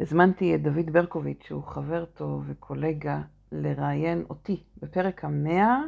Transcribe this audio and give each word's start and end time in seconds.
הזמנתי 0.00 0.54
את 0.54 0.62
דוד 0.62 0.90
ברקוביץ', 0.92 1.42
שהוא 1.46 1.62
חבר 1.62 2.04
טוב 2.04 2.44
וקולגה, 2.46 3.20
לראיין 3.52 4.24
אותי 4.30 4.62
בפרק 4.82 5.24
המאה, 5.24 5.80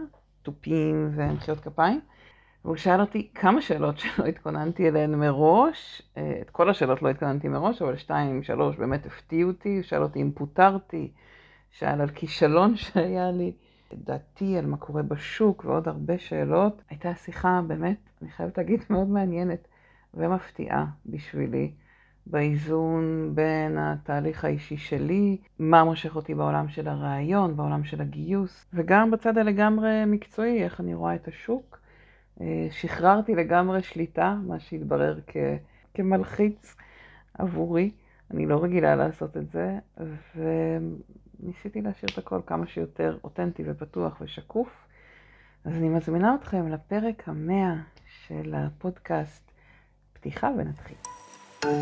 תופים 0.42 1.10
ומחיאות 1.14 1.60
כפיים. 1.60 2.00
והוא 2.64 2.76
שאל 2.76 3.00
אותי 3.00 3.28
כמה 3.34 3.62
שאלות 3.62 3.98
שלא 4.00 4.24
התכוננתי 4.26 4.88
אליהן 4.88 5.14
מראש. 5.14 6.02
אה, 6.16 6.38
את 6.40 6.50
כל 6.50 6.70
השאלות 6.70 7.02
לא 7.02 7.08
התכוננתי 7.08 7.48
מראש, 7.48 7.82
אבל 7.82 7.96
שתיים, 7.96 8.42
שלוש 8.42 8.76
באמת 8.76 9.06
הפתיעו 9.06 9.50
אותי. 9.50 9.76
הוא 9.76 9.82
שאל 9.82 10.02
אותי 10.02 10.22
אם 10.22 10.30
פוטרתי, 10.34 11.12
שאל 11.70 12.00
על 12.00 12.08
כישלון 12.08 12.76
שהיה 12.82 13.30
לי, 13.30 13.52
דעתי 13.94 14.58
על 14.58 14.66
מה 14.66 14.76
קורה 14.76 15.02
בשוק 15.02 15.64
ועוד 15.64 15.88
הרבה 15.88 16.18
שאלות. 16.18 16.82
הייתה 16.90 17.14
שיחה 17.14 17.60
באמת, 17.66 17.98
אני 18.22 18.30
חייבת 18.30 18.58
להגיד, 18.58 18.80
מאוד 18.90 19.08
מעניינת 19.08 19.68
ומפתיעה 20.14 20.86
בשבילי. 21.06 21.72
באיזון 22.30 23.30
בין 23.34 23.78
התהליך 23.78 24.44
האישי 24.44 24.76
שלי, 24.76 25.36
מה 25.58 25.84
מושך 25.84 26.16
אותי 26.16 26.34
בעולם 26.34 26.68
של 26.68 26.88
הרעיון, 26.88 27.56
בעולם 27.56 27.84
של 27.84 28.00
הגיוס, 28.00 28.66
וגם 28.74 29.10
בצד 29.10 29.38
הלגמרי 29.38 30.04
מקצועי, 30.06 30.62
איך 30.64 30.80
אני 30.80 30.94
רואה 30.94 31.14
את 31.14 31.28
השוק. 31.28 31.78
אה, 32.40 32.68
שחררתי 32.70 33.34
לגמרי 33.34 33.82
שליטה, 33.82 34.36
מה 34.46 34.60
שהתברר 34.60 35.18
כ... 35.26 35.36
כמלחיץ 35.94 36.76
עבורי. 37.34 37.90
אני 38.30 38.46
לא 38.46 38.62
רגילה 38.62 38.96
לעשות 38.96 39.36
את 39.36 39.50
זה, 39.50 39.78
וניסיתי 40.36 41.82
להשאיר 41.82 42.10
את 42.12 42.18
הכל 42.18 42.40
כמה 42.46 42.66
שיותר 42.66 43.18
אותנטי 43.24 43.62
ופתוח 43.66 44.20
ושקוף. 44.20 44.86
אז 45.64 45.72
אני 45.76 45.88
מזמינה 45.88 46.34
אתכם 46.34 46.68
לפרק 46.68 47.28
המאה 47.28 47.74
של 48.06 48.54
הפודקאסט 48.54 49.50
פתיחה 50.12 50.50
ונתחיל. 50.58 51.17
גו. 51.60 51.68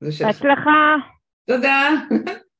בהצלחה. 0.00 0.96
תודה. 1.46 1.90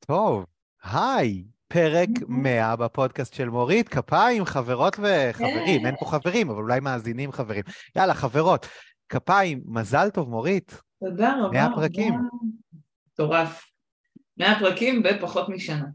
טוב, 0.07 0.45
היי, 0.83 1.43
פרק 1.67 2.09
100 2.27 2.75
בפודקאסט 2.75 3.33
של 3.33 3.49
מורית, 3.49 3.89
כפיים, 3.89 4.45
חברות 4.45 4.99
וחברים, 4.99 5.85
אין 5.85 5.95
פה 5.99 6.05
חברים, 6.05 6.49
אבל 6.49 6.61
אולי 6.61 6.79
מאזינים 6.79 7.31
חברים. 7.31 7.63
יאללה, 7.95 8.13
חברות, 8.13 8.67
כפיים, 9.09 9.61
מזל 9.65 10.09
טוב, 10.09 10.29
מורית. 10.29 10.81
תודה 10.99 11.35
רבה. 11.41 11.51
100 11.51 11.75
פרקים. 11.75 12.13
מטורף. 13.13 13.76
100 14.37 14.59
פרקים 14.59 15.03
בפחות 15.03 15.49
משנה. 15.49 15.85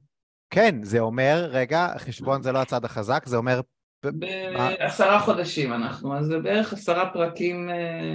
כן, 0.50 0.82
זה 0.82 0.98
אומר, 0.98 1.48
רגע, 1.50 1.88
חשבון 1.98 2.42
זה 2.42 2.52
לא 2.52 2.58
הצד 2.58 2.84
החזק, 2.84 3.22
זה 3.26 3.36
אומר... 3.36 3.60
בעשרה 4.04 5.20
חודשים 5.20 5.72
אנחנו, 5.72 6.18
אז 6.18 6.26
זה 6.26 6.38
בערך 6.38 6.72
עשרה 6.72 7.12
פרקים 7.12 7.70
אה, 7.70 8.14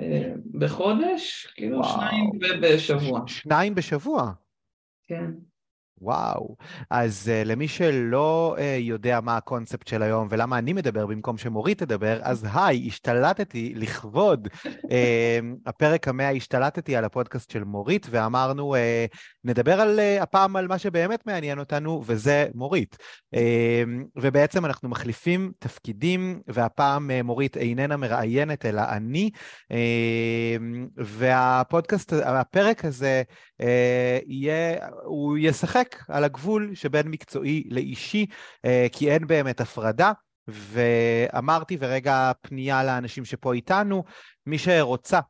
אה, 0.00 0.32
בחודש, 0.58 1.46
כאילו 1.54 1.78
וואו. 1.78 1.88
שניים 1.88 2.30
בשבוע. 2.62 3.20
שניים 3.26 3.74
בשבוע? 3.74 4.32
כן. 5.08 5.30
וואו. 6.00 6.56
אז 6.90 7.30
uh, 7.32 7.48
למי 7.48 7.68
שלא 7.68 8.56
uh, 8.58 8.60
יודע 8.80 9.20
מה 9.20 9.36
הקונספט 9.36 9.86
של 9.86 10.02
היום 10.02 10.28
ולמה 10.30 10.58
אני 10.58 10.72
מדבר 10.72 11.06
במקום 11.06 11.38
שמורית 11.38 11.78
תדבר, 11.78 12.18
אז 12.22 12.46
היי, 12.54 12.86
השתלטתי 12.86 13.72
לכבוד 13.76 14.48
uh, 14.66 14.88
הפרק 15.66 16.08
המאה, 16.08 16.30
השתלטתי 16.30 16.96
על 16.96 17.04
הפודקאסט 17.04 17.50
של 17.50 17.64
מורית, 17.64 18.06
ואמרנו, 18.10 18.74
uh, 18.74 18.78
נדבר 19.44 19.80
על, 19.80 19.98
uh, 19.98 20.22
הפעם 20.22 20.56
על 20.56 20.68
מה 20.68 20.78
שבאמת 20.78 21.26
מעניין 21.26 21.58
אותנו, 21.58 22.02
וזה 22.06 22.46
מורית. 22.54 22.96
Uh, 23.34 23.38
ובעצם 24.16 24.64
אנחנו 24.64 24.88
מחליפים 24.88 25.52
תפקידים, 25.58 26.40
והפעם 26.48 27.10
uh, 27.10 27.22
מורית 27.22 27.56
איננה 27.56 27.96
מראיינת, 27.96 28.66
אלא 28.66 28.82
אני. 28.88 29.30
Uh, 29.72 29.76
והפודקאסט, 30.96 32.12
הפרק 32.12 32.84
הזה 32.84 33.22
יהיה, 34.26 34.76
הוא 35.04 35.38
ישחק 35.38 35.96
על 36.08 36.24
הגבול 36.24 36.74
שבין 36.74 37.08
מקצועי 37.08 37.64
לאישי, 37.70 38.26
אה, 38.64 38.86
כי 38.92 39.10
אין 39.10 39.26
באמת 39.26 39.60
הפרדה. 39.60 40.12
ואמרתי, 40.48 41.76
ורגע 41.80 42.32
פנייה 42.40 42.84
לאנשים 42.84 43.24
שפה 43.24 43.54
איתנו, 43.54 44.04
מי 44.46 44.58
שרוצה 44.58 45.20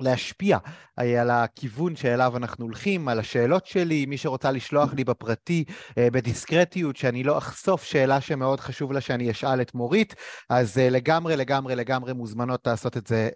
להשפיע 0.00 0.58
אה, 0.98 1.20
על 1.20 1.30
הכיוון 1.30 1.96
שאליו 1.96 2.36
אנחנו 2.36 2.64
הולכים, 2.64 3.08
על 3.08 3.18
השאלות 3.18 3.66
שלי, 3.66 4.06
מי 4.06 4.16
שרוצה 4.16 4.50
לשלוח 4.50 4.94
לי 4.94 5.04
בפרטי 5.04 5.64
אה, 5.98 6.08
בדיסקרטיות, 6.10 6.96
שאני 6.96 7.22
לא 7.22 7.38
אחשוף 7.38 7.84
שאלה 7.84 8.20
שמאוד 8.20 8.60
חשוב 8.60 8.92
לה 8.92 9.00
שאני 9.00 9.30
אשאל 9.30 9.60
את 9.60 9.74
מורית, 9.74 10.14
אז 10.50 10.76
לגמרי, 10.78 11.36
לגמרי, 11.36 11.76
לגמרי 11.76 12.12
מוזמנות 12.12 12.66
לעשות 12.66 12.96
את 12.96 13.06
זה 13.06 13.28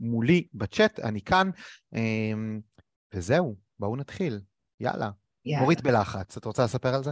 מולי 0.00 0.46
בצ'אט, 0.54 1.00
אני 1.00 1.20
כאן. 1.20 1.50
וזהו, 3.14 3.56
בואו 3.78 3.96
נתחיל. 3.96 4.40
יאללה. 4.80 5.10
מורית 5.46 5.82
בלחץ, 5.82 6.36
את 6.36 6.44
רוצה 6.44 6.64
לספר 6.64 6.94
על 6.94 7.04
זה? 7.04 7.10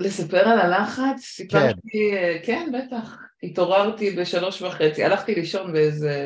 לספר 0.00 0.48
על 0.48 0.58
הלחץ? 0.58 1.20
סיפרתי, 1.20 2.10
כן, 2.42 2.42
כן 2.44 2.72
בטח. 2.72 3.16
התעוררתי 3.42 4.10
בשלוש 4.10 4.62
וחצי, 4.62 5.04
הלכתי 5.04 5.34
לישון 5.34 5.72
באיזה 5.72 6.18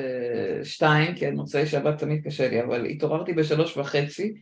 שתיים, 0.64 1.14
כן, 1.16 1.34
מוצאי 1.34 1.66
שבת 1.66 1.98
תמיד 1.98 2.24
קשה 2.24 2.48
לי, 2.48 2.62
אבל 2.62 2.86
התעוררתי 2.86 3.32
בשלוש 3.32 3.76
וחצי, 3.76 4.34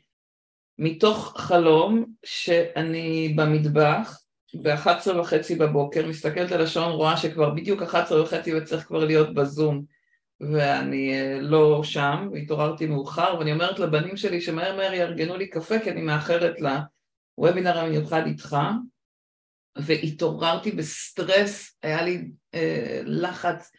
מתוך 0.78 1.34
חלום 1.36 2.04
שאני 2.24 3.34
במטבח, 3.36 4.20
ב-11 4.62 5.16
וחצי 5.20 5.54
בבוקר, 5.54 6.06
מסתכלת 6.06 6.52
על 6.52 6.62
השעון, 6.62 6.92
רואה 6.92 7.16
שכבר 7.16 7.50
בדיוק 7.50 7.82
11 7.82 8.22
וחצי 8.22 8.54
וצריך 8.54 8.86
כבר 8.86 9.04
להיות 9.04 9.34
בזום. 9.34 9.84
ואני 10.40 11.14
אה, 11.14 11.38
לא 11.40 11.82
שם, 11.84 12.28
והתעוררתי 12.32 12.86
מאוחר, 12.86 13.36
ואני 13.38 13.52
אומרת 13.52 13.78
לבנים 13.78 14.16
שלי 14.16 14.40
שמהר 14.40 14.76
מהר 14.76 14.92
יארגנו 14.92 15.36
לי 15.36 15.46
קפה, 15.46 15.78
כי 15.78 15.90
אני 15.90 16.02
מאחרת 16.02 16.56
לוובינר 17.38 17.78
המיוחד 17.78 18.26
איתך, 18.26 18.56
והתעוררתי 19.78 20.70
בסטרס, 20.70 21.76
היה 21.82 22.02
לי 22.02 22.30
אה, 22.54 23.00
לחץ, 23.04 23.72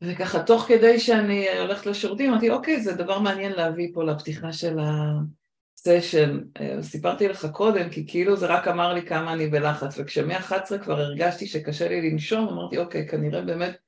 וככה 0.00 0.42
תוך 0.42 0.62
כדי 0.68 1.00
שאני 1.00 1.58
הולכת 1.58 1.86
לשירותים, 1.86 2.30
אמרתי, 2.30 2.50
אוקיי, 2.50 2.80
זה 2.80 2.92
דבר 2.92 3.18
מעניין 3.18 3.52
להביא 3.52 3.90
פה 3.94 4.04
לפתיחה 4.04 4.52
של 4.52 4.78
ה 4.78 4.96
session. 4.96 6.38
אה, 6.60 6.82
סיפרתי 6.82 7.28
לך 7.28 7.46
קודם, 7.52 7.90
כי 7.90 8.06
כאילו 8.06 8.36
זה 8.36 8.46
רק 8.46 8.68
אמר 8.68 8.94
לי 8.94 9.02
כמה 9.02 9.32
אני 9.32 9.46
בלחץ, 9.46 9.98
וכשמ-11 9.98 10.78
כבר 10.82 11.00
הרגשתי 11.00 11.46
שקשה 11.46 11.88
לי 11.88 12.10
לנשום, 12.10 12.48
אמרתי, 12.48 12.78
אוקיי, 12.78 13.08
כנראה 13.08 13.40
באמת 13.40 13.85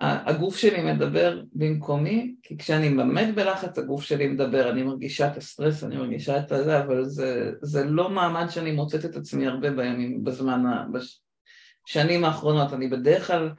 הגוף 0.00 0.56
שלי 0.56 0.92
מדבר 0.92 1.42
במקומי, 1.52 2.34
כי 2.42 2.58
כשאני 2.58 2.90
באמת 2.94 3.34
בלחץ 3.34 3.78
הגוף 3.78 4.02
שלי 4.02 4.26
מדבר, 4.26 4.70
אני 4.70 4.82
מרגישה 4.82 5.26
את 5.26 5.36
הסטרס, 5.36 5.84
אני 5.84 5.96
מרגישה 5.96 6.38
את 6.38 6.52
הזה, 6.52 6.80
אבל 6.80 7.04
זה, 7.04 7.52
זה 7.62 7.84
לא 7.84 8.10
מעמד 8.10 8.46
שאני 8.50 8.72
מוצאת 8.72 9.04
את 9.04 9.16
עצמי 9.16 9.46
הרבה 9.46 9.70
בימים, 9.70 10.24
בזמן, 10.24 10.62
בשנים 10.92 12.24
האחרונות, 12.24 12.72
אני 12.72 12.88
בדרך 12.88 13.26
כלל 13.26 13.50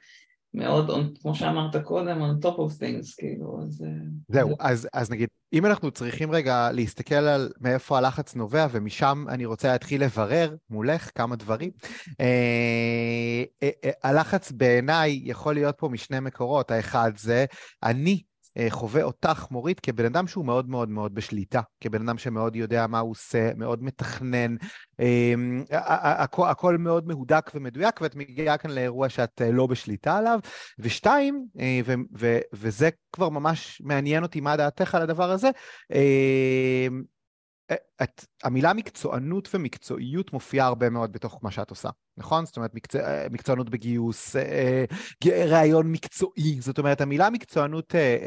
מאוד, 0.54 0.92
כמו 1.22 1.36
שאמרת 1.36 1.76
קודם, 1.84 2.22
on 2.22 2.46
top 2.46 2.56
of 2.56 2.82
things, 2.82 3.16
כאילו, 3.18 3.60
אז... 3.64 3.82
אה, 3.82 3.90
זהו, 4.28 4.56
אז, 4.60 4.88
אז 4.94 5.12
נגיד, 5.12 5.30
אם 5.54 5.66
אנחנו 5.66 5.92
צריכים 5.92 6.32
רגע 6.32 6.72
להסתכל 6.72 7.16
על 7.16 7.52
מאיפה 7.62 7.98
הלחץ 7.98 8.36
נובע, 8.36 8.68
ומשם 8.72 9.26
אני 9.30 9.46
רוצה 9.46 9.72
להתחיל 9.72 10.04
לברר 10.04 10.56
מולך 10.70 11.12
כמה 11.16 11.36
דברים. 11.36 11.72
אה, 12.22 13.44
אה, 13.64 13.92
הלחץ 14.04 14.52
בעיניי 14.52 15.22
יכול 15.24 15.54
להיות 15.54 15.76
פה 15.78 15.90
משני 15.90 16.20
מקורות, 16.20 16.72
האחד 16.72 17.12
זה 17.18 17.46
אני 17.84 18.22
חווה 18.70 19.04
אותך, 19.04 19.46
מורית, 19.52 19.80
כבן 19.80 20.06
אדם 20.06 20.28
שהוא 20.28 20.46
מאוד 20.46 20.70
מאוד 20.70 20.90
מאוד 20.90 21.16
בשליטה, 21.16 21.62
כבן 21.82 22.02
אדם 22.10 22.18
שמאוד 22.18 22.56
יודע 22.56 22.88
מה 22.88 23.00
הוא 23.00 23.12
עושה, 23.12 23.52
מאוד 23.56 23.84
מתכנן, 23.84 24.56
אמ, 25.00 25.64
הכ- 25.72 26.48
הכל 26.48 26.78
מאוד 26.78 27.08
מהודק 27.08 27.52
ומדויק, 27.56 28.02
ואת 28.02 28.16
מגיעה 28.16 28.58
כאן 28.58 28.72
לאירוע 28.72 29.10
שאת 29.10 29.42
אה, 29.42 29.52
לא 29.52 29.68
בשליטה 29.68 30.18
עליו. 30.18 30.40
ושתיים, 30.80 31.46
אה, 31.60 31.80
וזה 32.54 32.90
כבר 33.12 33.30
ממש 33.30 33.82
מעניין 33.86 34.24
אותי 34.24 34.42
מה 34.42 34.58
דעתך 34.58 34.96
על 34.96 35.02
הדבר 35.02 35.32
הזה, 35.32 35.50
אמ, 35.92 37.04
את, 38.04 38.26
המילה 38.44 38.74
מקצוענות 38.74 39.50
ומקצועיות 39.54 40.34
מופיעה 40.34 40.68
הרבה 40.68 40.90
מאוד 40.90 41.12
בתוך 41.12 41.40
מה 41.42 41.52
שאת 41.52 41.70
עושה, 41.70 41.90
נכון? 42.18 42.46
זאת 42.46 42.58
אומרת, 42.58 42.76
מקצוע, 42.76 43.02
מקצוענות 43.32 43.70
בגיוס, 43.70 44.36
אה, 44.36 44.86
ראיון 45.26 45.92
מקצועי, 45.92 46.58
זאת 46.62 46.78
אומרת, 46.78 47.02
המילה 47.02 47.30
מקצוענות 47.30 47.96
אה, 47.96 48.18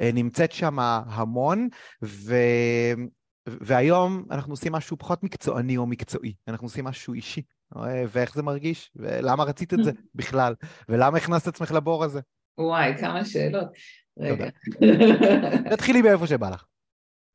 אה, 0.00 0.10
נמצאת 0.12 0.52
שם 0.52 0.78
המון, 0.78 1.68
ו, 2.04 2.34
והיום 3.46 4.24
אנחנו 4.30 4.52
עושים 4.52 4.72
משהו 4.72 4.98
פחות 4.98 5.22
מקצועני 5.22 5.76
או 5.76 5.86
מקצועי, 5.86 6.34
אנחנו 6.48 6.66
עושים 6.66 6.84
משהו 6.84 7.14
אישי. 7.14 7.42
ואיך 8.08 8.34
זה 8.34 8.42
מרגיש? 8.42 8.90
ולמה 8.96 9.44
רצית 9.44 9.74
את 9.74 9.84
זה 9.84 9.90
בכלל? 10.14 10.54
ולמה 10.88 11.18
הכנסת 11.18 11.48
עצמך 11.48 11.72
לבור 11.72 12.04
הזה? 12.04 12.20
וואי, 12.58 12.96
כמה 13.00 13.24
שאלות. 13.24 13.68
רגע. 14.18 14.48
תתחילי 15.70 16.02
מאיפה 16.02 16.26
שבא 16.26 16.50
לך. 16.50 16.64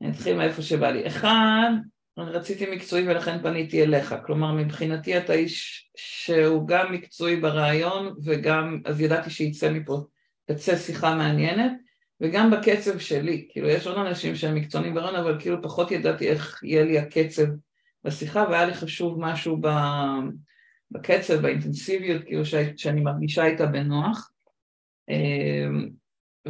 אני 0.02 0.12
אתחיל 0.12 0.38
מאיפה 0.38 0.62
שבא 0.62 0.92
לי. 0.92 1.08
אחד, 1.08 1.72
רציתי 2.18 2.66
מקצועי 2.72 3.08
ולכן 3.08 3.42
פניתי 3.42 3.84
אליך. 3.84 4.16
כלומר, 4.26 4.52
מבחינתי 4.52 5.18
אתה 5.18 5.34
איש 5.34 5.90
שהוא 5.98 6.68
גם 6.68 6.94
מקצועי 6.94 7.36
ברעיון 7.36 8.16
וגם, 8.24 8.82
אז 8.86 9.02
ידעתי 9.02 9.30
שיצא 9.30 9.72
מפה, 9.72 10.02
תצא 10.46 10.76
שיחה 10.76 11.16
מעניינת, 11.16 11.72
וגם 12.22 12.52
בקצב 12.52 13.00
שלי. 13.00 13.48
כאילו, 13.52 13.68
יש 13.68 13.88
עוד 13.88 13.98
אנשים 13.98 14.36
שהם 14.36 14.56
מקצוענים 14.56 14.94
ברעיון, 14.94 15.16
אבל 15.16 15.40
כאילו 15.40 15.62
פחות 15.62 15.92
ידעתי 15.92 16.30
איך 16.30 16.64
יהיה 16.64 16.84
לי 16.84 17.00
הקצב 17.00 17.46
בשיחה, 18.04 18.46
והיה 18.50 18.66
לי 18.66 18.74
חשוב 18.74 19.20
משהו 19.20 19.58
ב... 19.62 19.68
בקצב, 20.92 21.36
באינטנסיביות, 21.36 22.24
כאילו 22.24 22.44
שאני 22.76 23.02
מרגישה 23.02 23.46
איתה 23.46 23.66
בנוח. 23.66 24.32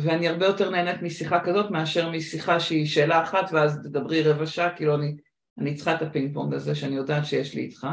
ואני 0.03 0.27
הרבה 0.27 0.45
יותר 0.45 0.69
נהנית 0.69 1.01
משיחה 1.01 1.39
כזאת 1.39 1.71
מאשר 1.71 2.09
משיחה 2.09 2.59
שהיא 2.59 2.85
שאלה 2.85 3.23
אחת 3.23 3.49
ואז 3.51 3.79
תדברי 3.83 4.21
רבע 4.21 4.45
שעה, 4.45 4.75
כאילו 4.75 4.95
אני, 4.95 5.15
אני 5.57 5.75
צריכה 5.75 5.95
את 5.95 6.01
הפינג 6.01 6.33
פונג 6.33 6.53
הזה 6.53 6.75
שאני 6.75 6.95
יודעת 6.95 7.25
שיש 7.25 7.55
לי 7.55 7.61
איתך. 7.61 7.87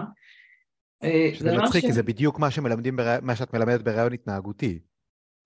אה, 1.04 1.30
שזה 1.34 1.56
מצחיק, 1.56 1.82
ש... 1.82 1.86
כי 1.86 1.92
זה 1.92 2.02
בדיוק 2.02 2.38
מה 2.38 2.50
שמלמדים. 2.50 2.98
מה 3.22 3.36
שאת 3.36 3.54
מלמדת 3.54 3.82
בראיון 3.82 4.12
התנהגותי. 4.12 4.78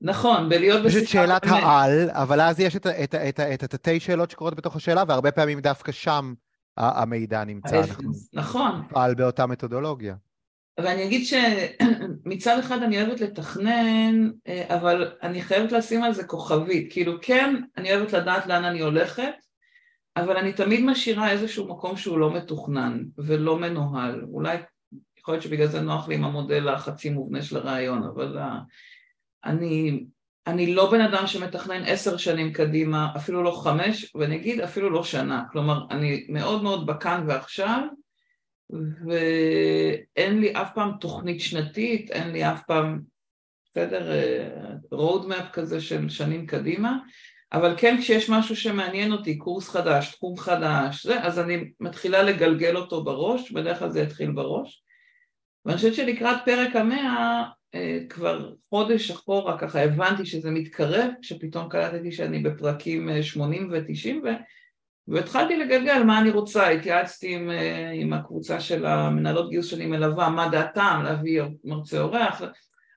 נכון, 0.01 0.49
בלהיות 0.49 0.85
בשיחה... 0.85 1.03
את 1.03 1.09
שאלת 1.09 1.45
באמת. 1.45 1.63
העל, 1.63 2.11
אבל 2.11 2.41
אז 2.41 2.61
יש 2.61 2.77
את 2.77 3.63
התתי 3.63 4.01
שאלות 4.01 4.31
שקורות 4.31 4.55
בתוך 4.55 4.77
השאלה, 4.77 5.03
והרבה 5.09 5.31
פעמים 5.31 5.61
דווקא 5.61 5.93
שם 5.93 6.35
המידע 6.77 7.45
נמצא. 7.45 7.83
נכון. 8.33 8.83
פעל 8.89 9.15
באותה 9.15 9.47
מתודולוגיה. 9.47 10.15
ואני 10.79 11.05
אגיד 11.05 11.27
שמצד 11.27 12.59
אחד 12.59 12.83
אני 12.83 13.03
אוהבת 13.03 13.21
לתכנן, 13.21 14.31
אה, 14.47 14.77
אבל 14.77 15.13
אני 15.23 15.43
חייבת 15.43 15.73
לשים 15.73 16.03
על 16.03 16.13
זה 16.13 16.25
כוכבית. 16.25 16.93
כאילו 16.93 17.13
כן, 17.23 17.63
אני 17.77 17.95
אוהבת 17.95 18.13
לדעת 18.13 18.47
לאן 18.47 18.65
אני 18.65 18.81
הולכת, 18.81 19.33
אבל 20.17 20.37
אני 20.37 20.53
תמיד 20.53 20.85
משאירה 20.85 21.31
איזשהו 21.31 21.69
מקום 21.69 21.97
שהוא 21.97 22.19
לא 22.19 22.35
מתוכנן 22.35 23.05
ולא 23.19 23.59
מנוהל. 23.59 24.25
אולי, 24.33 24.57
יכול 25.19 25.35
להיות 25.35 25.43
שבגלל 25.43 25.67
זה 25.67 25.81
נוח 25.81 26.09
לי 26.09 26.15
עם 26.15 26.25
המודל 26.25 26.69
החצי 26.69 27.11
מובנה 27.11 27.43
של 27.43 27.57
הרעיון, 27.57 28.03
אבל 28.03 28.39
uh, 28.39 28.43
אני, 29.45 30.05
אני 30.47 30.75
לא 30.75 30.91
בן 30.91 31.01
אדם 31.01 31.27
שמתכנן 31.27 31.83
עשר 31.87 32.17
שנים 32.17 32.53
קדימה, 32.53 33.09
אפילו 33.17 33.43
לא 33.43 33.51
חמש, 33.51 34.13
ואני 34.15 34.37
אגיד 34.37 34.61
אפילו 34.61 34.91
לא 34.91 35.05
שנה. 35.05 35.45
כלומר, 35.53 35.85
אני 35.91 36.27
מאוד 36.29 36.63
מאוד 36.63 36.87
בכאן 36.87 37.25
ועכשיו, 37.27 37.83
ואין 39.07 40.41
לי 40.41 40.53
אף 40.53 40.75
פעם 40.75 40.93
תוכנית 41.01 41.41
שנתית, 41.41 42.11
אין 42.11 42.31
לי 42.31 42.45
אף 42.45 42.63
פעם, 42.67 43.01
בסדר, 43.71 44.13
road 44.95 45.25
map 45.29 45.53
כזה 45.53 45.81
של 45.81 46.09
שנים 46.09 46.47
קדימה, 46.47 46.99
אבל 47.53 47.75
כן 47.77 47.97
כשיש 48.01 48.31
משהו 48.31 48.57
שמעניין 48.57 49.13
אותי, 49.13 49.39
קורס 49.39 49.69
חדש, 49.69 50.15
תחום 50.15 50.37
חדש, 50.37 51.07
זה, 51.07 51.23
אז 51.23 51.39
אני 51.39 51.71
מתחילה 51.81 52.23
לגלגל 52.23 52.77
אותו 52.77 53.05
בראש, 53.05 53.53
בדרך 53.53 53.79
כלל 53.79 53.91
זה 53.91 54.01
יתחיל 54.01 54.31
בראש, 54.31 54.85
ואני 55.65 55.77
חושבת 55.77 55.95
שלקראת 55.95 56.39
פרק 56.45 56.77
המאה, 56.77 57.45
אה, 57.75 57.99
כבר 58.09 58.53
חודש 58.71 59.11
אחורה 59.11 59.59
ככה 59.59 59.83
הבנתי 59.83 60.27
שזה 60.27 60.51
מתקרב, 60.51 61.11
כשפתאום 61.23 61.69
קלטתי 61.69 62.13
שאני 62.13 62.39
בפרקים 62.43 63.23
80 63.23 63.75
אה, 63.75 63.81
ו-90 63.81 64.27
והתחלתי 65.11 65.57
לגלגל 65.57 66.03
מה 66.03 66.21
אני 66.21 66.31
רוצה, 66.31 66.69
התייעצתי 66.69 67.35
עם, 67.35 67.51
אה, 67.51 67.91
עם 67.95 68.13
הקבוצה 68.13 68.61
של 68.61 68.87
המנהלות 68.87 69.51
גיוס 69.51 69.67
שאני 69.67 69.87
מלווה, 69.87 70.29
מה 70.29 70.49
דעתם, 70.49 71.01
להביא 71.05 71.43
מרצה 71.65 72.01
אורח, 72.01 72.43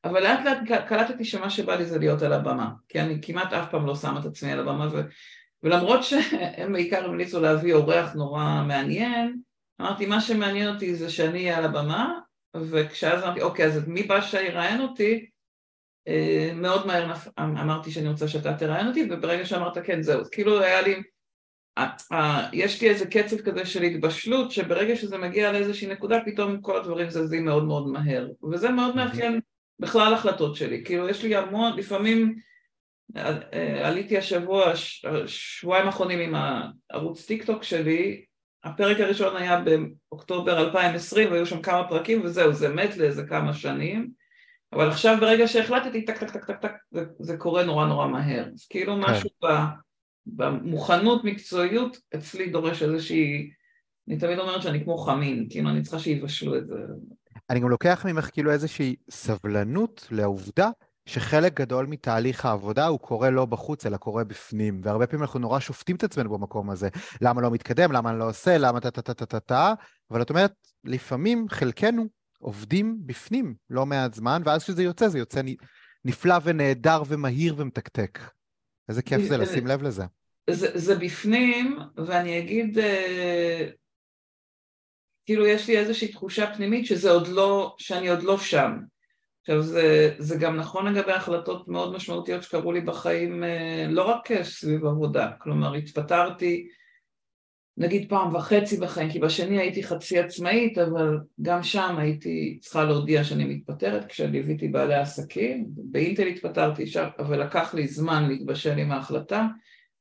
אבל 0.04 0.24
לאט 0.24 0.40
לאט 0.46 0.88
קלטתי 0.88 1.26
שמה 1.26 1.50
שבא 1.50 1.76
לי 1.76 1.86
זה 1.86 2.00
להיות 2.00 2.22
על 2.22 2.34
הבמה, 2.34 2.70
כי 2.90 3.02
אני 3.02 3.20
כמעט 3.22 3.54
אף 3.54 3.72
פעם 3.72 3.86
לא 3.86 3.96
שמה 3.96 4.20
את 4.20 4.26
עצמי 4.26 4.52
על 4.52 4.60
הבמה, 4.60 4.88
ו, 4.92 5.02
ולמרות 5.64 6.04
שהם 6.04 6.74
בעיקר 6.74 7.06
המליצו 7.06 7.42
להביא 7.42 7.74
אורח 7.74 8.14
נורא 8.14 8.64
מעניין, 8.68 9.40
אמרתי 9.82 10.06
מה 10.06 10.22
שמעניין 10.22 10.74
אותי 10.74 10.96
זה 10.96 11.10
שאני 11.10 11.40
אהיה 11.40 11.58
על 11.58 11.66
הבמה, 11.66 12.20
וכשאז 12.56 13.24
אמרתי 13.24 13.42
אוקיי 13.42 13.66
אז 13.66 13.88
מי 13.88 14.04
בא 14.04 14.22
שיראיין 14.22 14.82
אותי, 14.82 15.26
אה, 16.08 16.52
מאוד 16.56 16.88
מהר 16.88 17.14
אמרתי 17.40 17.92
שאני 17.92 18.10
רוצה 18.10 18.28
שאתה 18.28 18.54
תראיין 18.54 18.88
אותי, 18.88 19.08
וברגע 19.12 19.46
שאמרת 19.46 19.78
כן 19.78 20.02
זהו, 20.02 20.22
כאילו 20.32 20.62
היה 20.62 20.82
לי 20.82 21.04
יש 22.54 22.82
לי 22.82 22.90
איזה 22.90 23.06
קצב 23.06 23.42
כזה 23.42 23.66
של 23.66 23.82
התבשלות, 23.82 24.52
שברגע 24.52 24.96
שזה 24.96 25.18
מגיע 25.18 25.52
לאיזושהי 25.52 25.88
נקודה, 25.88 26.20
פתאום 26.26 26.62
כל 26.62 26.78
הדברים 26.78 27.10
זזים 27.10 27.46
מאוד 27.46 27.64
מאוד 27.64 27.88
מהר. 27.88 28.28
וזה 28.52 28.70
מאוד 28.70 28.96
מאפיין 28.96 29.40
בכלל 29.80 30.14
החלטות 30.14 30.56
שלי. 30.56 30.84
כאילו, 30.86 31.10
יש 31.10 31.24
לי 31.24 31.36
המון, 31.36 31.78
לפעמים 31.78 32.36
אה, 33.18 33.88
עליתי 33.88 34.18
השבוע, 34.18 34.72
שבועיים 35.26 35.86
האחרונים 35.86 36.20
עם 36.20 36.36
הערוץ 36.90 37.26
טיק 37.26 37.46
טוק 37.46 37.64
שלי, 37.64 38.26
הפרק 38.64 39.00
הראשון 39.00 39.36
היה 39.36 39.62
באוקטובר 40.10 40.60
2020 40.60 41.32
והיו 41.32 41.46
שם 41.46 41.62
כמה 41.62 41.88
פרקים 41.88 42.22
וזהו, 42.24 42.54
זה 42.54 42.70
מת 42.70 42.98
לאיזה 42.98 43.24
כמה 43.24 43.54
שנים, 43.54 44.10
אבל 44.74 44.90
עכשיו 44.90 45.18
ברגע 45.20 45.48
שהחלטתי, 45.48 46.06
טק 46.06 46.18
טק 46.18 46.30
טק 46.30 46.46
טק 46.46 46.60
טק, 46.62 46.72
זה, 46.92 47.06
זה 47.20 47.38
קורה 47.38 47.64
נורא 47.64 47.86
נורא 47.86 48.08
מהר. 48.08 48.46
אז 48.54 48.68
כאילו 48.70 48.96
כן. 48.96 49.02
משהו 49.02 49.30
ב... 49.44 49.48
במוכנות, 50.26 51.24
מקצועיות, 51.24 51.98
אצלי 52.16 52.50
דורש 52.50 52.84
איזושהי... 52.84 53.52
אני 54.08 54.18
תמיד 54.18 54.40
אומרת 54.40 54.62
שאני 54.62 54.84
כמו 54.84 54.98
חמין, 54.98 55.48
כאילו 55.50 55.70
אני 55.70 55.82
צריכה 55.82 56.00
שיבשלו 56.00 56.58
את 56.58 56.68
זה. 56.68 56.76
אני 57.50 57.60
גם 57.60 57.70
לוקח 57.70 58.06
ממך 58.10 58.30
כאילו 58.34 58.52
איזושהי 58.52 58.96
סבלנות 59.10 60.08
לעובדה 60.12 60.70
שחלק 61.06 61.54
גדול 61.54 61.86
מתהליך 61.86 62.46
העבודה 62.46 62.88
הוא 62.88 63.00
קורה 63.00 63.30
לא 63.30 63.46
בחוץ, 63.46 63.86
אלא 63.86 63.98
קורה 63.98 64.24
בפנים. 64.24 64.82
והרבה 64.84 65.08
פעמים 65.08 65.24
אנחנו 65.24 65.40
נורא 65.40 65.60
שופטים 65.60 65.96
את 65.96 66.04
עצמנו 66.04 66.30
במקום 66.30 66.70
הזה. 66.70 66.90
למה 67.22 67.42
לא 67.42 67.52
מתקדם, 67.52 67.92
למה 67.92 68.10
אני 68.10 68.20
לא 68.20 68.30
עושה, 68.30 68.58
למה 68.58 68.80
טה-טה-טה-טה-טה, 68.80 69.74
אבל 70.12 70.22
את 70.22 70.30
אומרת, 70.30 70.54
לפעמים 70.84 71.46
חלקנו 71.50 72.08
עובדים 72.40 72.98
בפנים 73.06 73.56
לא 73.70 73.86
מעט 73.86 74.14
זמן, 74.14 74.42
ואז 74.46 74.64
כשזה 74.64 74.84
יוצא, 74.84 75.08
זה 75.08 75.20
יוצא 75.20 75.42
נפלא 76.06 76.36
ונהדר 76.44 77.04
ומהיר 77.08 77.56
ומתקתק. 77.58 78.20
איזה 78.90 79.02
כיף 79.02 79.22
זה 79.22 79.38
לשים 79.38 79.68
לב 79.68 79.84
לזה. 79.84 80.04
זה, 80.50 80.68
זה 80.74 80.96
בפנים, 80.96 81.80
ואני 82.06 82.40
אגיד, 82.40 82.80
אה, 82.80 83.68
כאילו 85.26 85.48
יש 85.48 85.68
לי 85.68 85.78
איזושהי 85.78 86.08
תחושה 86.08 86.54
פנימית 86.56 86.86
שזה 86.86 87.12
עוד 87.12 87.28
לא, 87.28 87.76
שאני 87.78 88.10
עוד 88.10 88.24
לא 88.24 88.38
שם. 88.38 88.78
עכשיו 89.42 89.62
זה, 89.62 90.16
זה 90.18 90.36
גם 90.36 90.56
נכון 90.56 90.94
לגבי 90.94 91.12
החלטות 91.12 91.68
מאוד 91.68 91.94
משמעותיות 91.94 92.44
שקרו 92.44 92.72
לי 92.72 92.82
בחיים, 92.82 93.44
אה, 93.44 93.86
לא 93.90 94.04
רק 94.04 94.42
סביב 94.42 94.86
עבודה, 94.86 95.32
כלומר 95.40 95.74
התפטרתי 95.74 96.68
נגיד 97.78 98.10
פעם 98.10 98.36
וחצי 98.36 98.78
בחיים, 98.78 99.10
כי 99.10 99.20
בשני 99.20 99.60
הייתי 99.60 99.84
חצי 99.84 100.20
עצמאית, 100.20 100.78
אבל 100.78 101.18
גם 101.42 101.64
שם 101.64 101.96
הייתי 101.98 102.58
צריכה 102.62 102.84
להודיע 102.84 103.24
שאני 103.24 103.46
מתפטרת 103.46 104.06
כשליוויתי 104.06 104.68
בעלי 104.68 104.96
עסקים, 104.96 105.66
באינטל 105.68 106.28
התפטרתי 106.28 106.88
שם, 106.88 107.08
אבל 107.20 107.44
לקח 107.44 107.74
לי 107.74 107.88
זמן 107.88 108.28
להתבשל 108.28 108.78
עם 108.78 108.92
ההחלטה, 108.92 109.48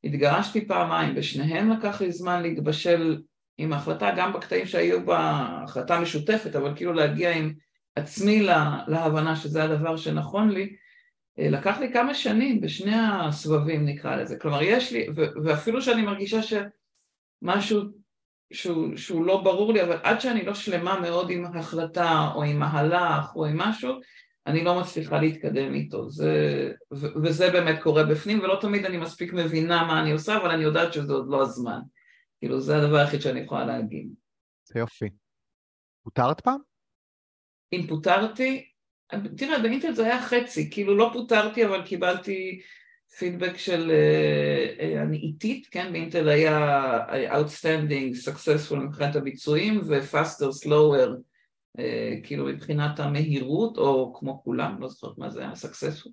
התגרשתי 0.05 0.67
פעמיים, 0.67 1.15
בשניהם 1.15 1.71
לקח 1.71 2.01
לי 2.01 2.13
זמן 2.13 2.43
להתבשל 2.43 3.23
עם 3.59 3.73
ההחלטה, 3.73 4.11
גם 4.17 4.33
בקטעים 4.33 4.67
שהיו 4.67 5.07
בהחלטה 5.07 6.01
משותפת, 6.01 6.57
אבל 6.57 6.77
כאילו 6.77 6.93
להגיע 6.93 7.37
עם 7.37 7.53
עצמי 7.97 8.43
לה, 8.43 8.79
להבנה 8.89 9.37
שזה 9.37 9.65
הדבר 9.65 9.97
שנכון 9.97 10.51
לי, 10.51 10.77
לקח 11.39 11.79
לי 11.79 11.93
כמה 11.93 12.15
שנים 12.15 12.61
בשני 12.61 12.95
הסבבים 12.97 13.87
נקרא 13.87 14.17
לזה, 14.17 14.37
כלומר 14.37 14.63
יש 14.63 14.93
לי, 14.93 15.07
ואפילו 15.45 15.83
שאני 15.83 16.03
מרגישה 16.03 16.43
ש... 16.43 16.55
משהו 17.43 17.81
שהוא, 18.53 18.97
שהוא 18.97 19.27
לא 19.27 19.43
ברור 19.43 19.73
לי, 19.73 19.83
אבל 19.83 19.99
עד 20.03 20.21
שאני 20.21 20.45
לא 20.45 20.55
שלמה 20.55 21.01
מאוד 21.01 21.31
עם 21.31 21.45
החלטה 21.45 22.31
או 22.35 22.43
עם 22.43 22.59
מהלך 22.59 23.37
או 23.37 23.47
עם 23.47 23.59
משהו, 23.59 23.95
אני 24.47 24.65
לא 24.65 24.81
מצליחה 24.81 25.21
להתקדם 25.21 25.75
איתו, 25.75 26.11
זה, 26.11 26.33
ו, 26.95 27.07
וזה 27.23 27.51
באמת 27.51 27.83
קורה 27.83 28.05
בפנים, 28.05 28.41
ולא 28.41 28.59
תמיד 28.61 28.85
אני 28.85 28.97
מספיק 28.97 29.33
מבינה 29.33 29.87
מה 29.87 30.01
אני 30.01 30.13
עושה, 30.13 30.37
אבל 30.37 30.51
אני 30.51 30.63
יודעת 30.63 30.93
שזה 30.93 31.13
עוד 31.13 31.27
לא 31.29 31.43
הזמן. 31.43 31.81
כאילו, 32.39 32.61
זה 32.61 32.77
הדבר 32.77 32.97
היחיד 32.97 33.21
שאני 33.21 33.41
יכולה 33.41 33.67
להגיד. 33.67 34.09
זה 34.65 34.79
יופי. 34.79 35.09
פוטרת 36.03 36.41
פעם? 36.41 36.59
אם 37.73 37.87
פוטרתי, 37.89 38.69
תראה, 39.37 39.59
באינטרנט 39.59 39.97
זה 39.97 40.05
היה 40.05 40.23
חצי, 40.23 40.71
כאילו 40.71 40.97
לא 40.97 41.11
פוטרתי, 41.13 41.67
אבל 41.67 41.83
קיבלתי 41.83 42.61
פידבק 43.19 43.57
של 43.57 43.91
uh, 43.91 44.81
uh, 44.81 45.03
אני 45.03 45.17
איטית, 45.17 45.67
כן, 45.71 45.93
באינטל 45.93 46.29
היה 46.29 46.99
Outstanding, 47.33 48.29
Successful 48.29 48.77
מבחינת 48.77 49.17
הביצועים 49.17 49.81
ו-Faster, 49.85 50.67
Slower, 50.67 51.11
כאילו 52.23 52.47
מבחינת 52.47 53.01
המהירות, 53.01 53.79
או 53.79 54.15
כמו 54.19 54.43
כולם, 54.45 54.77
לא 54.81 54.89
זוכרת 54.89 55.19
מה 55.19 55.31
זה 55.31 55.41
היה, 55.41 55.53
Successful, 55.53 56.11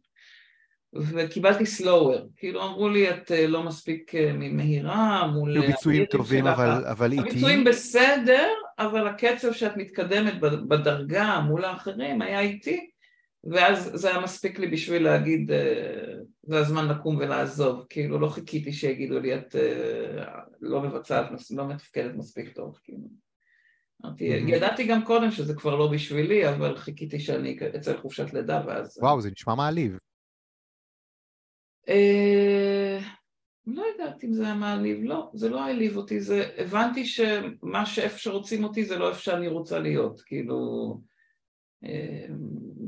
וקיבלתי 0.93 1.63
Slower, 1.63 2.19
כאילו 2.37 2.63
אמרו 2.63 2.89
לי 2.89 3.09
את 3.09 3.31
לא 3.47 3.63
מספיק 3.63 4.11
מהירה 4.51 5.27
מול... 5.27 5.67
ביצועים 5.67 6.05
טובים 6.05 6.47
אבל, 6.47 6.85
אבל 6.85 7.11
איטיים. 7.11 7.27
הביצועים 7.27 7.63
בסדר, 7.63 8.47
אבל 8.79 9.07
הקצב 9.07 9.53
שאת 9.53 9.77
מתקדמת 9.77 10.39
בדרגה 10.39 11.39
מול 11.39 11.65
האחרים 11.65 12.21
היה 12.21 12.39
איטי, 12.39 12.89
ואז 13.43 13.91
זה 13.93 14.09
היה 14.09 14.19
מספיק 14.19 14.59
לי 14.59 14.67
בשביל 14.67 15.03
להגיד, 15.03 15.51
אה, 15.51 16.18
זה 16.43 16.59
הזמן 16.59 16.87
לקום 16.87 17.17
ולעזוב, 17.17 17.85
כאילו 17.89 18.19
לא 18.19 18.27
חיכיתי 18.27 18.73
שיגידו 18.73 19.19
לי 19.19 19.35
את 19.35 19.55
אה, 19.55 20.39
לא 20.61 20.81
מבצעת, 20.81 21.25
לא 21.55 21.67
מתפקדת 21.67 22.15
מספיק 22.15 22.53
טוב, 22.53 22.79
כאילו. 22.83 23.07
אמרתי, 24.05 24.23
ידעתי 24.23 24.87
גם 24.87 25.05
קודם 25.05 25.31
שזה 25.31 25.53
כבר 25.55 25.75
לא 25.75 25.91
בשבילי, 25.91 26.49
אבל 26.49 26.77
חיכיתי 26.77 27.19
שאני 27.19 27.57
אצא 27.75 27.93
לחופשת 27.93 28.33
לידה 28.33 28.63
ואז... 28.67 28.99
וואו, 29.01 29.21
זה 29.21 29.31
נשמע 29.31 29.55
מעליב. 29.55 29.97
לא 33.67 33.83
יודעת 33.91 34.23
אם 34.23 34.33
זה 34.33 34.45
היה 34.45 34.55
מעליב, 34.55 34.99
לא, 35.03 35.31
זה 35.33 35.49
לא 35.49 35.63
העליב 35.63 35.97
אותי, 35.97 36.21
זה, 36.21 36.49
הבנתי 36.57 37.05
שמה 37.05 37.85
שאיפה 37.85 38.17
שרוצים 38.17 38.63
אותי 38.63 38.85
זה 38.85 38.97
לא 38.97 39.09
איפה 39.09 39.19
שאני 39.19 39.47
רוצה 39.47 39.79
להיות, 39.79 40.21
כאילו, 40.21 40.57
אה, 41.83 42.25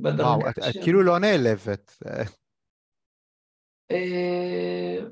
בדרגה 0.01 0.23
וואו, 0.23 0.49
את, 0.49 0.59
את 0.59 0.83
כאילו 0.83 1.03
לא 1.03 1.19
נעלבת. 1.19 1.97
אה, 3.91 5.05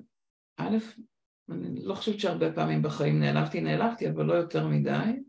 א', 0.58 0.78
אני 1.50 1.86
לא 1.86 1.96
חושבת 1.96 2.20
שהרבה 2.20 2.54
פעמים 2.54 2.82
בחיים 2.82 3.20
נעלבתי, 3.20 3.62
נעלבתי, 3.62 4.10
אבל 4.10 4.26
לא 4.26 4.34
יותר 4.34 4.68
מדי. 4.68 5.20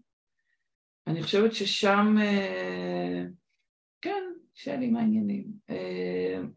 אני 1.07 1.23
חושבת 1.23 1.55
ששם, 1.55 2.17
אה, 2.21 3.25
כן, 4.01 4.23
שלי, 4.55 4.91
מה 4.91 5.01
העניינים? 5.01 5.45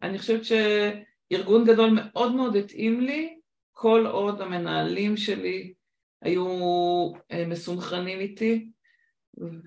אני 0.02 0.18
חושבת 0.18 0.40
שארגון 0.44 1.64
גדול 1.64 1.90
מאוד 1.90 2.34
מאוד 2.34 2.56
התאים 2.56 3.00
לי, 3.00 3.38
כל 3.72 4.06
עוד 4.06 4.40
המנהלים 4.40 5.16
שלי 5.16 5.74
היו 6.22 6.46
אה, 7.32 7.46
מסונכרנים 7.46 8.20
איתי, 8.20 8.70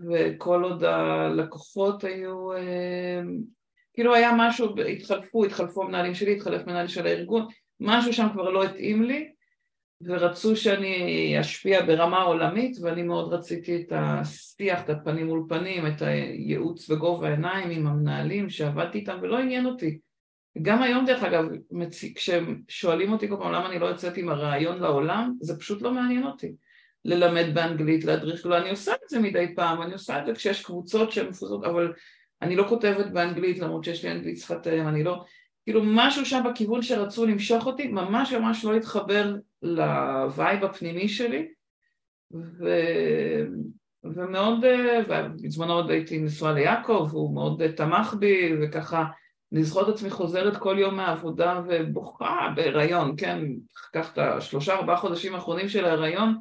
וכל 0.09 0.63
עוד 0.63 0.83
הלקוחות 0.83 2.03
היו, 2.03 2.53
אה, 2.53 3.21
כאילו 3.97 4.15
היה 4.15 4.31
משהו, 4.37 4.75
התחלפו, 4.81 5.45
התחלפו 5.45 5.83
המנהלים 5.83 6.13
שלי, 6.13 6.35
התחלף 6.35 6.67
מנהל 6.67 6.87
של 6.87 7.07
הארגון, 7.07 7.45
משהו 7.79 8.13
שם 8.13 8.27
כבר 8.33 8.49
לא 8.49 8.63
התאים 8.63 9.03
לי, 9.03 9.31
ורצו 10.01 10.55
שאני 10.55 11.35
אשפיע 11.39 11.85
ברמה 11.85 12.21
עולמית, 12.21 12.77
ואני 12.81 13.03
מאוד 13.03 13.33
רציתי 13.33 13.75
את 13.75 13.93
השיח, 13.95 14.83
את 14.83 14.89
הפנים 14.89 15.25
מול 15.25 15.45
פנים, 15.49 15.87
את 15.87 16.01
הייעוץ 16.01 16.89
בגובה 16.89 17.27
העיניים 17.27 17.69
עם 17.69 17.87
המנהלים 17.87 18.49
שעבדתי 18.49 18.97
איתם, 18.97 19.17
ולא 19.21 19.39
עניין 19.39 19.65
אותי. 19.65 19.99
גם 20.61 20.83
היום 20.83 21.05
דרך 21.05 21.23
אגב, 21.23 21.45
כשהם 22.15 22.61
שואלים 22.67 23.11
אותי 23.11 23.29
כל 23.29 23.35
פעם 23.39 23.51
למה 23.51 23.69
אני 23.69 23.79
לא 23.79 23.85
יוצאת 23.85 24.17
עם 24.17 24.29
הרעיון 24.29 24.79
לעולם, 24.79 25.33
זה 25.41 25.59
פשוט 25.59 25.81
לא 25.81 25.91
מעניין 25.91 26.23
אותי. 26.23 26.53
ללמד 27.05 27.45
באנגלית, 27.53 28.05
להדריך, 28.05 28.45
לא, 28.45 28.57
אני 28.57 28.69
עושה 28.69 28.93
את 28.93 29.09
זה 29.09 29.19
מדי 29.19 29.55
פעם, 29.55 29.81
אני 29.81 29.93
עושה 29.93 30.19
את 30.19 30.25
זה 30.25 30.33
כשיש 30.33 30.63
קבוצות 30.65 31.11
שהן 31.11 31.27
מפוזרות, 31.27 31.63
אבל 31.63 31.93
אני 32.41 32.55
לא 32.55 32.65
כותבת 32.69 33.11
באנגלית 33.11 33.59
למרות 33.59 33.83
שיש 33.83 34.05
לי 34.05 34.11
אנגלית 34.11 34.37
שפת 34.37 34.67
אם, 34.67 34.87
אני 34.87 35.03
לא... 35.03 35.23
כאילו 35.65 35.81
משהו 35.85 36.25
שם 36.25 36.43
בכיוון 36.51 36.81
שרצו 36.81 37.25
למשוך 37.25 37.65
אותי, 37.65 37.87
ממש 37.87 38.33
ממש 38.33 38.65
לא 38.65 38.75
התחבר 38.75 39.35
ל 39.61 39.82
vibe 39.82 40.63
הפנימי 40.63 41.07
שלי, 41.07 41.47
ו... 42.33 42.69
ומאוד, 44.03 44.65
בזמנו 45.43 45.73
עוד 45.73 45.91
הייתי 45.91 46.19
נשואה 46.19 46.53
ליעקב, 46.53 47.07
והוא 47.11 47.33
מאוד 47.33 47.67
תמך 47.67 48.13
בי, 48.19 48.53
וככה 48.61 49.05
את 49.81 49.87
עצמי 49.87 50.09
חוזרת 50.09 50.57
כל 50.57 50.75
יום 50.79 50.95
מהעבודה 50.95 51.61
ובוכה 51.67 52.49
בהיריון, 52.55 53.13
כן, 53.17 53.39
קח 53.93 54.13
את 54.13 54.17
השלושה 54.17 54.73
ארבעה 54.75 54.97
חודשים 54.97 55.35
האחרונים 55.35 55.69
של 55.69 55.85
ההיריון 55.85 56.37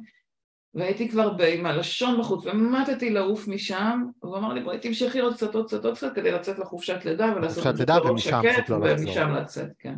והייתי 0.77 1.09
כבר 1.09 1.35
עם 1.43 1.65
הלשון 1.65 2.19
בחוץ 2.19 2.45
ומטתי 2.45 3.09
לעוף 3.09 3.47
משם 3.47 4.03
והוא 4.23 4.37
אמר 4.37 4.53
לי 4.53 4.63
בואי 4.63 4.79
תמשכי 4.79 5.19
עוד 5.19 5.33
קצת 5.33 5.55
עוד 5.55 5.67
קצת 5.67 5.85
עוד 5.85 5.95
קצת 5.95 6.15
כדי 6.15 6.31
לצאת 6.31 6.59
לחופשת 6.59 7.05
לידה 7.05 7.33
ולעשות 7.35 7.67
את 7.67 7.77
זה 7.77 7.85
בראש 7.85 8.23
שקט 8.23 8.69
לא 8.69 8.75
ומשם 8.75 9.29
לצאת, 9.29 9.69
כן. 9.79 9.95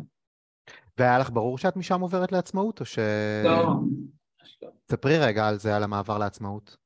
והיה 0.98 1.18
לך 1.18 1.30
ברור 1.30 1.58
שאת 1.58 1.76
משם 1.76 2.00
עוברת 2.00 2.32
לעצמאות 2.32 2.80
או 2.80 2.84
ש... 2.84 2.98
לא. 3.44 3.74
ספרי 4.90 5.18
רגע 5.18 5.48
על 5.48 5.58
זה, 5.58 5.76
על 5.76 5.82
המעבר 5.82 6.18
לעצמאות. 6.18 6.76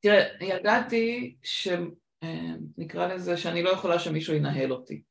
תראה, 0.00 0.24
ידעתי 0.40 1.36
ש... 1.42 1.68
אה, 2.22 3.08
לזה 3.14 3.36
שאני 3.36 3.62
לא 3.62 3.70
יכולה 3.70 3.98
שמישהו 3.98 4.34
ינהל 4.34 4.72
אותי 4.72 5.02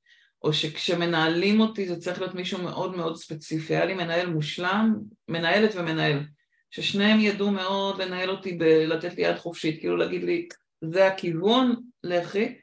או 0.43 0.53
שכשמנהלים 0.53 1.59
אותי 1.59 1.87
זה 1.87 1.99
צריך 1.99 2.19
להיות 2.19 2.35
מישהו 2.35 2.63
מאוד 2.63 2.95
מאוד 2.95 3.15
ספציפי. 3.15 3.75
היה 3.75 3.85
לי 3.85 3.93
מנהל 3.93 4.29
מושלם, 4.29 4.95
מנהלת 5.27 5.75
ומנהל, 5.75 6.23
ששניהם 6.71 7.19
ידעו 7.19 7.51
מאוד 7.51 8.01
לנהל 8.01 8.29
אותי, 8.29 8.57
לתת 8.87 9.15
לי 9.15 9.23
יד 9.23 9.35
חופשית, 9.35 9.79
כאילו 9.79 9.97
להגיד 9.97 10.23
לי, 10.23 10.47
זה 10.81 11.07
הכיוון, 11.07 11.75
לכי. 12.03 12.57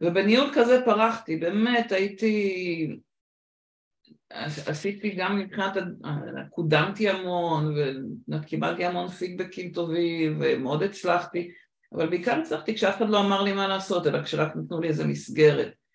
ובניהול 0.00 0.50
כזה 0.54 0.82
פרחתי, 0.84 1.36
באמת 1.36 1.92
הייתי, 1.92 2.88
עשיתי 4.66 5.10
גם 5.10 5.38
מבחינת, 5.38 5.72
קודמתי 6.50 7.08
המון 7.08 7.74
וקיבלתי 8.28 8.84
המון 8.84 9.08
פידבקים 9.08 9.72
טובים 9.72 10.38
ומאוד 10.40 10.82
הצלחתי. 10.82 11.50
אבל 11.92 12.08
בעיקר 12.10 12.40
הצלחתי 12.40 12.74
כשאף 12.74 12.96
אחד 12.96 13.08
לא 13.08 13.20
אמר 13.20 13.42
לי 13.42 13.52
מה 13.52 13.68
לעשות, 13.68 14.06
אלא 14.06 14.22
כשרק 14.22 14.56
נתנו 14.56 14.80
לי 14.80 14.88
איזה 14.88 15.06
מסגרת. 15.06 15.85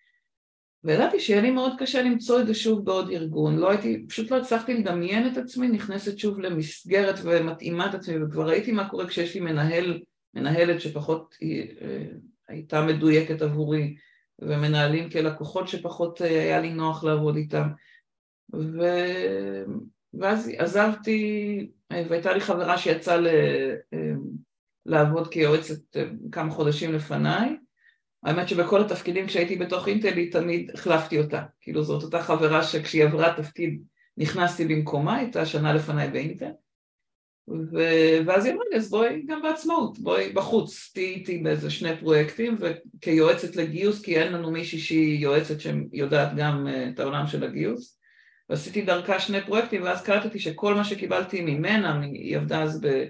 וידעתי 0.84 1.20
שיהיה 1.20 1.42
לי 1.42 1.50
מאוד 1.50 1.72
קשה 1.78 2.02
למצוא 2.02 2.40
את 2.40 2.46
זה 2.46 2.54
שוב 2.54 2.84
בעוד 2.84 3.10
ארגון, 3.10 3.56
לא 3.58 3.70
הייתי, 3.70 4.04
פשוט 4.08 4.30
לא 4.30 4.36
הצלחתי 4.36 4.74
לדמיין 4.74 5.32
את 5.32 5.36
עצמי 5.36 5.68
נכנסת 5.68 6.18
שוב 6.18 6.40
למסגרת 6.40 7.14
ומתאימה 7.24 7.90
את 7.90 7.94
עצמי, 7.94 8.22
וכבר 8.22 8.48
ראיתי 8.48 8.72
מה 8.72 8.88
קורה 8.88 9.06
כשיש 9.06 9.34
לי 9.34 9.40
מנהל, 9.40 10.00
מנהלת 10.34 10.80
שפחות 10.80 11.34
אה, 11.42 12.04
הייתה 12.48 12.82
מדויקת 12.82 13.42
עבורי, 13.42 13.94
ומנהלים 14.38 15.10
כלקוחות 15.10 15.68
שפחות 15.68 16.22
אה, 16.22 16.26
היה 16.26 16.60
לי 16.60 16.70
נוח 16.70 17.04
לעבוד 17.04 17.36
איתם. 17.36 17.68
ו... 18.54 18.80
ואז 20.14 20.50
עזבתי, 20.58 21.70
אה, 21.92 22.04
והייתה 22.08 22.32
לי 22.32 22.40
חברה 22.40 22.78
שיצאה 22.78 23.16
ל... 23.16 23.28
לעבוד 24.86 25.28
כיועצת 25.28 25.96
כמה 26.32 26.50
חודשים 26.50 26.92
לפניי. 26.92 27.56
האמת 28.22 28.48
שבכל 28.48 28.80
התפקידים 28.80 29.26
כשהייתי 29.26 29.56
בתוך 29.56 29.88
אינטל 29.88 30.16
היא 30.16 30.32
תמיד 30.32 30.70
החלפתי 30.74 31.18
אותה. 31.18 31.42
כאילו 31.60 31.84
זאת 31.84 32.02
אותה 32.02 32.22
חברה 32.22 32.62
שכשהיא 32.64 33.04
עברה 33.04 33.34
תפקיד 33.36 33.82
נכנסתי 34.16 34.64
במקומה, 34.64 35.16
הייתה 35.16 35.46
שנה 35.46 35.72
לפניי 35.72 36.10
באינטל. 36.10 36.50
ו... 37.48 37.78
ואז 38.26 38.44
היא 38.44 38.54
אמרה 38.54 38.64
לי, 38.70 38.76
אז 38.76 38.90
בואי 38.90 39.22
גם 39.26 39.42
בעצמאות, 39.42 39.98
בואי 39.98 40.32
בחוץ, 40.32 40.90
תהיי 40.94 41.14
איתי 41.14 41.38
באיזה 41.38 41.70
שני 41.70 41.96
פרויקטים, 41.96 42.58
וכיועצת 42.60 43.56
לגיוס, 43.56 44.02
כי 44.02 44.18
אין 44.18 44.32
לנו 44.32 44.50
מישהי 44.50 44.78
שהיא 44.78 45.18
יועצת 45.18 45.60
שיודעת 45.60 46.36
גם 46.36 46.68
אה, 46.68 46.88
את 46.88 47.00
העולם 47.00 47.26
של 47.26 47.44
הגיוס. 47.44 47.98
ועשיתי 48.48 48.82
דרכה 48.82 49.20
שני 49.20 49.40
פרויקטים, 49.40 49.82
ואז 49.82 50.02
קלטתי 50.02 50.38
שכל 50.38 50.74
מה 50.74 50.84
שקיבלתי 50.84 51.40
ממנה, 51.40 52.00
היא 52.02 52.36
עבדה 52.36 52.62
אז 52.62 52.80
ב... 52.80 53.04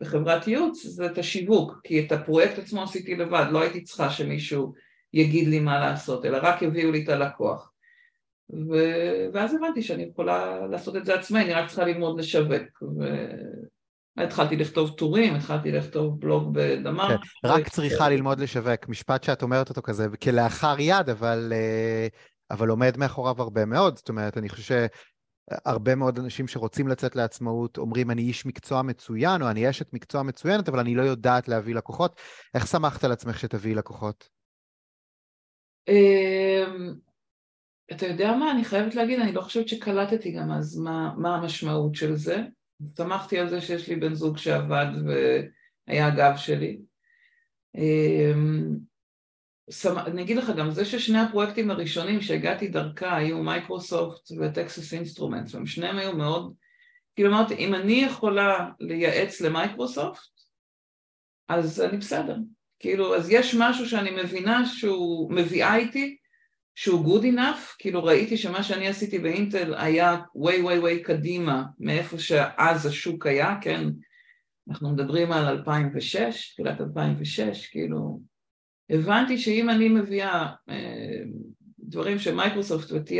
בחברת 0.00 0.48
ייעוץ 0.48 0.86
זה 0.86 1.06
את 1.06 1.18
השיווק, 1.18 1.80
כי 1.84 2.06
את 2.06 2.12
הפרויקט 2.12 2.58
עצמו 2.58 2.82
עשיתי 2.82 3.14
לבד, 3.16 3.46
לא 3.50 3.62
הייתי 3.62 3.82
צריכה 3.82 4.10
שמישהו 4.10 4.72
יגיד 5.12 5.48
לי 5.48 5.60
מה 5.60 5.80
לעשות, 5.80 6.24
אלא 6.24 6.38
רק 6.42 6.62
הביאו 6.62 6.92
לי 6.92 7.04
את 7.04 7.08
הלקוח. 7.08 7.72
ו... 8.52 8.74
ואז 9.32 9.54
הבנתי 9.54 9.82
שאני 9.82 10.02
יכולה 10.02 10.66
לעשות 10.66 10.96
את 10.96 11.04
זה 11.06 11.14
עצמאי, 11.14 11.42
אני 11.42 11.52
רק 11.52 11.66
צריכה 11.66 11.84
ללמוד 11.84 12.20
לשווק. 12.20 12.82
ו... 12.82 13.04
התחלתי 14.16 14.56
לכתוב 14.56 14.90
טורים, 14.90 15.34
התחלתי 15.34 15.72
לכתוב 15.72 16.20
בלוג 16.20 16.54
בדמר. 16.54 17.08
כן, 17.08 17.16
רק 17.48 17.68
צריכה 17.68 18.08
ללמוד 18.08 18.40
לשווק, 18.40 18.88
משפט 18.88 19.24
שאת 19.24 19.42
אומרת 19.42 19.68
אותו 19.68 19.82
כזה 19.82 20.06
כלאחר 20.22 20.74
יד, 20.78 21.08
אבל, 21.10 21.52
אה, 21.52 22.06
אבל 22.50 22.68
עומד 22.68 22.96
מאחוריו 22.96 23.42
הרבה 23.42 23.64
מאוד, 23.64 23.96
זאת 23.96 24.08
אומרת, 24.08 24.38
אני 24.38 24.48
חושב 24.48 24.86
הרבה 25.64 25.94
מאוד 25.94 26.18
אנשים 26.18 26.48
שרוצים 26.48 26.88
לצאת 26.88 27.16
לעצמאות 27.16 27.78
אומרים, 27.78 28.10
אני 28.10 28.22
איש 28.22 28.46
מקצוע 28.46 28.82
מצוין, 28.82 29.42
או 29.42 29.50
אני 29.50 29.70
אשת 29.70 29.92
מקצוע 29.92 30.22
מצוינת, 30.22 30.68
אבל 30.68 30.78
אני 30.78 30.94
לא 30.94 31.02
יודעת 31.02 31.48
להביא 31.48 31.74
לקוחות. 31.74 32.20
איך 32.54 32.66
סמכת 32.66 33.04
על 33.04 33.12
עצמך 33.12 33.38
שתביאי 33.38 33.74
לקוחות? 33.74 34.28
אמ, 35.88 36.94
אתה 37.92 38.06
יודע 38.06 38.32
מה, 38.32 38.50
אני 38.50 38.64
חייבת 38.64 38.94
להגיד, 38.94 39.20
אני 39.20 39.32
לא 39.32 39.40
חושבת 39.40 39.68
שקלטתי 39.68 40.32
גם 40.32 40.50
אז 40.50 40.78
מה, 40.78 41.14
מה 41.16 41.36
המשמעות 41.36 41.94
של 41.94 42.16
זה. 42.16 42.42
סמכתי 42.96 43.38
על 43.38 43.48
זה 43.48 43.60
שיש 43.60 43.88
לי 43.88 43.96
בן 43.96 44.14
זוג 44.14 44.38
שעבד 44.38 44.86
והיה 45.06 46.06
הגב 46.06 46.36
שלי. 46.36 46.80
אני 49.86 50.22
אגיד 50.22 50.36
לך 50.36 50.50
גם 50.56 50.70
זה 50.70 50.84
ששני 50.84 51.18
הפרויקטים 51.18 51.70
הראשונים 51.70 52.20
שהגעתי 52.20 52.68
דרכה 52.68 53.16
היו 53.16 53.42
Microsoft 53.42 54.30
ו 54.40 54.49
Texas 54.49 54.94
Instruments 54.94 55.54
והם 55.54 55.66
שניהם 55.66 55.98
היו 55.98 56.16
מאוד, 56.16 56.54
כאילו 57.14 57.30
אמרתי 57.30 57.54
אם 57.54 57.74
אני 57.74 57.92
יכולה 57.92 58.68
לייעץ 58.80 59.40
למייקרוסופט 59.40 60.30
אז 61.48 61.80
אני 61.80 61.96
בסדר, 61.96 62.36
כאילו 62.78 63.16
אז 63.16 63.30
יש 63.30 63.54
משהו 63.58 63.88
שאני 63.88 64.10
מבינה 64.10 64.66
שהוא 64.66 65.32
מביאה 65.32 65.76
איתי 65.76 66.16
שהוא 66.74 67.18
good 67.18 67.24
enough, 67.24 67.76
כאילו 67.78 68.04
ראיתי 68.04 68.36
שמה 68.36 68.62
שאני 68.62 68.88
עשיתי 68.88 69.18
באינטל 69.18 69.74
היה 69.74 70.16
way 70.16 70.64
way 70.64 70.84
way 70.84 71.04
קדימה 71.04 71.64
מאיפה 71.78 72.18
שאז 72.18 72.86
השוק 72.86 73.26
היה, 73.26 73.56
כן, 73.60 73.84
אנחנו 74.68 74.92
מדברים 74.92 75.32
על 75.32 75.44
2006, 75.44 76.52
תחילת 76.52 76.80
2006, 76.80 77.66
כאילו 77.66 78.31
הבנתי 78.92 79.38
שאם 79.38 79.70
אני 79.70 79.88
מביאה 79.88 80.52
אה, 80.68 81.22
דברים 81.78 82.18
שמייקרוסופט 82.18 82.92
ו-TI 82.92 83.12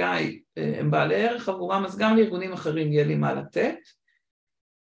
אה, 0.58 0.74
הם 0.78 0.90
בעלי 0.90 1.14
ערך 1.14 1.48
עבורם, 1.48 1.84
אז 1.84 1.98
גם 1.98 2.16
לארגונים 2.16 2.52
אחרים 2.52 2.92
יהיה 2.92 3.04
לי 3.04 3.14
מה 3.14 3.34
לתת. 3.34 3.78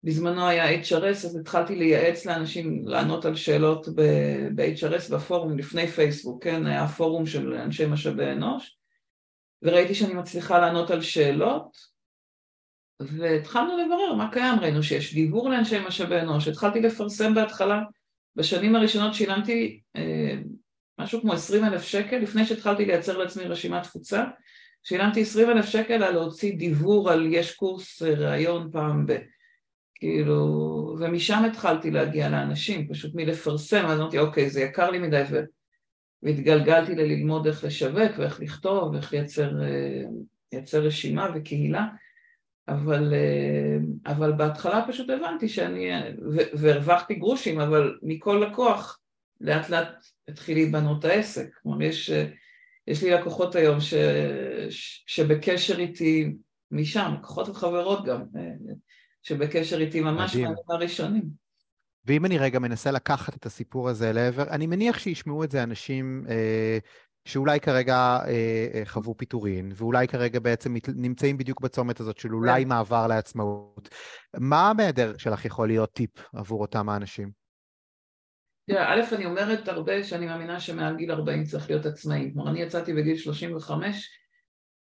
בזמנו 0.04 0.48
היה 0.48 0.82
HRS, 0.82 1.10
אז 1.10 1.36
התחלתי 1.36 1.76
לייעץ 1.76 2.26
לאנשים 2.26 2.88
לענות 2.88 3.26
על 3.26 3.36
שאלות 3.36 3.88
ב-HRS 4.56 5.14
בפורום 5.14 5.58
לפני 5.58 5.88
פייסבוק, 5.88 6.44
כן? 6.44 6.66
היה 6.66 6.88
פורום 6.88 7.26
של 7.26 7.54
אנשי 7.54 7.86
משאבי 7.86 8.32
אנוש, 8.32 8.78
וראיתי 9.62 9.96
שאני 9.96 10.14
מצליחה 10.14 10.60
לענות 10.60 10.92
על 10.92 11.02
שאלות, 11.02 11.78
והתחלנו 13.02 13.78
לברר 13.78 14.14
מה 14.14 14.32
קיים, 14.32 14.60
ראינו 14.60 14.84
שיש 14.84 15.14
דיבור 15.14 15.50
לאנשי 15.50 15.80
משאבי 15.88 16.20
אנוש, 16.20 16.48
התחלתי 16.48 16.82
לפרסם 16.82 17.34
בהתחלה, 17.34 17.82
בשנים 18.36 18.76
הראשונות 18.76 19.14
שילמתי 19.14 19.82
אה, 19.96 20.38
משהו 21.00 21.22
כמו 21.22 21.34
עשרים 21.34 21.66
אלף 21.66 21.84
שקל, 21.84 22.18
לפני 22.18 22.46
שהתחלתי 22.46 22.86
לייצר 22.86 23.18
לעצמי 23.18 23.44
רשימת 23.44 23.84
תפוצה, 23.84 24.24
שילמתי 24.84 25.22
עשרים 25.22 25.50
אלף 25.50 25.66
שקל 25.66 26.04
על 26.04 26.14
להוציא 26.14 26.58
דיבור 26.58 27.12
על 27.12 27.28
יש 27.32 27.56
קורס 27.56 28.04
אה, 28.04 28.14
ראיון 28.14 28.72
פעם 28.72 29.06
ב... 29.06 29.18
כאילו, 29.96 30.36
ומשם 31.00 31.44
התחלתי 31.44 31.92
להגיע 31.92 32.30
לאנשים, 32.30 32.88
פשוט 32.88 33.16
מלפרסם, 33.16 33.86
אז 33.86 34.00
אמרתי, 34.00 34.20
אוקיי, 34.20 34.50
זה 34.50 34.62
יקר 34.62 34.92
לי 34.92 35.00
מדי. 35.00 35.24
והתגלגלתי 36.24 36.96
ללמוד 36.96 37.48
איך 37.48 37.64
לשווק 37.64 38.12
ואיך 38.18 38.40
לכתוב 38.40 38.94
ואיך 38.94 39.14
לייצר, 39.14 39.62
אה, 39.64 40.04
לייצר 40.54 40.82
רשימה 40.82 41.30
וקהילה, 41.36 41.88
אבל, 42.68 43.14
אה, 43.14 43.78
אבל 44.12 44.32
בהתחלה 44.32 44.86
פשוט 44.88 45.10
הבנתי 45.10 45.50
שאני, 45.50 45.90
והרווחתי 46.54 47.16
גרושים, 47.16 47.60
אבל 47.60 47.98
מכל 48.02 48.44
לקוח 48.48 49.00
לאט 49.42 49.70
לאט 49.70 50.06
התחיל 50.28 50.58
להיבנות 50.58 51.06
העסק. 51.06 51.50
כלומר, 51.64 51.82
יש, 51.82 52.10
יש 52.88 53.04
לי 53.04 53.12
לקוחות 53.12 53.56
היום 53.56 53.80
ש, 53.80 53.94
שבקשר 55.08 55.80
איתי 55.80 56.36
משם, 56.72 57.14
לקוחות 57.20 57.50
וחברות 57.50 58.06
גם, 58.06 58.22
שבקשר 59.24 59.80
איתי 59.80 60.02
ממש 60.02 60.36
מהימים 60.36 60.56
הראשונים. 60.70 61.48
ואם 62.06 62.26
אני 62.26 62.38
רגע 62.38 62.60
מנסה 62.60 62.92
לקחת 62.92 63.36
את 63.36 63.46
הסיפור 63.46 63.90
הזה 63.90 64.14
לעבר, 64.14 64.44
אני 64.44 64.68
מניח 64.68 65.00
שישמעו 65.00 65.44
את 65.44 65.52
זה 65.52 65.64
אנשים 65.64 66.26
אה, 66.30 66.78
שאולי 67.26 67.60
כרגע 67.60 67.96
אה, 67.96 68.68
אה, 68.74 68.82
חוו 68.86 69.18
פיטורין, 69.18 69.72
ואולי 69.76 70.08
כרגע 70.08 70.40
בעצם 70.40 70.76
נמצאים 70.96 71.38
בדיוק 71.38 71.62
בצומת 71.62 72.00
הזאת 72.00 72.18
של 72.18 72.34
אולי 72.34 72.64
כן. 72.64 72.70
מעבר 72.70 73.08
לעצמאות. 73.08 73.90
מה 74.38 74.72
מהדרך 74.78 75.20
שלך 75.20 75.46
יכול 75.46 75.68
להיות 75.68 75.94
טיפ 75.94 76.10
עבור 76.34 76.62
אותם 76.62 76.90
האנשים? 76.90 77.47
תראה, 78.68 78.94
א', 78.94 79.16
אני 79.16 79.26
אומרת 79.26 79.68
הרבה 79.68 80.04
שאני 80.04 80.26
מאמינה 80.26 80.60
שמעל 80.60 80.96
גיל 80.96 81.12
40 81.12 81.44
צריך 81.44 81.70
להיות 81.70 81.86
עצמאי. 81.86 82.32
כלומר, 82.34 82.52
אני 82.52 82.62
יצאתי 82.62 82.94
בגיל 82.94 83.18
35, 83.18 84.10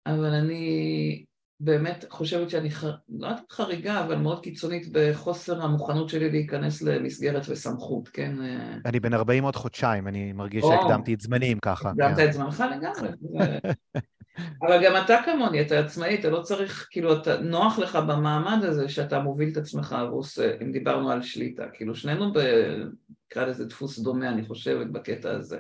אבל 0.07 0.35
אני 0.35 1.25
באמת 1.61 2.05
חושבת 2.11 2.51
שאני, 2.51 2.71
ח... 2.71 2.85
לא 2.85 3.27
יודעת 3.27 3.53
חריגה, 3.53 4.05
אבל 4.05 4.17
מאוד 4.17 4.43
קיצונית 4.43 4.87
בחוסר 4.93 5.63
המוכנות 5.63 6.09
שלי 6.09 6.31
להיכנס 6.31 6.83
למסגרת 6.83 7.43
וסמכות, 7.49 8.09
כן? 8.09 8.35
אני 8.87 9.01
בן 9.01 9.15
40 9.15 9.45
עוד 9.45 9.57
חודשיים, 9.57 10.09
אני 10.09 10.33
מרגיש 10.33 10.65
או, 10.65 10.69
שהקדמתי 10.69 11.15
את 11.15 11.21
זמני, 11.21 11.53
אם 11.53 11.59
ככה. 11.63 11.91
הקדמת 11.91 12.17
כן. 12.17 12.29
את 12.29 12.33
זמנך 12.33 12.65
לגמרי. 12.77 13.09
אבל 14.37 14.85
גם 14.85 15.05
אתה 15.05 15.17
כמוני, 15.25 15.61
אתה 15.61 15.79
עצמאי, 15.79 16.21
אתה 16.21 16.31
לא 16.31 16.43
צריך, 16.43 16.89
כאילו, 16.91 17.21
אתה, 17.21 17.41
נוח 17.41 17.79
לך 17.79 17.97
במעמד 17.97 18.65
הזה 18.65 18.89
שאתה 18.89 19.19
מוביל 19.19 19.49
את 19.53 19.57
עצמך 19.57 19.97
ועושה, 20.11 20.57
אם 20.63 20.73
דיברנו 20.73 21.11
על 21.11 21.23
שליטה, 21.23 21.65
כאילו, 21.73 21.95
שנינו. 21.95 22.33
נקרא 23.27 23.45
לזה 23.47 23.65
דפוס 23.65 23.99
דומה, 23.99 24.29
אני 24.29 24.47
חושבת, 24.47 24.87
בקטע 24.87 25.31
הזה. 25.31 25.59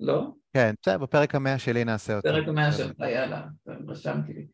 לא? 0.00 0.26
כן, 0.54 0.74
בסדר, 0.82 0.98
בפרק 0.98 1.34
המאה 1.34 1.58
שלי 1.58 1.84
נעשה 1.84 2.16
אותו. 2.16 2.28
בפרק 2.28 2.48
המאה 2.48 2.72
שלך, 2.72 3.00
יאללה, 3.00 3.42
רשמתי 3.88 4.32
לי. 4.32 4.46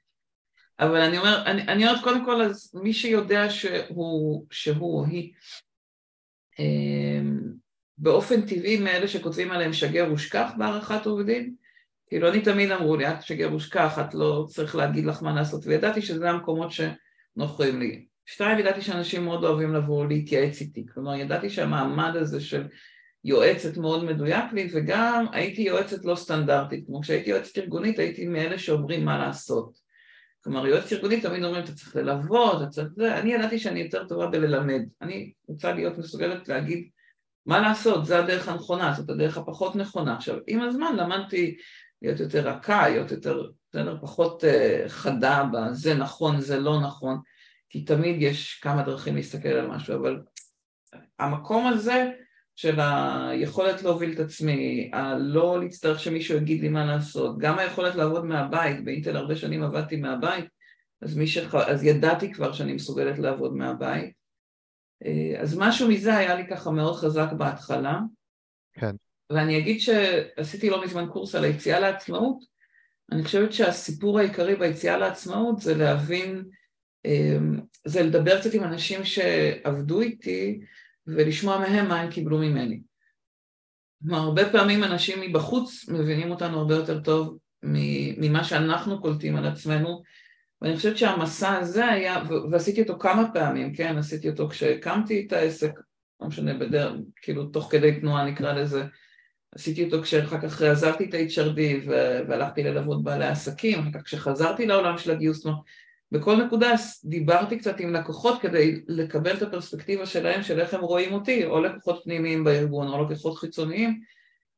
אבל 0.81 1.01
אני 1.01 1.19
אומר, 1.19 1.43
אני, 1.47 1.63
אני 1.63 1.89
אומרת 1.89 2.05
קודם 2.05 2.25
כל, 2.25 2.43
אז 2.43 2.75
מי 2.83 2.93
שיודע 2.93 3.51
שהוא, 3.51 4.47
שהוא 4.51 5.01
או 5.01 5.05
היא, 5.05 5.33
אמ, 6.59 7.41
באופן 7.99 8.41
טבעי 8.41 8.81
מאלה 8.81 9.09
שכותבים 9.09 9.51
עליהם 9.51 9.73
שגר 9.73 10.13
ושכח 10.13 10.51
בהערכת 10.59 11.07
עובדים, 11.07 11.55
כאילו 12.09 12.29
אני 12.29 12.41
תמיד 12.41 12.71
אמרו 12.71 12.97
לי, 12.97 13.09
את 13.09 13.23
שגר 13.23 13.55
ושכח, 13.55 13.99
את 13.99 14.15
לא 14.15 14.47
צריך 14.49 14.77
להגיד 14.77 15.05
לך 15.05 15.23
מה 15.23 15.35
לעשות, 15.35 15.67
וידעתי 15.67 16.03
שזה 16.03 16.31
המקומות 16.31 16.71
שנוחים 16.71 17.81
לי. 17.81 18.07
שתיים, 18.27 18.59
ידעתי 18.59 18.83
שאנשים 18.83 19.25
מאוד 19.25 19.45
אוהבים 19.45 19.75
לבוא 19.75 20.07
להתייעץ 20.07 20.61
איתי, 20.61 20.87
כלומר 20.95 21.15
ידעתי 21.15 21.51
שהמעמד 21.51 22.17
הזה 22.17 22.41
של 22.41 22.67
יועצת 23.25 23.77
מאוד 23.77 24.05
מדויק 24.05 24.53
לי, 24.53 24.69
וגם 24.73 25.27
הייתי 25.33 25.63
יועצת 25.63 26.05
לא 26.05 26.15
סטנדרטית, 26.15 26.87
כמו 26.87 27.01
כשהייתי 27.01 27.31
יועצת 27.31 27.59
ארגונית 27.59 27.99
הייתי 27.99 28.27
מאלה 28.27 28.59
שאומרים 28.59 29.05
מה 29.05 29.19
לעשות. 29.19 29.79
כלומר 30.45 30.67
יועצת 30.67 30.93
ארגונית 30.93 31.27
תמיד 31.27 31.45
אומרים 31.45 31.65
אתה 31.65 31.73
צריך 31.73 31.97
ללוות, 31.97 32.63
אתה 32.63 32.71
צריך 32.71 32.89
זה, 32.97 33.19
אני 33.19 33.35
ידעתי 33.35 33.59
שאני 33.59 33.81
יותר 33.81 34.05
טובה 34.09 34.27
בללמד, 34.27 34.83
אני 35.03 35.33
רוצה 35.47 35.73
להיות 35.73 35.99
מסוגלת 35.99 36.49
להגיד 36.49 36.89
מה 37.47 37.61
לעשות, 37.61 38.07
זה 38.07 38.19
הדרך 38.19 38.49
הנכונה, 38.49 38.93
זאת 38.93 39.11
הדרך 39.11 39.39
הפחות 39.39 39.77
נכונה. 39.77 40.17
עכשיו 40.17 40.37
עם 40.47 40.61
הזמן 40.61 40.97
למדתי 40.97 41.57
להיות 42.03 42.21
יותר 42.21 42.49
רכה, 42.49 42.89
להיות 42.89 43.11
יותר, 43.11 43.51
בסדר, 43.71 43.99
פחות 44.01 44.45
uh, 44.45 44.89
חדה 44.89 45.45
בזה 45.53 45.95
נכון, 45.95 46.41
זה 46.41 46.61
לא 46.61 46.81
נכון, 46.81 47.21
כי 47.71 47.85
תמיד 47.85 48.23
יש 48.23 48.61
כמה 48.63 48.83
דרכים 48.83 49.17
להסתכל 49.17 49.49
על 49.49 49.67
משהו, 49.67 49.97
אבל 49.97 50.21
המקום 51.19 51.67
הזה 51.67 52.11
של 52.57 52.81
היכולת 52.81 53.83
להוביל 53.83 54.13
את 54.13 54.19
עצמי, 54.19 54.91
הלא 54.93 55.61
להצטרך 55.61 56.01
שמישהו 56.01 56.37
יגיד 56.37 56.61
לי 56.61 56.69
מה 56.69 56.87
לעשות, 56.87 57.39
גם 57.39 57.59
היכולת 57.59 57.95
לעבוד 57.95 58.25
מהבית, 58.25 58.85
באינטל 58.85 59.17
הרבה 59.17 59.37
שנים 59.37 59.63
עבדתי 59.63 59.97
מהבית, 59.97 60.45
אז, 61.03 61.21
שח... 61.27 61.55
אז 61.55 61.85
ידעתי 61.85 62.33
כבר 62.33 62.53
שאני 62.53 62.73
מסוגלת 62.73 63.19
לעבוד 63.19 63.57
מהבית. 63.57 64.13
אה, 65.05 65.41
אז 65.41 65.59
משהו 65.59 65.89
מזה 65.89 66.17
היה 66.17 66.35
לי 66.35 66.47
ככה 66.47 66.71
מאוד 66.71 66.97
חזק 66.97 67.33
בהתחלה. 67.39 68.01
כן. 68.73 68.97
ואני 69.31 69.59
אגיד 69.59 69.81
שעשיתי 69.81 70.71
לא 70.71 70.85
מזמן 70.85 71.07
קורס 71.13 71.35
על 71.35 71.45
היציאה 71.45 71.81
לעצמאות, 71.81 72.39
אני 73.13 73.25
חושבת 73.25 73.53
שהסיפור 73.53 74.19
העיקרי 74.19 74.57
ביציאה 74.57 74.99
לעצמאות 74.99 75.61
זה 75.61 75.75
להבין, 75.75 76.45
אמ, 77.05 77.61
זה 77.85 78.03
לדבר 78.03 78.41
קצת 78.41 78.55
עם 78.55 78.65
אנשים 78.65 79.05
שעבדו 79.05 80.01
איתי 80.01 80.61
ולשמוע 81.07 81.59
מהם 81.59 81.89
מה 81.89 82.01
הם 82.01 82.11
קיבלו 82.11 82.39
ממני. 82.39 82.81
כלומר, 84.03 84.19
הרבה 84.19 84.53
פעמים 84.53 84.85
אנשים 84.85 85.21
מבחוץ 85.21 85.89
מבינים 85.89 86.31
אותנו 86.31 86.59
הרבה 86.59 86.75
יותר 86.75 87.01
טוב 87.01 87.39
ממה 87.63 88.45
שאנחנו 88.45 89.01
קולטים 89.01 89.37
על 89.37 89.47
עצמנו, 89.47 90.03
ואני 90.63 90.77
חושבת 90.77 90.99
שהמסע 90.99 91.57
הזה 91.57 91.87
היה, 91.87 92.23
ועשיתי 92.51 92.83
אותו 92.83 92.99
כמה 92.99 93.33
פעמים, 93.33 93.75
כן, 93.75 93.99
עשיתי 93.99 94.29
אותו 94.29 94.49
כשהקמתי 94.49 95.25
את 95.27 95.33
העסק, 95.33 95.73
לא 96.21 96.27
משנה, 96.27 96.55
בדרך, 96.55 96.93
כאילו 97.23 97.47
תוך 97.47 97.69
כדי 97.71 98.01
תנועה 98.01 98.27
נקרא 98.27 98.53
לזה, 98.53 98.85
עשיתי 99.55 99.85
אותו 99.85 100.03
כשאחר 100.03 100.41
כך 100.41 100.63
עזבתי 100.63 101.05
את 101.05 101.15
ה-HRD 101.15 101.61
והלכתי 102.29 102.63
ללוות 102.63 103.03
בעלי 103.03 103.27
עסקים, 103.27 103.79
אחר 103.79 103.91
כך 103.93 104.03
כשחזרתי 104.03 104.67
לעולם 104.67 104.99
של 104.99 105.11
הגיוס, 105.11 105.47
בכל 106.13 106.45
נקודה 106.45 106.75
דיברתי 107.05 107.59
קצת 107.59 107.81
עם 107.81 107.93
לקוחות 107.93 108.41
כדי 108.41 108.81
לקבל 108.89 109.37
את 109.37 109.43
הפרספקטיבה 109.43 110.07
שלהם 110.07 110.43
של 110.43 110.61
איך 110.61 110.75
הם 110.75 110.81
רואים 110.81 111.13
אותי, 111.13 111.45
או 111.45 111.61
לקוחות 111.61 112.01
פנימיים 112.05 112.45
בארגון 112.45 112.89
או 112.89 113.05
לקוחות 113.05 113.39
חיצוניים, 113.39 114.01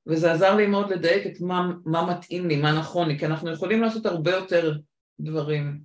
וזה 0.07 0.33
עזר 0.33 0.57
לי 0.57 0.67
מאוד 0.67 0.93
לדייק 0.93 1.27
את 1.27 1.41
מה, 1.41 1.71
מה 1.85 2.11
מתאים 2.11 2.49
לי, 2.49 2.57
מה 2.57 2.73
נכון 2.73 3.09
לי, 3.09 3.19
כי 3.19 3.27
אנחנו 3.27 3.51
יכולים 3.51 3.83
לעשות 3.83 4.07
הרבה 4.07 4.31
יותר 4.31 4.77
דברים 5.21 5.81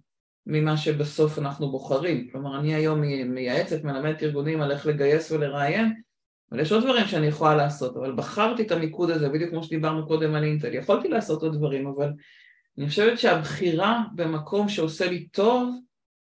ממה 0.48 0.78
שבסוף 0.78 1.40
אנחנו 1.40 1.72
בוחרים. 1.72 2.30
כלומר, 2.32 2.60
אני 2.60 2.76
היום 2.76 3.02
מייעצת, 3.26 3.84
מלמדת 3.84 4.24
ארגונים 4.24 4.62
על 4.62 4.72
איך 4.72 4.88
לגייס 4.88 5.32
ולראיין, 5.32 5.94
אבל 6.52 6.60
יש 6.60 6.72
עוד 6.72 6.84
דברים 6.84 7.08
שאני 7.08 7.28
יכולה 7.28 7.56
לעשות, 7.56 7.98
אבל 7.98 8.16
בחרתי 8.16 8.64
את 8.64 8.72
המיקוד 8.72 9.10
הזה, 9.10 9.30
בדיוק 9.30 9.50
כמו 9.50 9.64
שדיברנו 9.64 10.08
קודם 10.08 10.36
על 10.36 10.44
אינטל. 10.44 10.74
יכולתי 10.74 11.08
לעשות 11.08 11.42
עוד 11.42 11.56
דברים, 11.56 11.88
אבל 11.88 12.12
אני 12.78 12.90
חושבת 12.90 13.20
שהבחירה 13.20 14.04
במקום 14.16 14.70
שעושה 14.70 15.10
לי 15.10 15.28
טוב, 15.28 15.76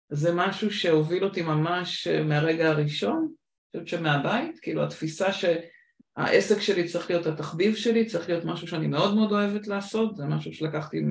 זה 0.10 0.34
משהו 0.34 0.72
שהוביל 0.72 1.24
אותי 1.24 1.42
ממש 1.42 2.08
אה, 2.08 2.24
מהרגע 2.24 2.70
הראשון, 2.70 3.18
אני 3.76 3.84
חושבת 3.84 4.00
שמהבית, 4.00 4.60
כאילו 4.60 4.84
התפיסה 4.84 5.28
שהעסק 5.34 6.60
שלי 6.60 6.88
צריך 6.88 7.10
להיות 7.10 7.26
התחביב 7.26 7.76
שלי, 7.76 8.06
צריך 8.06 8.30
להיות 8.30 8.46
משהו 8.46 8.68
שאני 8.68 8.88
מאוד 8.88 9.16
מאוד 9.16 9.32
אוהבת 9.32 9.68
לעשות, 9.68 10.16
זה 10.16 10.26
משהו 10.26 10.54
שלקחתי 10.54 11.02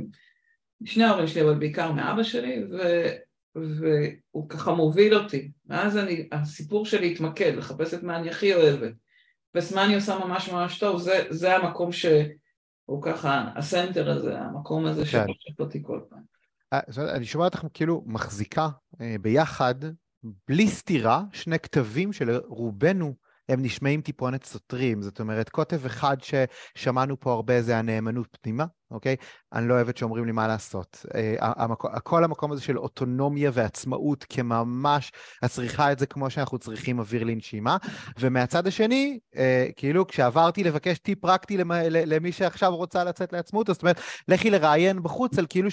משני 0.80 1.04
ההורים 1.04 1.26
שלי, 1.26 1.42
אבל 1.42 1.54
בעיקר 1.54 1.92
מאבא 1.92 2.22
שלי, 2.22 2.64
ו... 2.70 2.78
והוא 3.56 4.48
ככה 4.48 4.72
מוביל 4.72 5.14
אותי. 5.14 5.50
ואז 5.66 5.96
אני, 5.96 6.28
הסיפור 6.32 6.86
שלי 6.86 7.12
התמקד, 7.12 7.54
לחפש 7.56 7.94
את 7.94 8.02
מה 8.02 8.16
אני 8.16 8.30
הכי 8.30 8.54
אוהבת. 8.54 8.92
אני 9.76 9.94
עושה 9.94 10.18
ממש 10.18 10.48
ממש 10.48 10.78
טוב, 10.78 11.00
זה, 11.00 11.24
זה 11.30 11.56
המקום 11.56 11.92
שהוא 11.92 13.02
ככה, 13.02 13.44
הסנטר 13.56 14.10
הזה, 14.10 14.38
המקום 14.38 14.86
הזה 14.86 15.02
כן. 15.02 15.06
שפושט 15.06 15.60
אותי 15.60 15.82
כל 15.82 16.00
פעם. 16.08 16.22
אה, 16.72 17.14
אני 17.14 17.24
שומע 17.24 17.44
אותך 17.44 17.66
כאילו 17.74 18.02
מחזיקה 18.06 18.68
אה, 19.00 19.16
ביחד, 19.20 19.74
בלי 20.48 20.68
סתירה, 20.68 21.22
שני 21.32 21.58
כתבים 21.58 22.12
שלרובנו 22.12 23.14
הם 23.48 23.62
נשמעים 23.62 24.00
טיפונת 24.00 24.44
סותרים. 24.44 25.02
זאת 25.02 25.20
אומרת, 25.20 25.48
קוטב 25.48 25.86
אחד 25.86 26.16
ששמענו 26.20 27.20
פה 27.20 27.32
הרבה 27.32 27.62
זה 27.62 27.78
הנאמנות 27.78 28.38
פנימה, 28.40 28.64
אוקיי? 28.94 29.16
אני 29.52 29.68
לא 29.68 29.74
אוהבת 29.74 29.96
שאומרים 29.96 30.24
לי 30.24 30.32
מה 30.32 30.46
לעשות. 30.46 31.06
אה, 31.14 32.00
כל 32.02 32.24
המקום 32.24 32.52
הזה 32.52 32.62
של 32.62 32.78
אוטונומיה 32.78 33.50
ועצמאות 33.54 34.24
כממש, 34.28 35.12
את 35.44 35.50
צריכה 35.50 35.92
את 35.92 35.98
זה 35.98 36.06
כמו 36.06 36.30
שאנחנו 36.30 36.58
צריכים 36.58 36.98
אוויר 36.98 37.24
לנשימה. 37.24 37.76
ומהצד 38.18 38.66
השני, 38.66 39.18
אה, 39.36 39.66
כאילו 39.76 40.06
כשעברתי 40.06 40.64
לבקש 40.64 40.98
טיפ 40.98 41.18
פרקטי 41.18 41.56
למי 41.90 42.32
שעכשיו 42.32 42.76
רוצה 42.76 43.04
לצאת 43.04 43.32
לעצמאות, 43.32 43.66
זאת 43.66 43.82
אומרת, 43.82 44.00
לכי 44.28 44.50
לראיין 44.50 45.02
בחוץ 45.02 45.38
על 45.38 45.46
כאילו 45.48 45.70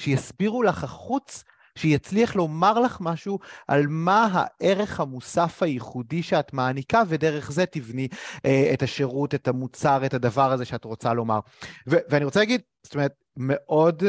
שיסבירו 0.00 0.62
לך 0.62 0.84
החוץ 0.84 1.44
שיצליח 1.80 2.36
לומר 2.36 2.80
לך 2.80 2.98
משהו 3.00 3.38
על 3.68 3.86
מה 3.88 4.28
הערך 4.32 5.00
המוסף 5.00 5.62
הייחודי 5.62 6.22
שאת 6.22 6.52
מעניקה, 6.52 7.02
ודרך 7.08 7.52
זה 7.52 7.66
תבני 7.66 8.08
אה, 8.46 8.70
את 8.72 8.82
השירות, 8.82 9.34
את 9.34 9.48
המוצר, 9.48 10.06
את 10.06 10.14
הדבר 10.14 10.52
הזה 10.52 10.64
שאת 10.64 10.84
רוצה 10.84 11.12
לומר. 11.12 11.40
ו- 11.88 11.96
ואני 12.08 12.24
רוצה 12.24 12.40
להגיד, 12.40 12.60
זאת 12.82 12.94
אומרת, 12.94 13.12
מאוד... 13.36 14.02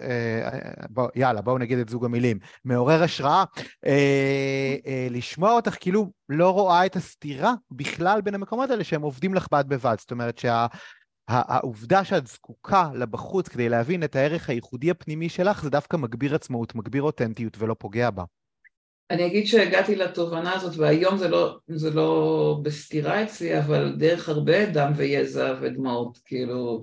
אה, 0.00 0.48
בוא, 0.90 1.08
יאללה, 1.14 1.42
בואו 1.42 1.58
נגיד 1.58 1.78
את 1.78 1.88
זוג 1.88 2.04
המילים. 2.04 2.38
מעורר 2.64 3.02
השראה, 3.02 3.44
אה, 3.86 4.76
אה, 4.86 5.06
לשמוע 5.10 5.52
אותך 5.52 5.76
כאילו 5.80 6.12
לא 6.28 6.50
רואה 6.50 6.86
את 6.86 6.96
הסתירה 6.96 7.54
בכלל 7.70 8.20
בין 8.20 8.34
המקומות 8.34 8.70
האלה 8.70 8.84
שהם 8.84 9.02
עובדים 9.02 9.34
לך 9.34 9.46
בד 9.52 9.64
בבד. 9.68 9.96
זאת 9.98 10.10
אומרת 10.10 10.38
שה... 10.38 10.66
העובדה 11.28 12.04
שאת 12.04 12.26
זקוקה 12.26 12.90
לבחוץ 12.94 13.48
כדי 13.48 13.68
להבין 13.68 14.04
את 14.04 14.16
הערך 14.16 14.48
הייחודי 14.48 14.90
הפנימי 14.90 15.28
שלך, 15.28 15.62
זה 15.62 15.70
דווקא 15.70 15.96
מגביר 15.96 16.34
עצמאות, 16.34 16.74
מגביר 16.74 17.02
אותנטיות 17.02 17.56
ולא 17.58 17.76
פוגע 17.78 18.10
בה. 18.10 18.24
אני 19.10 19.26
אגיד 19.26 19.46
שהגעתי 19.46 19.96
לתובנה 19.96 20.54
הזאת, 20.54 20.76
והיום 20.76 21.16
זה 21.16 21.28
לא, 21.28 21.58
זה 21.68 21.90
לא 21.90 22.60
בסתירה 22.62 23.22
אצלי, 23.22 23.58
אבל 23.58 23.94
דרך 23.98 24.28
הרבה 24.28 24.66
דם 24.66 24.92
יזע 24.96 25.54
ודמעות, 25.60 26.18
כאילו, 26.24 26.80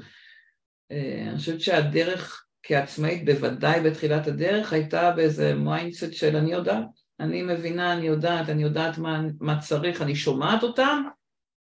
אה, 0.92 1.26
אני 1.30 1.38
חושבת 1.38 1.62
שהדרך 1.62 2.46
כעצמאית, 2.64 3.26
בוודאי 3.26 3.82
בתחילת 3.82 4.28
הדרך, 4.28 4.74
הייתה 4.74 5.12
באיזה 5.12 5.56
mindset 5.56 6.14
של 6.14 6.36
אני 6.36 6.52
יודעת, 6.52 6.86
אני 7.20 7.42
מבינה, 7.42 7.94
אני 7.94 8.08
יודעת, 8.08 8.50
אני 8.50 8.64
יודעת 8.64 8.98
מה, 8.98 9.22
מה 9.40 9.60
צריך, 9.60 10.02
אני 10.02 10.16
שומעת 10.16 10.64
אותם, 10.64 11.04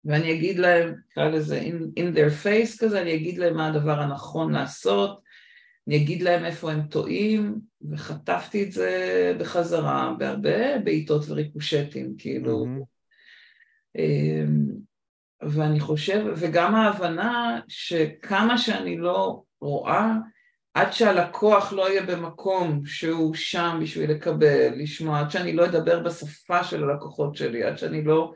ואני 0.04 0.32
אגיד 0.32 0.58
להם, 0.58 0.94
נקרא 1.11 1.28
לזה 1.28 1.61
in, 1.61 2.00
in 2.00 2.16
their 2.16 2.44
face 2.44 2.78
כזה, 2.78 3.02
אני 3.02 3.14
אגיד 3.14 3.38
להם 3.38 3.56
מה 3.56 3.66
הדבר 3.66 4.00
הנכון 4.00 4.52
לעשות, 4.52 5.20
אני 5.88 5.96
אגיד 5.96 6.22
להם 6.22 6.44
איפה 6.44 6.72
הם 6.72 6.82
טועים, 6.82 7.58
וחטפתי 7.90 8.64
את 8.64 8.72
זה 8.72 9.32
בחזרה 9.38 10.14
בהרבה 10.18 10.78
בעיטות 10.78 11.22
וריקושטים, 11.28 12.14
כאילו. 12.18 12.64
Mm-hmm. 12.64 13.98
ואני 15.42 15.80
חושב, 15.80 16.24
וגם 16.37 16.74
ההבנה 16.74 17.61
שכמה 17.68 18.58
שאני 18.58 18.98
לא 18.98 19.42
רואה, 19.61 20.12
עד 20.74 20.92
שהלקוח 20.92 21.72
לא 21.72 21.90
יהיה 21.90 22.02
במקום 22.02 22.87
שהוא 22.87 23.34
שם 23.34 23.78
בשביל 23.82 24.11
לקבל, 24.11 24.68
לשמוע, 24.76 25.20
עד 25.20 25.30
שאני 25.30 25.52
לא 25.52 25.66
אדבר 25.66 26.00
בשפה 26.00 26.64
של 26.64 26.84
הלקוחות 26.84 27.37
שלי, 27.37 27.64
עד 27.64 27.78
שאני 27.78 28.04
לא 28.04 28.32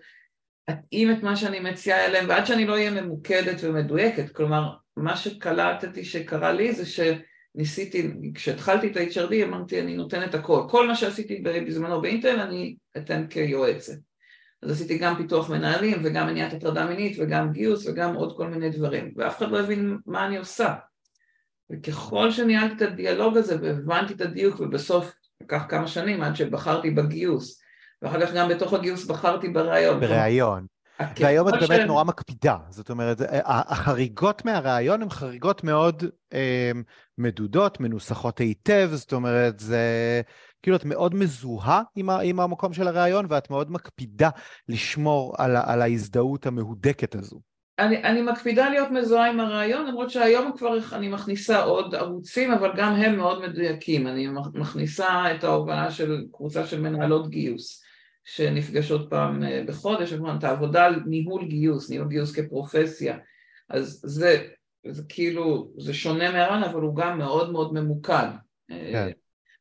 אתאים 0.71 1.11
את 1.11 1.23
מה 1.23 1.37
שאני 1.37 1.61
מציעה 1.61 2.07
אליהם, 2.07 2.29
ועד 2.29 2.47
שאני 2.47 2.67
לא 2.67 2.73
אהיה 2.73 2.91
ממוקדת 2.91 3.61
ומדויקת. 3.63 4.31
כלומר, 4.31 4.73
מה 4.97 5.17
שקלטתי 5.17 6.05
שקרה 6.05 6.53
לי 6.53 6.73
זה 6.73 6.85
שניסיתי, 6.87 8.11
כשהתחלתי 8.35 8.87
את 8.87 8.97
ה-HRD 8.97 9.35
אמרתי 9.45 9.81
אני 9.81 9.97
נותנת 9.97 10.35
הכל, 10.35 10.63
כל 10.71 10.87
מה 10.87 10.95
שעשיתי 10.95 11.43
בזמנו 11.67 12.01
באינטל 12.01 12.41
אני 12.41 12.77
אתן 12.97 13.27
כיועצת. 13.27 13.99
אז 14.63 14.71
עשיתי 14.71 14.99
גם 14.99 15.17
פיתוח 15.17 15.51
מנהלים 15.51 16.01
וגם 16.05 16.27
מניעת 16.27 16.53
הטרדה 16.53 16.87
מינית 16.87 17.17
וגם 17.21 17.53
גיוס 17.53 17.87
וגם 17.87 18.15
עוד 18.15 18.37
כל 18.37 18.49
מיני 18.49 18.71
דברים, 18.71 19.13
ואף 19.17 19.39
אחד 19.39 19.51
לא 19.51 19.61
הבין 19.61 19.99
מה 20.07 20.27
אני 20.27 20.37
עושה. 20.37 20.75
וככל 21.71 22.31
שניהלתי 22.31 22.75
את 22.75 22.83
הדיאלוג 22.83 23.37
הזה 23.37 23.57
והבנתי 23.63 24.15
את 24.15 24.21
הדיוק 24.21 24.61
ובסוף 24.61 25.13
לקח 25.43 25.63
כמה 25.69 25.87
שנים 25.87 26.23
עד 26.23 26.37
שבחרתי 26.37 26.91
בגיוס 26.91 27.62
ואחר 28.03 28.27
כך 28.27 28.33
גם 28.33 28.49
בתוך 28.49 28.73
הגיוס 28.73 29.05
בחרתי 29.05 29.49
בריאיון. 29.49 30.01
בריאיון. 30.01 30.67
והיום 31.21 31.49
את 31.49 31.55
באמת 31.69 31.87
נורא 31.87 32.05
מקפידה, 32.05 32.57
זאת 32.69 32.91
אומרת, 32.91 33.17
החריגות 33.45 34.45
מהראיון 34.45 35.03
הן 35.03 35.11
חריגות 35.11 35.65
מאוד 35.65 36.05
אה, 36.33 36.71
מדודות, 37.19 37.81
מנוסחות 37.81 38.39
היטב, 38.39 38.91
זאת 38.93 39.13
אומרת, 39.13 39.61
זה 39.61 39.81
כאילו 40.63 40.77
את 40.77 40.85
מאוד 40.85 41.15
מזוהה 41.15 41.83
עם, 41.97 42.11
ה, 42.11 42.21
עם 42.21 42.41
המקום 42.41 42.73
של 42.73 42.89
הראיון, 42.89 43.27
ואת 43.29 43.51
מאוד 43.51 43.71
מקפידה 43.71 44.29
לשמור 44.69 45.35
על, 45.39 45.57
על 45.67 45.83
ההזדהות 45.83 46.47
המהודקת 46.47 47.15
הזו. 47.15 47.41
אני, 47.79 48.03
אני 48.05 48.23
מקפידה 48.23 48.69
להיות 48.69 48.91
מזוהה 48.91 49.31
עם 49.31 49.41
הרעיון, 49.41 49.87
למרות 49.87 50.11
שהיום 50.11 50.53
כבר 50.57 50.79
אני 50.93 51.09
מכניסה 51.09 51.63
עוד 51.63 51.95
ערוצים, 51.95 52.53
אבל 52.53 52.71
גם 52.77 52.93
הם 52.93 53.17
מאוד 53.17 53.49
מדויקים. 53.49 54.07
אני 54.07 54.29
מכניסה 54.55 55.35
את 55.35 55.45
ההובלה 55.45 55.91
של 55.91 56.25
קבוצה 56.33 56.67
של 56.67 56.81
מנהלות 56.81 57.29
גיוס. 57.29 57.82
שנפגשות 58.25 59.11
פעם 59.11 59.45
אה, 59.45 59.65
בחודש, 59.67 60.13
אומרים 60.13 60.39
את 60.39 60.45
העבודה 60.45 60.85
על 60.85 61.01
ניהול 61.07 61.45
גיוס, 61.45 61.91
ניהול 61.91 62.09
גיוס 62.09 62.33
כפרופסיה, 62.33 63.19
אז 63.69 64.01
זה, 64.05 64.47
זה 64.87 65.03
כאילו, 65.09 65.73
זה 65.79 65.95
שונה 65.95 66.33
מהרעיון, 66.33 66.65
אבל 66.65 66.81
הוא 66.81 66.97
גם 66.97 67.19
מאוד 67.19 67.53
מאוד 67.53 67.75
ממוקד. 67.75 68.29
אה, 68.71 68.91
כן. 68.93 69.11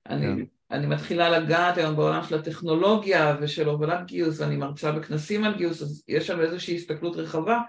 אני, 0.09 0.25
כן. 0.25 0.43
אני 0.71 0.87
מתחילה 0.87 1.39
לגעת 1.39 1.77
היום 1.77 1.95
בעולם 1.95 2.23
של 2.23 2.35
הטכנולוגיה 2.35 3.37
ושל 3.41 3.69
הובלת 3.69 4.05
גיוס, 4.05 4.39
ואני 4.39 4.57
מרצה 4.57 4.91
בכנסים 4.91 5.43
על 5.43 5.57
גיוס, 5.57 5.81
אז 5.81 6.03
יש 6.07 6.27
שם 6.27 6.39
איזושהי 6.41 6.75
הסתכלות 6.75 7.15
רחבה, 7.15 7.59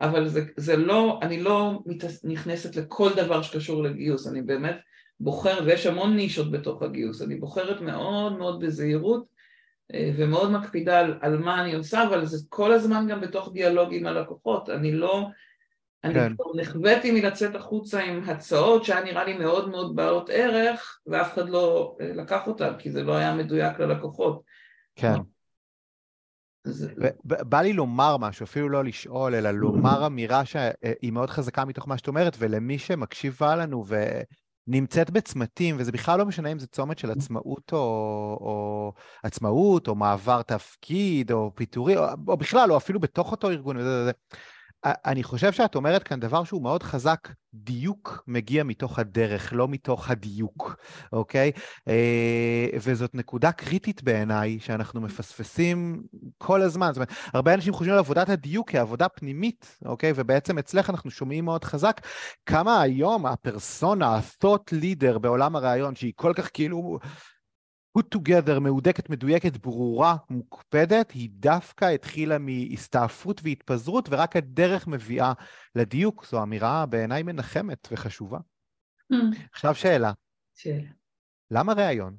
אבל 0.00 0.28
זה, 0.28 0.44
זה 0.56 0.76
לא, 0.76 1.18
אני 1.22 1.42
לא 1.42 1.82
נכנסת 2.24 2.76
לכל 2.76 3.10
דבר 3.16 3.42
שקשור 3.42 3.82
לגיוס, 3.82 4.26
אני 4.26 4.42
באמת 4.42 4.76
בוחרת, 5.20 5.62
ויש 5.64 5.86
המון 5.86 6.16
נישות 6.16 6.50
בתוך 6.50 6.82
הגיוס, 6.82 7.22
אני 7.22 7.34
בוחרת 7.34 7.80
מאוד 7.80 8.38
מאוד 8.38 8.60
בזהירות 8.60 9.37
ומאוד 9.92 10.50
מקפידה 10.50 11.00
על, 11.00 11.18
על 11.20 11.38
מה 11.38 11.60
אני 11.62 11.74
עושה, 11.74 12.04
אבל 12.04 12.26
זה 12.26 12.38
כל 12.48 12.72
הזמן 12.72 13.06
גם 13.08 13.20
בתוך 13.20 13.52
דיאלוג 13.52 13.94
עם 13.94 14.06
הלקוחות. 14.06 14.70
אני 14.70 14.92
לא... 14.92 15.28
אני 16.04 16.14
כן. 16.14 16.34
כבר 16.34 16.44
נחוויתי 16.56 17.10
מלצאת 17.10 17.54
החוצה 17.54 18.00
עם 18.00 18.22
הצעות 18.24 18.84
שהיה 18.84 19.04
נראה 19.04 19.24
לי 19.24 19.38
מאוד 19.38 19.68
מאוד 19.68 19.96
בעלות 19.96 20.30
ערך, 20.32 21.00
ואף 21.06 21.34
אחד 21.34 21.48
לא 21.48 21.96
אה, 22.00 22.12
לקח 22.12 22.46
אותן, 22.46 22.72
כי 22.78 22.90
זה 22.90 23.02
לא 23.02 23.16
היה 23.16 23.34
מדויק 23.34 23.78
ללקוחות. 23.78 24.42
כן. 24.96 25.14
זה... 26.64 26.92
בא 27.24 27.60
לי 27.60 27.72
לומר 27.72 28.16
משהו, 28.16 28.44
אפילו 28.44 28.68
לא 28.68 28.84
לשאול, 28.84 29.34
אלא 29.34 29.50
לומר 29.50 30.06
אמירה 30.06 30.44
שהיא 30.44 31.12
מאוד 31.12 31.30
חזקה 31.30 31.64
מתוך 31.64 31.88
מה 31.88 31.98
שאת 31.98 32.08
אומרת, 32.08 32.36
ולמי 32.38 32.78
שמקשיבה 32.78 33.56
לנו 33.56 33.84
ו... 33.86 33.96
נמצאת 34.68 35.10
בצמתים, 35.10 35.76
וזה 35.78 35.92
בכלל 35.92 36.18
לא 36.18 36.26
משנה 36.26 36.52
אם 36.52 36.58
זה 36.58 36.66
צומת 36.66 36.98
של 36.98 37.10
עצמאות 37.10 37.72
או, 37.72 37.78
או 38.40 38.92
עצמאות, 39.22 39.88
או 39.88 39.94
מעבר 39.94 40.42
תפקיד, 40.42 41.32
או 41.32 41.52
פיטורי, 41.54 41.96
או, 41.96 42.04
או 42.28 42.36
בכלל, 42.36 42.72
או 42.72 42.76
אפילו 42.76 43.00
בתוך 43.00 43.30
אותו 43.30 43.50
ארגון, 43.50 43.76
וזה, 43.76 44.00
וזה. 44.02 44.12
אני 44.84 45.22
חושב 45.22 45.52
שאת 45.52 45.74
אומרת 45.74 46.02
כאן 46.02 46.20
דבר 46.20 46.44
שהוא 46.44 46.62
מאוד 46.62 46.82
חזק, 46.82 47.28
דיוק 47.54 48.24
מגיע 48.26 48.64
מתוך 48.64 48.98
הדרך, 48.98 49.52
לא 49.52 49.68
מתוך 49.68 50.10
הדיוק, 50.10 50.76
אוקיי? 51.12 51.52
אה, 51.88 52.66
וזאת 52.82 53.14
נקודה 53.14 53.52
קריטית 53.52 54.02
בעיניי, 54.02 54.58
שאנחנו 54.60 55.00
מפספסים 55.00 56.02
כל 56.38 56.62
הזמן. 56.62 56.86
זאת 56.88 56.96
אומרת, 56.96 57.12
הרבה 57.34 57.54
אנשים 57.54 57.72
חושבים 57.72 57.92
על 57.92 57.98
עבודת 57.98 58.28
הדיוק 58.28 58.70
כעבודה 58.70 59.08
פנימית, 59.08 59.78
אוקיי? 59.84 60.12
ובעצם 60.14 60.58
אצלך 60.58 60.90
אנחנו 60.90 61.10
שומעים 61.10 61.44
מאוד 61.44 61.64
חזק 61.64 62.00
כמה 62.46 62.80
היום 62.80 63.26
הפרסונה, 63.26 64.06
ה-thought 64.06 64.74
leader 64.74 65.18
בעולם 65.18 65.56
הרעיון, 65.56 65.94
שהיא 65.94 66.12
כל 66.16 66.32
כך 66.36 66.50
כאילו... 66.54 66.98
put 67.98 68.18
together, 68.18 68.58
מהודקת, 68.60 69.10
מדויקת, 69.10 69.56
ברורה, 69.56 70.16
מוקפדת, 70.30 71.10
היא 71.10 71.30
דווקא 71.32 71.84
התחילה 71.84 72.38
מהסתעפות 72.38 73.40
והתפזרות, 73.44 74.08
ורק 74.10 74.36
הדרך 74.36 74.86
מביאה 74.86 75.32
לדיוק. 75.74 76.26
זו 76.26 76.42
אמירה 76.42 76.86
בעיניי 76.86 77.22
מנחמת 77.22 77.88
וחשובה. 77.92 78.38
Mm. 79.12 79.16
עכשיו 79.52 79.74
שאלה. 79.74 80.12
שאלה. 80.54 80.90
למה 81.50 81.72
ראיון? 81.72 82.16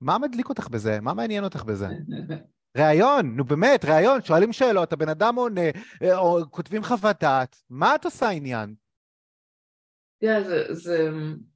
מה 0.00 0.18
מדליק 0.18 0.48
אותך 0.48 0.68
בזה? 0.68 1.00
מה 1.00 1.14
מעניין 1.14 1.44
אותך 1.44 1.64
בזה? 1.64 1.88
ראיון, 2.76 3.36
נו 3.36 3.44
באמת, 3.44 3.84
ראיון, 3.84 4.22
שואלים 4.22 4.52
שאלות, 4.52 4.92
הבן 4.92 5.08
אדם 5.08 5.34
עונה, 5.34 5.70
אה, 6.02 6.18
או 6.18 6.38
כותבים 6.50 6.82
חוות 6.82 7.16
דעת, 7.20 7.62
מה 7.70 7.94
את 7.94 8.04
עושה 8.04 8.28
עניין? 8.28 8.74
תראה, 10.20 10.42
זה, 10.42 10.74
זה 10.74 11.10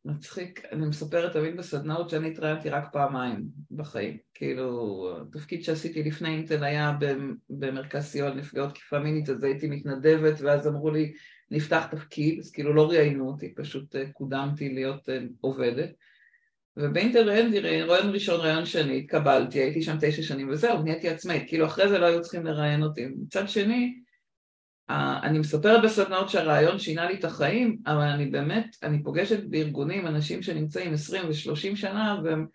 מצחיק, 0.05 0.65
אני 0.73 0.87
מספרת 0.87 1.33
תמיד 1.33 1.57
בסדנאות 1.57 2.11
שאני 2.11 2.29
התראיינתי 2.29 2.71
רק 2.71 2.85
פעמיים 2.93 3.45
בחיים. 3.71 4.17
כאילו, 4.35 5.17
התפקיד 5.21 5.65
שעשיתי 5.65 6.03
לפני 6.03 6.29
אינטל 6.29 6.65
היה 6.65 6.93
במרכז 7.51 8.05
סיוע 8.05 8.31
לנפגעות 8.31 8.71
תקיפה 8.71 8.99
מינית, 8.99 9.29
אז 9.29 9.45
הייתי 9.45 9.67
מתנדבת, 9.69 10.41
ואז 10.41 10.69
אמרו 10.69 10.91
לי, 10.91 11.13
נפתח 11.51 11.87
תפקיד, 11.91 12.39
אז 12.39 12.51
כאילו 12.51 12.75
לא 12.75 12.91
ראיינו 12.91 13.29
אותי, 13.29 13.55
פשוט 13.55 13.97
אה, 13.97 14.13
קודמתי 14.13 14.75
להיות 14.75 15.09
אה, 15.09 15.19
עובדת. 15.41 15.91
ובאינטל 16.77 17.31
ראיין 17.31 17.55
רעיון 17.55 18.11
ראשון, 18.11 18.41
רעיון 18.41 18.65
שני, 18.67 18.99
התקבלתי, 18.99 19.59
הייתי 19.61 19.83
שם 19.83 19.97
תשע 20.01 20.23
שנים 20.23 20.49
וזהו, 20.51 20.83
נהייתי 20.83 21.09
עצמאית, 21.09 21.49
כאילו 21.49 21.67
אחרי 21.67 21.89
זה 21.89 21.99
לא 21.99 22.07
היו 22.07 22.23
צריכים 22.23 22.47
לראיין 22.47 22.83
אותי. 22.83 23.07
מצד 23.07 23.49
שני, 23.49 24.02
אני 24.91 25.39
מספרת 25.39 25.83
בסדנאות 25.83 26.31
שהרעיון 26.31 26.79
שינה 26.79 27.07
לי 27.07 27.15
את 27.15 27.25
החיים, 27.25 27.79
אבל 27.87 28.03
אני 28.03 28.27
באמת, 28.27 28.77
אני 28.83 29.03
פוגשת 29.03 29.45
בארגונים 29.45 30.07
אנשים 30.07 30.43
שנמצאים 30.43 30.95
עשרים 30.95 31.23
ושלושים 31.29 31.77
שנה, 31.77 32.21
והם, 32.25 32.47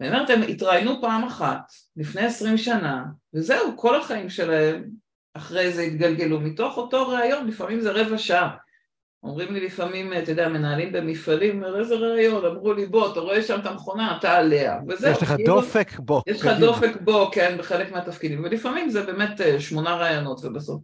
ואני 0.00 0.10
אומרת, 0.14 0.30
הם 0.30 0.42
התראיינו 0.42 1.00
פעם 1.00 1.24
אחת, 1.24 1.72
לפני 1.96 2.22
עשרים 2.22 2.58
שנה, 2.58 3.04
וזהו, 3.34 3.76
כל 3.76 4.00
החיים 4.00 4.28
שלהם 4.28 4.84
אחרי 5.34 5.72
זה 5.72 5.82
התגלגלו, 5.82 6.40
מתוך 6.40 6.76
אותו 6.76 7.08
רעיון, 7.08 7.46
לפעמים 7.46 7.80
זה 7.80 7.90
רבע 7.90 8.18
שעה. 8.18 8.56
אומרים 9.22 9.54
לי 9.54 9.66
לפעמים, 9.66 10.12
אתה 10.12 10.30
יודע, 10.30 10.48
מנהלים 10.48 10.92
במפעלים, 10.92 11.64
איזה 11.64 11.94
ראיון, 11.94 12.44
אמרו 12.44 12.72
לי, 12.72 12.86
בוא, 12.86 13.12
אתה 13.12 13.20
רואה 13.20 13.42
שם 13.42 13.60
את 13.60 13.66
המכונה, 13.66 14.16
אתה 14.18 14.32
עליה, 14.32 14.78
וזהו. 14.88 15.12
יש 15.12 15.22
לך 15.22 15.28
כאילו, 15.28 15.54
דופק 15.54 15.98
בו. 15.98 16.22
יש 16.26 16.40
לך 16.40 16.58
דופק 16.60 16.96
בו, 17.00 17.30
כן, 17.32 17.56
בחלק 17.58 17.92
מהתפקידים, 17.92 18.44
ולפעמים 18.44 18.90
זה 18.90 19.02
באמת 19.02 19.40
אה, 19.40 19.60
שמונה 19.60 19.96
ראיונות 19.96 20.44
ובסוף. 20.44 20.82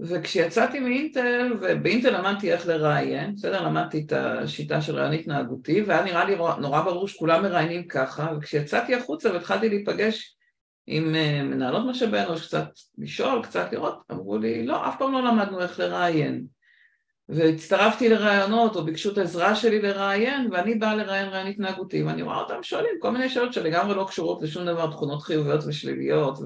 וכשיצאתי 0.00 0.80
מאינטל, 0.80 1.52
ובאינטל 1.60 2.18
למדתי 2.18 2.52
איך 2.52 2.66
לראיין, 2.66 3.34
בסדר? 3.34 3.62
למדתי 3.62 4.04
את 4.06 4.12
השיטה 4.12 4.80
של 4.80 4.96
רעיון 4.96 5.12
התנהגותי, 5.12 5.82
והיה 5.82 6.04
נראה 6.04 6.24
לי 6.24 6.36
נורא 6.58 6.82
ברור 6.82 7.08
שכולם 7.08 7.42
מראיינים 7.42 7.88
ככה, 7.88 8.32
וכשיצאתי 8.36 8.94
החוצה 8.94 9.32
והתחלתי 9.32 9.68
להיפגש 9.68 10.36
עם 10.86 11.14
אה, 11.14 11.42
מנהלות 11.42 11.86
משאבי 11.86 12.20
אנוש, 12.20 12.46
קצת 12.46 12.68
לשאול, 12.98 13.42
קצת 13.42 13.72
לראות, 13.72 14.02
אמרו 14.12 14.38
לי, 14.38 14.66
לא, 14.66 14.88
אף 14.88 14.94
פעם 14.98 15.12
לא 15.12 15.22
למדנו 15.22 15.60
איך 15.60 15.80
לראיין. 15.80 16.46
והצטרפתי 17.28 18.08
לראיונות, 18.08 18.76
או 18.76 18.84
ביקשו 18.84 19.12
את 19.12 19.18
העזרה 19.18 19.54
שלי 19.54 19.82
לראיין, 19.82 20.48
ואני 20.52 20.74
באה 20.74 20.94
לראיין 20.94 21.28
ראיין 21.28 21.46
התנהגותי, 21.46 22.02
ואני 22.02 22.22
רואה 22.22 22.36
אותם 22.36 22.62
שואלים 22.62 22.90
כל 23.00 23.10
מיני 23.10 23.28
שאלות 23.28 23.52
שלגמרי 23.52 23.94
לא 23.94 24.06
קשורות 24.08 24.42
לשום 24.42 24.66
דבר, 24.66 24.90
תכונות 24.90 25.22
חיוביות 25.22 25.60
ושליליות, 25.66 26.38
ו... 26.38 26.44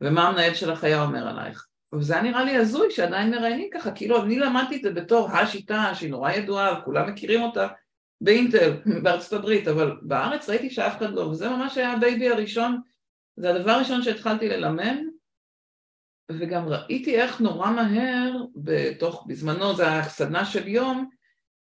ומה 0.00 0.28
המנהל 0.28 0.54
שלך 0.54 0.84
היה 0.84 1.02
אומר 1.02 1.28
עלייך. 1.28 1.67
וזה 1.94 2.12
היה 2.14 2.22
נראה 2.22 2.44
לי 2.44 2.56
הזוי 2.56 2.90
שעדיין 2.90 3.30
מראיינים 3.30 3.68
ככה, 3.72 3.92
כאילו 3.92 4.22
אני 4.22 4.38
למדתי 4.38 4.76
את 4.76 4.82
זה 4.82 4.90
בתור 4.90 5.30
השיטה 5.30 5.94
שהיא 5.94 6.10
נורא 6.10 6.32
ידועה 6.32 6.78
וכולם 6.78 7.10
מכירים 7.10 7.42
אותה 7.42 7.68
באינטל, 8.20 8.76
בארצות 9.02 9.32
הברית, 9.32 9.68
אבל 9.68 9.96
בארץ 10.02 10.48
ראיתי 10.48 10.70
שאף 10.70 10.96
אחד 10.96 11.12
לא, 11.12 11.20
וזה 11.20 11.48
ממש 11.48 11.78
היה 11.78 11.92
ה 11.92 11.99
baby 11.99 12.28
הראשון, 12.28 12.80
זה 13.36 13.54
הדבר 13.54 13.70
הראשון 13.70 14.02
שהתחלתי 14.02 14.48
ללמד, 14.48 14.96
וגם 16.32 16.68
ראיתי 16.68 17.16
איך 17.16 17.40
נורא 17.40 17.70
מהר, 17.70 18.32
בתוך, 18.56 19.26
בזמנו 19.28 19.76
זה 19.76 19.88
היה 19.88 20.02
סדנה 20.02 20.44
של 20.44 20.68
יום, 20.68 21.08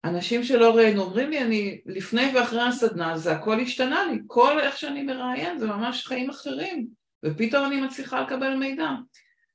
אנשים 0.04 0.44
שלא 0.44 0.76
ראינו 0.76 1.02
אומרים 1.02 1.30
לי, 1.30 1.42
אני 1.42 1.80
לפני 1.86 2.32
ואחרי 2.34 2.62
הסדנה, 2.62 3.18
זה 3.18 3.32
הכל 3.32 3.60
השתנה 3.60 4.06
לי, 4.06 4.18
כל 4.26 4.60
איך 4.60 4.78
שאני 4.78 5.02
מראיין 5.02 5.58
זה 5.58 5.66
ממש 5.66 6.06
חיים 6.06 6.30
אחרים, 6.30 6.88
ופתאום 7.24 7.66
אני 7.66 7.80
מצליחה 7.80 8.20
לקבל 8.20 8.54
מידע. 8.54 8.90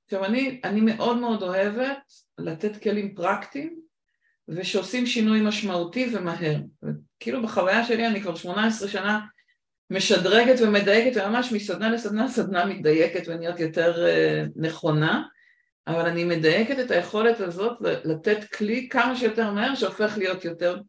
עכשיו 0.06 0.26
אני, 0.26 0.62
אני 0.64 0.82
מאוד 0.82 1.18
מאוד 1.18 1.44
אוהבת 1.44 1.98
לתת 2.38 2.84
כלים 2.84 3.16
פרקטיים 3.16 3.80
ושעושים 4.48 5.06
שינוי 5.06 5.42
משמעותי 5.42 6.10
ומהר. 6.14 6.56
כאילו 7.20 7.44
בחוויה 7.44 7.86
שלי 7.86 8.08
אני 8.08 8.22
כבר 8.22 8.36
18 8.36 8.88
שנה 8.88 9.20
משדרגת 9.90 10.62
ומדייקת 10.62 11.22
וממש 11.22 11.52
מסדנה 11.52 11.90
לסדנה 11.90 12.28
סדנה 12.28 12.66
מתדייקת 12.66 13.28
ונהיות 13.28 13.60
יותר 13.60 14.06
uh, 14.06 14.50
נכונה 14.56 15.24
אבל 15.88 16.06
אני 16.06 16.24
מדייקת 16.24 16.80
את 16.80 16.92
היכולת 16.92 17.40
הזאת 17.40 17.78
לתת 17.82 18.44
כלי 18.44 18.90
כמה 18.90 19.16
שיותר 19.16 19.52
מהר 19.52 19.76
שהופך 19.76 20.18
להיות 20.18 20.46
יותר 20.46 20.80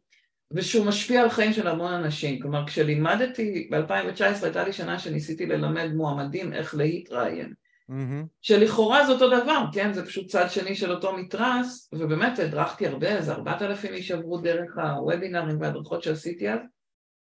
ושהוא 0.51 0.85
משפיע 0.85 1.21
על 1.21 1.29
חיים 1.29 1.53
של 1.53 1.67
המון 1.67 1.93
אנשים 1.93 2.41
כלומר 2.41 2.67
כשלימדתי 2.67 3.69
ב-2019 3.71 4.43
הייתה 4.43 4.63
לי 4.63 4.73
שנה 4.73 4.99
שניסיתי 4.99 5.45
ללמד 5.45 5.93
מועמדים 5.93 6.53
איך 6.53 6.75
להתראיין 6.75 7.53
mm-hmm. 7.91 8.25
שלכאורה 8.41 9.05
זה 9.05 9.11
אותו 9.11 9.29
דבר, 9.29 9.63
כן? 9.73 9.93
זה 9.93 10.05
פשוט 10.05 10.27
צד 10.27 10.47
שני 10.49 10.75
של 10.75 10.91
אותו 10.91 11.17
מתרס, 11.17 11.89
ובאמת 11.93 12.39
הדרכתי 12.39 12.87
הרבה, 12.87 13.07
איזה 13.07 13.33
ארבעת 13.33 13.61
אלפים 13.61 13.93
איש 13.93 14.11
עברו 14.11 14.37
דרך 14.37 14.77
הוובינרים 14.77 15.61
והדרכות 15.61 16.03
שעשיתי 16.03 16.49
אז, 16.49 16.59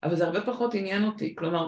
אבל 0.04 0.16
זה 0.16 0.26
הרבה 0.26 0.42
פחות 0.42 0.74
עניין 0.74 1.06
אותי, 1.06 1.36
כלומר, 1.38 1.68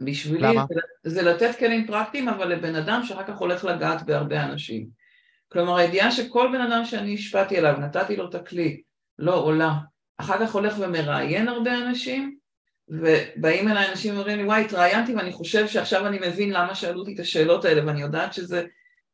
בשבילי 0.00 0.48
למה? 0.54 0.64
זה, 1.02 1.10
זה 1.10 1.22
לתת 1.22 1.58
כלים 1.58 1.86
פרקטיים, 1.86 2.28
אבל 2.28 2.48
לבן 2.48 2.74
אדם 2.74 3.00
שאחר 3.04 3.24
כך 3.24 3.38
הולך 3.38 3.64
לגעת 3.64 4.06
בהרבה 4.06 4.44
אנשים. 4.44 4.88
כלומר, 5.48 5.76
הידיעה 5.76 6.10
שכל 6.10 6.48
בן 6.52 6.60
אדם 6.60 6.84
שאני 6.84 7.14
השפעתי 7.14 7.58
עליו, 7.58 7.76
נתתי 7.80 8.16
לו 8.16 8.28
את 8.28 8.34
הכלי, 8.34 8.82
לא 9.18 9.34
עולה, 9.34 9.74
אחר 10.18 10.46
כך 10.46 10.54
הולך 10.54 10.74
ומראיין 10.80 11.48
הרבה 11.48 11.78
אנשים, 11.78 12.36
ובאים 12.88 13.68
אליי 13.68 13.90
אנשים 13.90 14.14
ואומרים 14.14 14.38
לי, 14.38 14.44
וואי, 14.44 14.64
התראיינתי 14.64 15.14
ואני 15.14 15.32
חושב 15.32 15.68
שעכשיו 15.68 16.06
אני 16.06 16.18
מבין 16.28 16.50
למה 16.50 16.74
שאלו 16.74 17.00
אותי 17.00 17.14
את 17.14 17.20
השאלות 17.20 17.64
האלה, 17.64 17.86
ואני 17.86 18.02
יודעת 18.02 18.34
שזה 18.34 18.64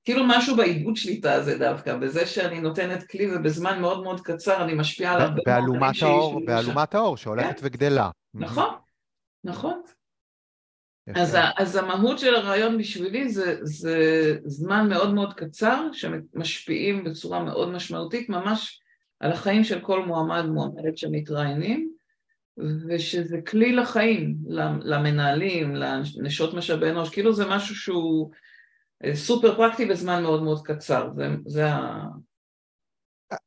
כאילו 0.05 0.25
משהו 0.27 0.57
בעיבוד 0.57 0.97
שליטה 0.97 1.33
הזה 1.33 1.59
דווקא, 1.59 1.97
בזה 1.97 2.27
שאני 2.27 2.61
נותנת 2.61 3.11
כלי 3.11 3.37
ובזמן 3.37 3.81
מאוד 3.81 4.03
מאוד 4.03 4.21
קצר 4.21 4.65
אני 4.65 4.75
משפיעה 4.75 5.15
על 5.15 5.21
הרבה 5.21 5.61
מאוד 5.61 5.83
אנשים 5.83 6.45
באלומת 6.47 6.95
האור 6.95 7.17
שהולכת 7.17 7.61
כן? 7.61 7.67
וגדלה. 7.67 8.11
נכון, 8.35 8.75
נכון. 9.45 9.83
אז, 11.15 11.37
אז 11.59 11.77
המהות 11.77 12.19
של 12.19 12.35
הרעיון 12.35 12.79
בשבילי 12.79 13.29
זה, 13.29 13.59
זה 13.63 13.99
זמן 14.45 14.89
מאוד 14.89 15.15
מאוד 15.15 15.35
קצר 15.35 15.89
שמשפיעים 15.93 17.05
בצורה 17.05 17.45
מאוד 17.45 17.69
משמעותית 17.69 18.29
ממש 18.29 18.81
על 19.21 19.33
החיים 19.33 19.65
של 19.65 19.81
כל 19.81 20.07
מועמד 20.07 20.45
מועמדת 20.47 20.99
שמתראיינים 20.99 21.93
ושזה 22.89 23.41
כלי 23.47 23.73
לחיים, 23.73 24.37
למנהלים, 24.83 25.75
לנשות 25.75 26.55
משאבי 26.55 26.91
אנוש, 26.91 27.11
כאילו 27.11 27.33
זה 27.33 27.45
משהו 27.49 27.75
שהוא 27.75 28.31
אה, 29.05 29.17
סופר 29.17 29.57
פרקטי 29.57 29.87
בזמן 29.87 30.23
מאוד 30.23 30.43
מאוד 30.43 30.63
קצר, 30.67 31.11
זה, 31.17 31.29
זה 31.47 31.67
ה... 31.67 32.05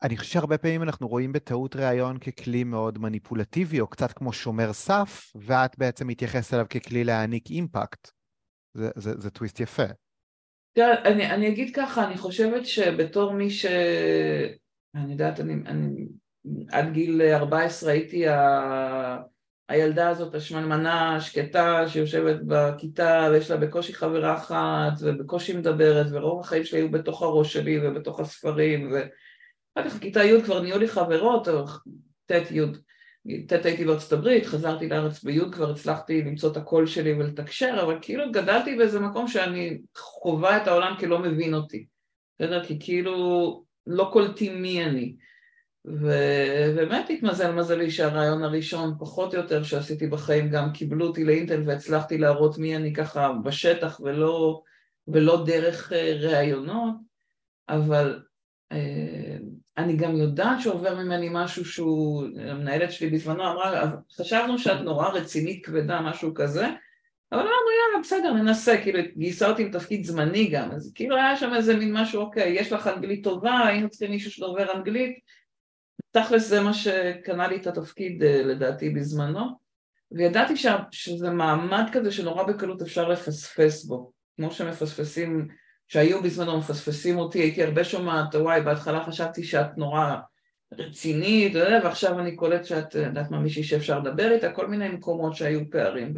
אני 0.03 0.17
חושב 0.17 0.31
שהרבה 0.31 0.57
פעמים 0.57 0.83
אנחנו 0.83 1.07
רואים 1.07 1.33
בטעות 1.33 1.75
ראיון 1.75 2.17
ככלי 2.17 2.63
מאוד 2.63 2.97
מניפולטיבי, 2.97 3.79
או 3.79 3.87
קצת 3.87 4.11
כמו 4.11 4.33
שומר 4.33 4.73
סף, 4.73 5.31
ואת 5.35 5.77
בעצם 5.77 6.07
מתייחסת 6.07 6.53
אליו 6.53 6.65
ככלי 6.69 7.03
להעניק 7.03 7.49
אימפקט. 7.49 8.11
זה, 8.73 8.89
זה, 8.95 9.11
זה 9.17 9.29
טוויסט 9.29 9.59
יפה. 9.59 9.83
תראה, 10.73 11.03
אני, 11.03 11.29
אני 11.31 11.49
אגיד 11.49 11.75
ככה, 11.75 12.07
אני 12.07 12.17
חושבת 12.17 12.65
שבתור 12.65 13.33
מי 13.33 13.49
ש... 13.49 13.65
אני 14.95 15.11
יודעת, 15.11 15.39
אני, 15.39 15.53
אני 15.53 16.07
עד 16.71 16.93
גיל 16.93 17.21
14 17.21 17.91
הייתי 17.91 18.27
ה... 18.27 19.17
הילדה 19.69 20.09
הזאת 20.09 20.35
השמנמנה, 20.35 21.15
השקטה, 21.15 21.89
שיושבת 21.89 22.39
בכיתה 22.47 23.29
ויש 23.31 23.51
לה 23.51 23.57
בקושי 23.57 23.93
חברה 23.93 24.35
אחת 24.37 24.93
ובקושי 25.01 25.57
מדברת 25.57 26.07
ורוב 26.11 26.39
החיים 26.39 26.63
שלי 26.63 26.79
היו 26.79 26.91
בתוך 26.91 27.21
הראש 27.21 27.53
שלי 27.53 27.87
ובתוך 27.87 28.19
הספרים 28.19 28.91
ואחר 28.91 29.89
כך 29.89 29.95
בכיתה 29.95 30.23
י' 30.23 30.41
כבר 30.41 30.61
נהיו 30.61 30.79
לי 30.79 30.87
חברות, 30.87 31.47
ט' 32.31 32.51
י', 32.51 32.61
ט' 33.47 33.65
הייתי 33.65 33.85
בארצות 33.85 34.13
הברית, 34.13 34.45
חזרתי 34.45 34.89
לארץ 34.89 35.23
בי' 35.23 35.51
כבר 35.51 35.71
הצלחתי 35.71 36.21
למצוא 36.21 36.51
את 36.51 36.57
הקול 36.57 36.85
שלי 36.85 37.13
ולתקשר, 37.13 37.79
אבל 37.83 37.97
כאילו 38.01 38.31
גדלתי 38.31 38.75
באיזה 38.75 38.99
מקום 38.99 39.27
שאני 39.27 39.81
חווה 39.97 40.57
את 40.57 40.67
העולם 40.67 40.95
כלא 40.99 41.19
מבין 41.19 41.53
אותי, 41.53 41.85
בסדר? 42.39 42.65
כי 42.65 42.77
כאילו 42.79 43.63
לא 43.87 44.09
קולטים 44.13 44.61
מי 44.61 44.85
אני 44.85 45.15
ובאמת 45.85 47.09
התמזל 47.09 47.51
מזלי 47.51 47.91
שהרעיון 47.91 48.43
הראשון 48.43 48.95
פחות 48.99 49.33
או 49.35 49.39
יותר 49.39 49.63
שעשיתי 49.63 50.07
בחיים 50.07 50.49
גם 50.49 50.71
קיבלו 50.73 51.07
אותי 51.07 51.23
לאינטל 51.23 51.61
והצלחתי 51.65 52.17
להראות 52.17 52.57
מי 52.57 52.75
אני 52.75 52.93
ככה 52.93 53.33
בשטח 53.43 53.99
ולא, 54.03 54.61
ולא 55.07 55.45
דרך 55.45 55.93
אה, 55.93 56.13
ראיונות 56.21 56.95
אבל 57.69 58.19
אה, 58.71 59.37
אני 59.77 59.95
גם 59.95 60.15
יודעת 60.15 60.61
שעובר 60.61 60.95
ממני 60.95 61.29
משהו 61.31 61.65
שהוא, 61.65 62.25
המנהלת 62.39 62.91
שלי 62.91 63.09
בזמנו 63.09 63.43
אמרה 63.51 63.91
חשבנו 64.17 64.59
שאת 64.59 64.81
נורא 64.81 65.09
רצינית 65.09 65.65
כבדה 65.65 66.01
משהו 66.01 66.33
כזה 66.33 66.65
אבל 67.31 67.41
אמרנו 67.41 67.51
יאללה 67.51 68.01
בסדר 68.03 68.33
ננסה, 68.33 68.77
כאילו 68.81 68.99
גייסה 69.17 69.49
אותי 69.49 69.61
עם 69.61 69.71
תפקיד 69.71 70.05
זמני 70.05 70.47
גם 70.47 70.71
אז 70.71 70.91
כאילו 70.95 71.15
היה 71.15 71.37
שם 71.37 71.53
איזה 71.53 71.75
מין 71.75 71.93
משהו 71.93 72.21
אוקיי 72.21 72.49
יש 72.49 72.71
לך 72.71 72.87
אנגלית 72.87 73.23
טובה 73.23 73.67
היינו 73.67 73.89
צריכים 73.89 74.11
מישהו 74.11 74.31
שדובר 74.31 74.73
אנגלית 74.75 75.19
תכלס 76.13 76.47
זה 76.47 76.61
מה 76.61 76.73
שקנה 76.73 77.47
לי 77.47 77.55
את 77.55 77.67
התפקיד 77.67 78.23
אה, 78.23 78.43
לדעתי 78.43 78.89
בזמנו, 78.89 79.45
וידעתי 80.11 80.57
ש... 80.57 80.67
שזה 80.91 81.29
מעמד 81.29 81.89
כזה 81.91 82.11
שנורא 82.11 82.43
בקלות 82.43 82.81
אפשר 82.81 83.07
לפספס 83.07 83.85
בו, 83.85 84.11
כמו 84.35 84.51
שמפספסים, 84.51 85.47
שהיו 85.87 86.23
בזמנו 86.23 86.57
מפספסים 86.57 87.17
אותי, 87.17 87.39
הייתי 87.39 87.63
הרבה 87.63 87.83
שומעת, 87.83 88.35
וואי, 88.35 88.61
בהתחלה 88.61 89.03
חשבתי 89.03 89.43
שאת 89.43 89.77
נורא 89.77 90.15
רצינית, 90.73 91.55
ועכשיו 91.55 92.19
אני 92.19 92.35
קולט 92.35 92.65
שאת, 92.65 92.95
יודעת 92.95 93.31
מה, 93.31 93.39
מישהי 93.39 93.63
שאפשר 93.63 93.99
לדבר 93.99 94.31
איתה, 94.31 94.51
כל 94.51 94.67
מיני 94.67 94.89
מקומות 94.89 95.35
שהיו 95.35 95.69
פערים. 95.69 96.13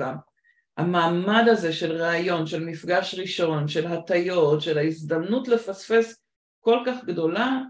והמעמד 0.77 1.43
הזה 1.47 1.73
של 1.73 1.91
ראיון, 1.91 2.47
של 2.47 2.65
מפגש 2.65 3.15
ראשון, 3.19 3.67
של 3.67 3.87
הטיות, 3.87 4.61
של 4.61 4.77
ההזדמנות 4.77 5.47
לפספס 5.47 6.21
כל 6.59 6.79
כך 6.85 7.03
גדולה, 7.05 7.61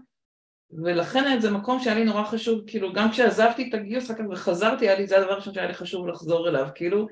ולכן 0.70 1.40
זה 1.40 1.50
מקום 1.50 1.80
שהיה 1.80 1.94
לי 1.94 2.04
נורא 2.04 2.24
חשוב, 2.24 2.60
כאילו 2.66 2.92
גם 2.92 3.10
כשעזבתי 3.10 3.68
את 3.68 3.74
הגיוס 3.74 4.10
אחר 4.10 4.14
כך 4.14 4.24
וחזרתי, 4.30 4.88
היה 4.88 4.98
לי, 4.98 5.06
זה 5.06 5.18
הדבר 5.18 5.32
הראשון 5.32 5.54
שהיה 5.54 5.66
לי 5.66 5.74
חשוב 5.74 6.08
לחזור 6.08 6.48
אליו, 6.48 6.68
כאילו 6.74 7.06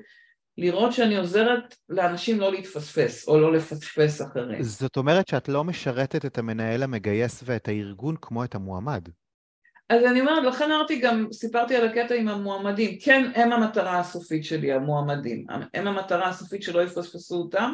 לראות 0.57 0.93
שאני 0.93 1.17
עוזרת 1.17 1.75
לאנשים 1.89 2.39
לא 2.39 2.51
להתפספס, 2.51 3.27
או 3.27 3.39
לא 3.39 3.53
לפספס 3.53 4.21
אחרים. 4.21 4.63
זאת 4.63 4.97
אומרת 4.97 5.27
שאת 5.27 5.49
לא 5.49 5.63
משרתת 5.63 6.25
את 6.25 6.37
המנהל 6.37 6.83
המגייס 6.83 7.43
ואת 7.45 7.67
הארגון 7.67 8.15
כמו 8.21 8.43
את 8.43 8.55
המועמד. 8.55 9.09
אז 9.89 10.03
אני 10.03 10.21
אומרת, 10.21 10.43
לכן 10.43 10.71
אמרתי 10.71 10.99
גם, 10.99 11.27
סיפרתי 11.31 11.75
על 11.75 11.87
הקטע 11.87 12.15
עם 12.15 12.27
המועמדים, 12.27 12.97
כן, 12.99 13.31
הם 13.35 13.53
המטרה 13.53 13.99
הסופית 13.99 14.43
שלי, 14.43 14.73
המועמדים, 14.73 15.45
הם 15.73 15.87
המטרה 15.87 16.29
הסופית 16.29 16.63
שלא 16.63 16.83
יפספסו 16.83 17.35
אותם, 17.35 17.73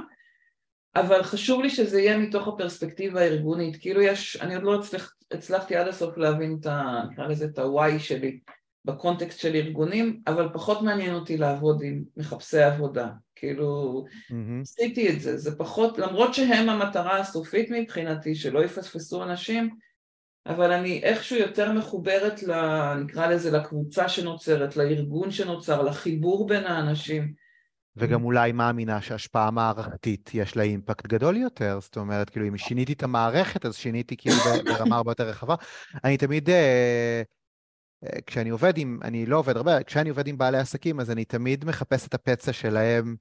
אבל 0.95 1.23
חשוב 1.23 1.61
לי 1.61 1.69
שזה 1.69 2.01
יהיה 2.01 2.17
מתוך 2.17 2.47
הפרספקטיבה 2.47 3.21
הארגונית, 3.21 3.77
כאילו 3.81 4.01
יש, 4.01 4.37
אני 4.41 4.55
עוד 4.55 4.63
לא 4.63 4.79
הצלח, 4.79 5.13
הצלחתי 5.31 5.75
עד 5.75 5.87
הסוף 5.87 6.17
להבין 6.17 6.57
את 6.59 6.65
ה... 6.65 7.03
נקרא 7.11 7.27
לזה 7.27 7.45
את 7.45 7.59
ה-why 7.59 7.99
שלי 7.99 8.39
בקונטקסט 8.85 9.39
של 9.39 9.55
ארגונים, 9.55 10.21
אבל 10.27 10.49
פחות 10.53 10.81
מעניין 10.81 11.13
אותי 11.13 11.37
לעבוד 11.37 11.81
עם 11.83 12.03
מחפשי 12.17 12.61
עבודה, 12.61 13.09
כאילו 13.35 14.03
mm-hmm. 14.07 14.61
עשיתי 14.61 15.09
את 15.09 15.21
זה, 15.21 15.37
זה 15.37 15.57
פחות, 15.57 15.97
למרות 15.97 16.33
שהם 16.33 16.69
המטרה 16.69 17.19
הסופית 17.19 17.69
מבחינתי, 17.71 18.35
שלא 18.35 18.63
יפספסו 18.63 19.23
אנשים, 19.23 19.69
אבל 20.45 20.71
אני 20.71 21.03
איכשהו 21.03 21.37
יותר 21.37 21.71
מחוברת, 21.71 22.43
ל, 22.43 22.53
נקרא 22.93 23.27
לזה, 23.27 23.51
לקבוצה 23.51 24.09
שנוצרת, 24.09 24.77
לארגון 24.77 25.31
שנוצר, 25.31 25.81
לחיבור 25.81 26.47
בין 26.47 26.63
האנשים. 26.63 27.33
וגם 27.95 28.23
אולי 28.23 28.51
מאמינה 28.51 29.01
שהשפעה 29.01 29.51
מערכתית 29.51 30.29
יש 30.33 30.57
לה 30.57 30.63
אימפקט 30.63 31.07
גדול 31.07 31.37
יותר, 31.37 31.79
זאת 31.81 31.97
אומרת, 31.97 32.29
כאילו, 32.29 32.47
אם 32.47 32.57
שיניתי 32.57 32.93
את 32.93 33.03
המערכת, 33.03 33.65
אז 33.65 33.75
שיניתי 33.75 34.17
כאילו 34.17 34.35
ברמה 34.65 34.95
הרבה 34.95 35.11
יותר 35.11 35.27
רחבה. 35.29 35.55
אני 36.03 36.17
תמיד, 36.17 36.49
אה, 36.49 37.21
אה, 38.03 38.21
כשאני 38.25 38.49
עובד 38.49 38.77
עם, 38.77 38.99
אני 39.03 39.25
לא 39.25 39.37
עובד 39.37 39.57
הרבה, 39.57 39.83
כשאני 39.83 40.09
עובד 40.09 40.27
עם 40.27 40.37
בעלי 40.37 40.57
עסקים, 40.57 40.99
אז 40.99 41.11
אני 41.11 41.25
תמיד 41.25 41.65
מחפש 41.65 42.07
את 42.07 42.13
הפצע 42.13 42.53
שלהם 42.53 43.15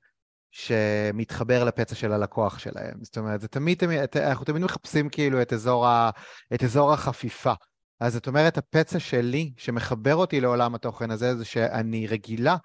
שמתחבר 0.50 1.64
לפצע 1.64 1.94
של 1.94 2.12
הלקוח 2.12 2.58
שלהם. 2.58 3.04
זאת 3.04 3.18
אומרת, 3.18 3.40
זה 3.40 3.48
תמיד, 3.48 3.78
תמיד 3.78 4.00
אנחנו 4.16 4.44
תמיד 4.44 4.62
מחפשים 4.62 5.08
כאילו 5.08 5.42
את 5.42 5.52
אזור, 5.52 5.86
ה, 5.86 6.10
את 6.54 6.64
אזור 6.64 6.92
החפיפה. 6.92 7.52
אז 8.00 8.12
זאת 8.12 8.26
אומרת, 8.26 8.58
הפצע 8.58 8.98
שלי 8.98 9.52
שמחבר 9.56 10.14
אותי 10.14 10.40
לעולם 10.40 10.74
התוכן 10.74 11.10
הזה, 11.10 11.36
זה 11.36 11.44
שאני 11.44 12.06
רגילה 12.06 12.56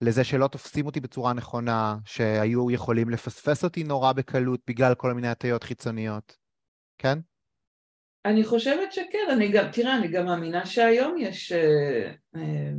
לזה 0.00 0.24
שלא 0.24 0.48
תופסים 0.48 0.86
אותי 0.86 1.00
בצורה 1.00 1.32
נכונה, 1.32 1.96
שהיו 2.04 2.70
יכולים 2.70 3.10
לפספס 3.10 3.64
אותי 3.64 3.84
נורא 3.84 4.12
בקלות 4.12 4.60
בגלל 4.66 4.94
כל 4.94 5.12
מיני 5.14 5.28
הטיות 5.28 5.64
חיצוניות. 5.64 6.36
כן? 6.98 7.18
אני 8.24 8.44
חושבת 8.44 8.92
שכן, 8.92 9.26
אני 9.32 9.48
גם, 9.48 9.64
תראה, 9.72 9.96
אני 9.96 10.08
גם 10.08 10.26
מאמינה 10.26 10.66
שהיום 10.66 11.16
יש, 11.18 11.52
אה, 11.52 12.12
אה, 12.36 12.70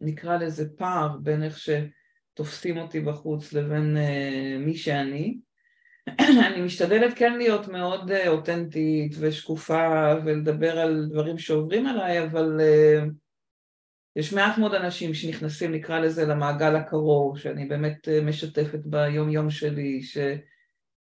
נקרא 0.00 0.36
לזה 0.36 0.68
פער 0.76 1.16
בין 1.22 1.42
איך 1.42 1.58
שתופסים 1.58 2.78
אותי 2.78 3.00
בחוץ 3.00 3.52
לבין 3.52 3.96
אה, 3.96 4.56
מי 4.58 4.76
שאני. 4.76 5.38
אני 6.46 6.62
משתדלת 6.62 7.14
כן 7.16 7.38
להיות 7.38 7.68
מאוד 7.68 8.12
אותנטית 8.28 9.14
ושקופה 9.20 10.14
ולדבר 10.24 10.78
על 10.78 11.06
דברים 11.10 11.38
שעוברים 11.38 11.86
עליי, 11.86 12.24
אבל 12.24 12.60
יש 14.16 14.32
מעט 14.32 14.58
מאוד 14.58 14.74
אנשים 14.74 15.14
שנכנסים, 15.14 15.72
נקרא 15.72 15.98
לזה, 15.98 16.26
למעגל 16.26 16.76
הקרוב, 16.76 17.38
שאני 17.38 17.66
באמת 17.66 18.08
אה, 18.08 18.20
משתפת 18.20 18.80
ביום 18.84 19.30
יום 19.30 19.50
שלי, 19.50 20.02
ש... 20.02 20.18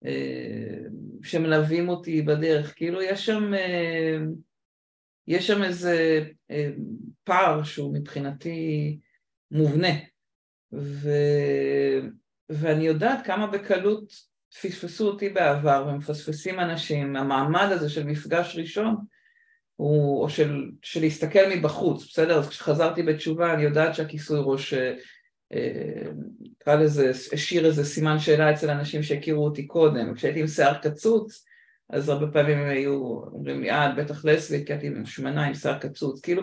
אה, 0.04 0.78
שמלווים 1.22 1.88
אותי 1.88 2.22
בדרך, 2.22 2.74
כאילו 2.76 3.02
יש 3.02 3.26
שם, 3.26 3.54
אה, 3.54 4.18
יש 5.26 5.46
שם 5.46 5.62
איזה 5.62 6.24
פער 7.24 7.62
שהוא 7.62 7.94
מבחינתי 7.94 8.98
מובנה, 9.50 9.92
ו... 10.72 11.08
ואני 12.48 12.86
יודעת 12.86 13.26
כמה 13.26 13.46
בקלות 13.46 14.12
פספסו 14.62 15.08
אותי 15.08 15.28
בעבר 15.28 15.86
ומפספסים 15.88 16.60
אנשים, 16.60 17.16
המעמד 17.16 17.68
הזה 17.70 17.90
של 17.90 18.04
מפגש 18.04 18.56
ראשון 18.56 18.96
הוא, 19.80 20.22
או 20.22 20.28
של, 20.28 20.70
של 20.82 21.00
להסתכל 21.00 21.48
מבחוץ, 21.56 22.06
בסדר? 22.08 22.38
אז 22.38 22.48
כשחזרתי 22.48 23.02
בתשובה 23.02 23.54
אני 23.54 23.62
יודעת 23.62 23.94
שהכיסוי 23.94 24.40
ראש, 24.44 24.74
אה, 24.74 24.94
אה, 25.52 26.10
נקרא 26.40 26.74
לזה, 26.74 27.10
השאיר 27.32 27.66
איזה 27.66 27.84
סימן 27.84 28.18
שאלה 28.18 28.52
אצל 28.52 28.70
אנשים 28.70 29.02
שהכירו 29.02 29.44
אותי 29.44 29.66
קודם, 29.66 30.14
כשהייתי 30.14 30.40
עם 30.40 30.46
שיער 30.46 30.74
קצוץ 30.74 31.44
אז 31.92 32.08
הרבה 32.08 32.26
פעמים 32.26 32.58
הם 32.58 32.68
היו 32.68 32.92
אומרים 33.32 33.60
לי, 33.60 33.70
אה, 33.70 33.90
את 33.90 33.96
בטח 33.96 34.24
לסבית, 34.24 34.66
כי 34.66 34.72
הייתי 34.72 34.86
עם 34.86 35.06
שמנה 35.06 35.46
עם 35.46 35.54
שיער 35.54 35.78
קצוץ, 35.78 36.20
כאילו, 36.20 36.42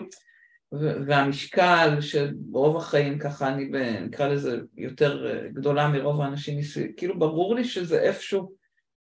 והמשקל 1.06 2.00
שברוב 2.00 2.76
החיים 2.76 3.18
ככה 3.18 3.48
אני, 3.48 3.70
נקרא 4.00 4.28
לזה, 4.28 4.58
יותר 4.76 5.26
אה, 5.26 5.48
גדולה 5.48 5.88
מרוב 5.88 6.20
האנשים 6.20 6.58
מסביב, 6.58 6.86
כאילו 6.96 7.18
ברור 7.18 7.54
לי 7.54 7.64
שזה 7.64 8.00
איפשהו 8.00 8.57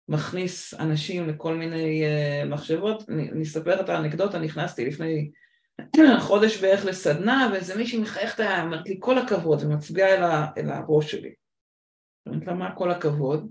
מכניס 0.08 0.74
אנשים 0.74 1.28
לכל 1.28 1.54
מיני 1.54 2.02
uh, 2.04 2.48
מחשבות. 2.48 3.10
אני, 3.10 3.30
אני 3.30 3.42
אספר 3.42 3.80
את 3.80 3.88
האנקדוטה, 3.88 4.38
נכנסתי 4.38 4.86
לפני 4.86 5.30
חודש 6.28 6.60
בערך 6.60 6.84
לסדנה, 6.84 7.50
ואיזה 7.52 7.76
מישהי 7.76 8.00
מחייכת, 8.00 8.44
אומרת 8.62 8.88
לי 8.88 8.96
כל 9.00 9.18
הכבוד, 9.18 9.62
ומצביעה 9.62 10.14
אל, 10.14 10.22
אל 10.58 10.70
הראש 10.70 11.10
שלי. 11.10 11.34
אומרת 12.26 12.46
לה, 12.46 12.54
מה 12.54 12.76
כל 12.76 12.90
הכבוד? 12.90 13.50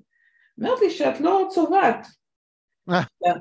אומרת 0.57 0.79
לי 0.81 0.89
שאת 0.89 1.21
לא 1.21 1.47
צובעת. 1.49 2.07
אה. 2.89 3.01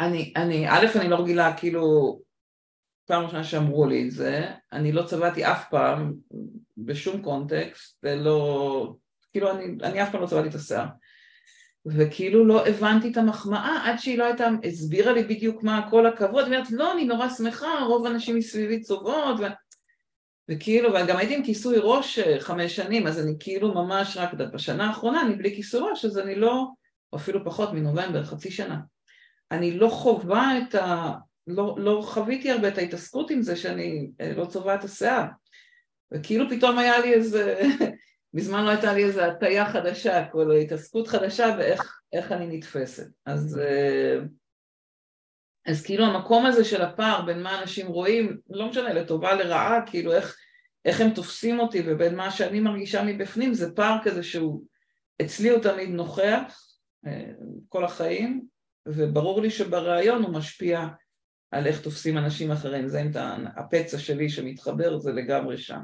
אני, 0.00 0.32
אני, 0.36 0.68
א', 0.68 0.86
אני 1.00 1.08
לא 1.08 1.16
רגילה, 1.16 1.56
כאילו, 1.56 1.82
פעם 3.06 3.24
ראשונה 3.24 3.44
שאמרו 3.44 3.86
לי 3.86 4.06
את 4.06 4.10
זה, 4.10 4.46
אני 4.72 4.92
לא 4.92 5.02
צבעתי 5.02 5.44
אף 5.44 5.70
פעם, 5.70 6.14
בשום 6.76 7.22
קונטקסט, 7.22 7.98
ולא, 8.02 8.94
כאילו, 9.32 9.50
אני, 9.50 9.64
אני 9.82 10.02
אף 10.02 10.12
פעם 10.12 10.22
לא 10.22 10.26
צבעתי 10.26 10.48
את 10.48 10.54
השיער. 10.54 10.86
וכאילו 11.86 12.46
לא 12.46 12.66
הבנתי 12.66 13.10
את 13.10 13.16
המחמאה 13.16 13.80
עד 13.84 13.98
שהיא 13.98 14.18
לא 14.18 14.24
הייתה, 14.24 14.48
הסבירה 14.64 15.12
לי 15.12 15.22
בדיוק 15.22 15.62
מה 15.62 15.90
כל 15.90 16.06
הכבוד, 16.06 16.44
היא 16.44 16.54
אומרת 16.54 16.70
לא 16.70 16.92
אני 16.92 17.04
נורא 17.04 17.28
שמחה, 17.28 17.80
רוב 17.86 18.06
האנשים 18.06 18.36
מסביבי 18.36 18.80
צובעות 18.80 19.40
ו... 19.40 19.44
וכאילו, 20.50 20.88
וגם 20.94 21.16
הייתי 21.16 21.36
עם 21.36 21.44
כיסוי 21.44 21.76
ראש 21.78 22.18
אה, 22.18 22.40
חמש 22.40 22.76
שנים, 22.76 23.06
אז 23.06 23.20
אני 23.20 23.32
כאילו 23.40 23.74
ממש 23.74 24.16
רק 24.16 24.34
בשנה 24.34 24.86
האחרונה 24.86 25.22
אני 25.22 25.34
בלי 25.34 25.56
כיסוי 25.56 25.90
ראש, 25.90 26.04
אז 26.04 26.18
אני 26.18 26.34
לא, 26.34 26.66
או 27.12 27.18
אפילו 27.18 27.44
פחות 27.44 27.72
מנובמבר, 27.72 28.24
חצי 28.24 28.50
שנה. 28.50 28.78
אני 29.50 29.78
לא 29.78 29.88
חווה 29.88 30.58
את 30.58 30.74
ה... 30.74 31.12
לא, 31.46 31.76
לא 31.78 32.02
חוויתי 32.04 32.50
הרבה 32.50 32.68
את 32.68 32.78
ההתעסקות 32.78 33.30
עם 33.30 33.42
זה 33.42 33.56
שאני 33.56 34.10
אה, 34.20 34.32
לא 34.36 34.44
צובעה 34.44 34.74
את 34.74 34.84
השיער. 34.84 35.24
וכאילו 36.12 36.50
פתאום 36.50 36.78
היה 36.78 36.98
לי 36.98 37.14
איזה 37.14 37.60
מזמן 38.34 38.64
לא 38.64 38.70
הייתה 38.70 38.92
לי 38.92 39.04
איזו 39.04 39.20
הטיה 39.20 39.72
חדשה, 39.72 40.24
כל 40.32 40.56
התעסקות 40.56 41.08
חדשה 41.08 41.56
ואיך 41.58 42.32
אני 42.32 42.56
נתפסת. 42.56 43.06
אז, 43.26 43.58
אה, 43.58 44.18
אז 45.66 45.84
כאילו 45.84 46.04
המקום 46.04 46.46
הזה 46.46 46.64
של 46.64 46.82
הפער 46.82 47.26
בין 47.26 47.42
מה 47.42 47.62
אנשים 47.62 47.86
רואים, 47.86 48.38
לא 48.50 48.68
משנה, 48.68 48.92
לטובה, 48.92 49.34
לרעה, 49.34 49.80
כאילו 49.86 50.12
איך, 50.12 50.36
איך 50.84 51.00
הם 51.00 51.10
תופסים 51.10 51.60
אותי 51.60 51.82
ובין 51.86 52.16
מה 52.16 52.30
שאני 52.30 52.60
מרגישה 52.60 53.04
מבפנים, 53.04 53.54
זה 53.54 53.74
פער 53.74 53.98
כזה 54.04 54.22
שהוא, 54.22 54.64
אצלי 55.22 55.48
הוא 55.48 55.62
תמיד 55.62 55.88
נוכח 55.88 56.62
אה, 57.06 57.30
כל 57.68 57.84
החיים, 57.84 58.46
וברור 58.88 59.40
לי 59.40 59.50
שבריאיון 59.50 60.22
הוא 60.22 60.34
משפיע 60.34 60.86
על 61.50 61.66
איך 61.66 61.80
תופסים 61.80 62.18
אנשים 62.18 62.50
אחרים, 62.50 62.88
זה 62.88 63.02
אם 63.02 63.10
הפצע 63.56 63.98
שלי 63.98 64.28
שמתחבר, 64.28 64.98
זה 64.98 65.12
לגמרי 65.12 65.58
שם. 65.58 65.80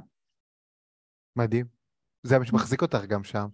מדהים. 1.37 1.82
זה 2.22 2.38
מה 2.38 2.46
שמחזיק 2.46 2.82
אותך 2.82 3.04
גם 3.04 3.24
שם. 3.24 3.46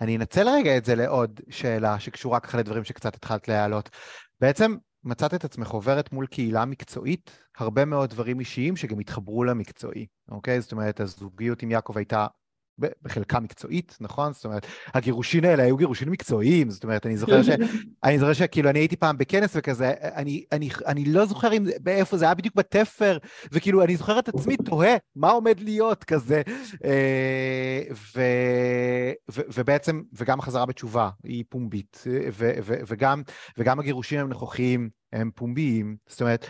אני 0.00 0.16
אנצל 0.16 0.48
רגע 0.48 0.76
את 0.76 0.84
זה 0.84 0.94
לעוד 0.94 1.40
שאלה 1.50 2.00
שקשורה 2.00 2.40
ככה 2.40 2.58
לדברים 2.58 2.84
שקצת 2.84 3.14
התחלת 3.14 3.48
להעלות. 3.48 3.90
בעצם 4.40 4.76
מצאת 5.04 5.34
את 5.34 5.44
עצמך 5.44 5.70
עוברת 5.70 6.12
מול 6.12 6.26
קהילה 6.26 6.64
מקצועית, 6.64 7.30
הרבה 7.58 7.84
מאוד 7.84 8.10
דברים 8.10 8.40
אישיים 8.40 8.76
שגם 8.76 8.98
התחברו 8.98 9.44
למקצועי, 9.44 10.06
אוקיי? 10.30 10.60
זאת 10.60 10.72
אומרת, 10.72 11.00
הזוגיות 11.00 11.62
עם 11.62 11.70
יעקב 11.70 11.96
הייתה 11.96 12.26
בחלקה 12.78 13.40
מקצועית, 13.40 13.96
נכון? 14.00 14.32
זאת 14.32 14.44
אומרת, 14.44 14.66
הגירושין 14.94 15.44
האלה 15.44 15.62
היו 15.62 15.76
גירושין 15.76 16.08
מקצועיים, 16.08 16.70
זאת 16.70 16.84
אומרת, 16.84 17.06
אני 17.06 17.16
זוכר 17.16 17.42
ש... 17.42 17.48
אני 18.04 18.18
זוכר 18.18 18.32
שכאילו, 18.32 18.70
אני 18.70 18.78
הייתי 18.78 18.96
פעם 18.96 19.18
בכנס 19.18 19.52
וכזה, 19.56 19.92
אני, 20.00 20.44
אני, 20.52 20.68
אני 20.86 21.04
לא 21.04 21.26
זוכר 21.26 21.52
אם, 21.52 21.66
באיפה 21.80 22.16
זה 22.16 22.24
היה 22.24 22.34
בדיוק 22.34 22.54
בתפר, 22.54 23.18
וכאילו, 23.52 23.84
אני 23.84 23.96
זוכר 23.96 24.18
את 24.18 24.28
עצמי 24.28 24.56
תוהה, 24.56 24.96
מה 25.16 25.30
עומד 25.30 25.60
להיות 25.60 26.04
כזה. 26.04 26.42
אה, 26.84 27.82
ו, 28.14 28.20
ו, 29.30 29.40
ובעצם, 29.54 30.02
וגם 30.12 30.38
החזרה 30.38 30.66
בתשובה 30.66 31.10
היא 31.24 31.44
פומבית, 31.48 32.04
ו, 32.32 32.50
ו, 32.62 32.74
וגם, 32.86 33.22
וגם 33.58 33.80
הגירושים 33.80 34.20
הם 34.20 34.28
נכוחים, 34.28 34.88
הם 35.12 35.30
פומביים, 35.34 35.96
זאת 36.06 36.20
אומרת, 36.20 36.46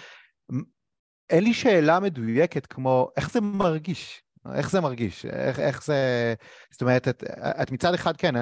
אין 1.31 1.45
לי 1.45 1.55
שאלה 1.55 2.01
מדויקת 2.01 2.67
כמו, 2.67 3.09
איך 3.17 3.31
זה 3.31 3.41
מרגיש? 3.41 4.23
איך 4.55 4.71
זה 4.71 4.81
מרגיש? 4.81 5.27
איך, 5.27 5.61
איך 5.61 5.85
זה... 5.85 6.35
זאת 6.71 6.83
אומרת, 6.83 7.09
את, 7.09 7.25
את 7.63 7.71
מצד 7.73 7.95
אחד, 7.95 8.17
כן, 8.17 8.35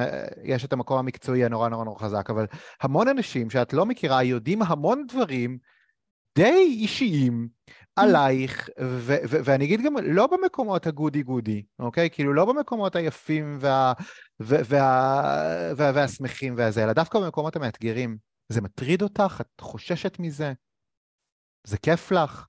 יש 0.45 0.65
את 0.65 0.73
המקום 0.73 0.99
המקצועי 0.99 1.45
הנורא 1.45 1.69
נורא 1.69 1.85
נורא 1.85 1.99
חזק, 1.99 2.31
אבל 2.31 2.47
המון 2.83 3.09
אנשים 3.09 3.51
שאת 3.51 3.73
לא 3.73 3.87
מכירה 3.87 4.23
יודעים 4.23 4.63
המון 4.63 5.07
דברים 5.09 5.59
די 6.37 6.77
אישיים 6.81 7.49
עלייך, 7.97 8.69
ו- 8.81 9.17
ו- 9.29 9.39
ואני 9.45 9.65
אגיד 9.65 9.81
גם 9.83 9.95
לא 10.03 10.27
במקומות 10.27 10.87
הגודי 10.87 11.23
גודי, 11.23 11.63
אוקיי? 11.79 12.11
כאילו 12.11 12.33
לא 12.35 12.45
במקומות 12.45 12.97
היפים 12.97 13.59
וה- 13.61 13.93
וה- 14.41 14.63
וה- 14.65 15.73
וה- 15.77 15.93
והשמחים 15.95 16.55
והזה, 16.57 16.85
אלא 16.85 16.93
דווקא 16.93 17.19
במקומות 17.19 17.57
המאתגרים. 17.57 18.17
זה 18.49 18.61
מטריד 18.61 19.03
אותך? 19.03 19.41
את 19.41 19.61
חוששת 19.61 20.19
מזה? 20.19 20.53
זה 21.65 21.79
כיף 21.79 22.13
לך? 22.13 22.47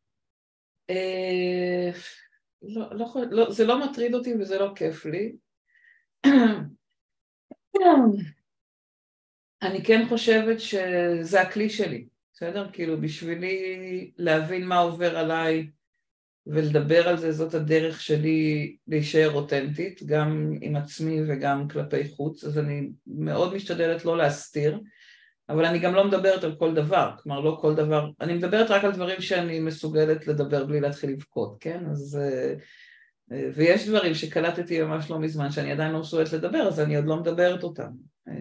לא, 2.68 2.95
לא, 2.95 3.05
לא, 3.32 3.51
זה 3.51 3.65
לא 3.65 3.80
מטריד 3.80 4.13
אותי 4.13 4.34
וזה 4.39 4.59
לא 4.59 4.72
כיף 4.76 5.05
לי. 5.05 5.36
אני 9.61 9.84
כן 9.84 10.05
חושבת 10.09 10.59
שזה 10.59 11.41
הכלי 11.41 11.70
שלי. 11.70 12.07
בסדר? 12.34 12.70
כאילו 12.74 13.01
בשבילי 13.01 14.11
להבין 14.18 14.68
מה 14.68 14.78
עובר 14.80 15.18
עליי 15.18 15.70
ולדבר 16.47 17.07
על 17.07 17.18
זה, 17.18 17.32
זאת 17.32 17.53
הדרך 17.53 18.01
שלי 18.01 18.76
להישאר 18.88 19.32
אותנטית, 19.34 20.03
גם 20.03 20.51
עם 20.61 20.76
עצמי 20.76 21.20
וגם 21.28 21.68
כלפי 21.68 22.09
חוץ, 22.09 22.43
אז 22.43 22.59
אני 22.59 22.89
מאוד 23.07 23.53
משתדלת 23.55 24.05
לא 24.05 24.18
להסתיר, 24.18 24.80
אבל 25.50 25.66
אני 25.66 25.80
גם 25.80 25.95
לא 25.95 26.08
מדברת 26.08 26.43
על 26.43 26.56
כל 26.56 26.74
דבר, 26.74 27.12
כלומר 27.24 27.39
לא 27.39 27.58
כל 27.62 27.76
דבר, 27.76 28.10
אני 28.22 28.34
מדברת 28.34 28.72
רק 28.72 28.84
על 28.84 28.91
דברים 28.91 29.22
שאני 29.22 29.60
מסוגלת 29.60 30.28
לדבר 30.28 30.66
בלי 30.66 30.80
להתחיל 30.80 31.10
לבכות, 31.10 31.58
כן? 31.60 31.84
אז... 31.91 32.20
אה, 32.22 32.54
אה, 33.32 33.50
ויש 33.56 33.88
דברים 33.88 34.14
שקלטתי 34.14 34.82
ממש 34.82 35.10
לא 35.10 35.20
מזמן 35.20 35.52
שאני 35.52 35.72
עדיין 35.72 35.91
לא 35.91 36.00
מסוגלת 36.00 36.34
לדבר, 36.34 36.68
אז 36.68 36.80
אני 36.80 36.95
עוד 36.95 37.06
לא 37.06 37.18
מדברת 37.18 37.64
אותם. 37.64 37.89
אה, 38.28 38.34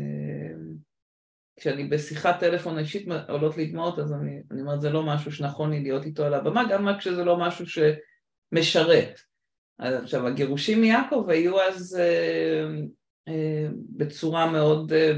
כשאני 1.56 1.84
בשיחת 1.84 2.40
טלפון 2.40 2.78
אישית 2.78 3.08
עולות 3.28 3.56
לי 3.56 3.66
דמעות, 3.66 3.98
אז 3.98 4.12
אני, 4.12 4.42
אני 4.50 4.60
אומרת, 4.60 4.80
זה 4.80 4.90
לא 4.90 5.02
משהו 5.02 5.32
שנכון 5.32 5.70
לי 5.70 5.82
להיות 5.82 6.04
איתו 6.04 6.24
על 6.24 6.34
הבמה, 6.34 6.62
גם 6.70 6.88
כשזה 6.98 7.24
לא 7.24 7.38
משהו 7.38 7.64
שמשרת. 7.66 9.20
עכשיו, 9.78 10.26
הגירושים 10.26 10.80
מיעקב 10.80 11.26
היו 11.28 11.60
אז 11.60 12.00
אה, 12.00 12.64
אה, 13.28 13.68
בצורה 13.96 14.50
מאוד, 14.50 14.92
אה, 14.92 15.12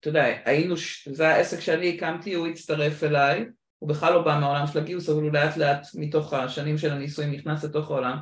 אתה 0.00 0.08
יודע, 0.08 0.24
היינו, 0.44 0.74
זה 1.12 1.28
העסק 1.28 1.60
שאני 1.60 1.94
הקמתי, 1.94 2.34
הוא 2.34 2.46
הצטרף 2.46 3.04
אליי, 3.04 3.44
הוא 3.78 3.88
בכלל 3.88 4.12
לא 4.12 4.22
בא 4.22 4.38
מהעולם 4.40 4.66
של 4.66 4.78
הגיוס, 4.78 5.08
אבל 5.08 5.22
הוא 5.22 5.32
לאט 5.32 5.56
לאט 5.56 5.86
מתוך 5.94 6.32
השנים 6.32 6.78
של 6.78 6.92
הנישואים 6.92 7.32
נכנס 7.32 7.64
לתוך 7.64 7.90
העולם, 7.90 8.16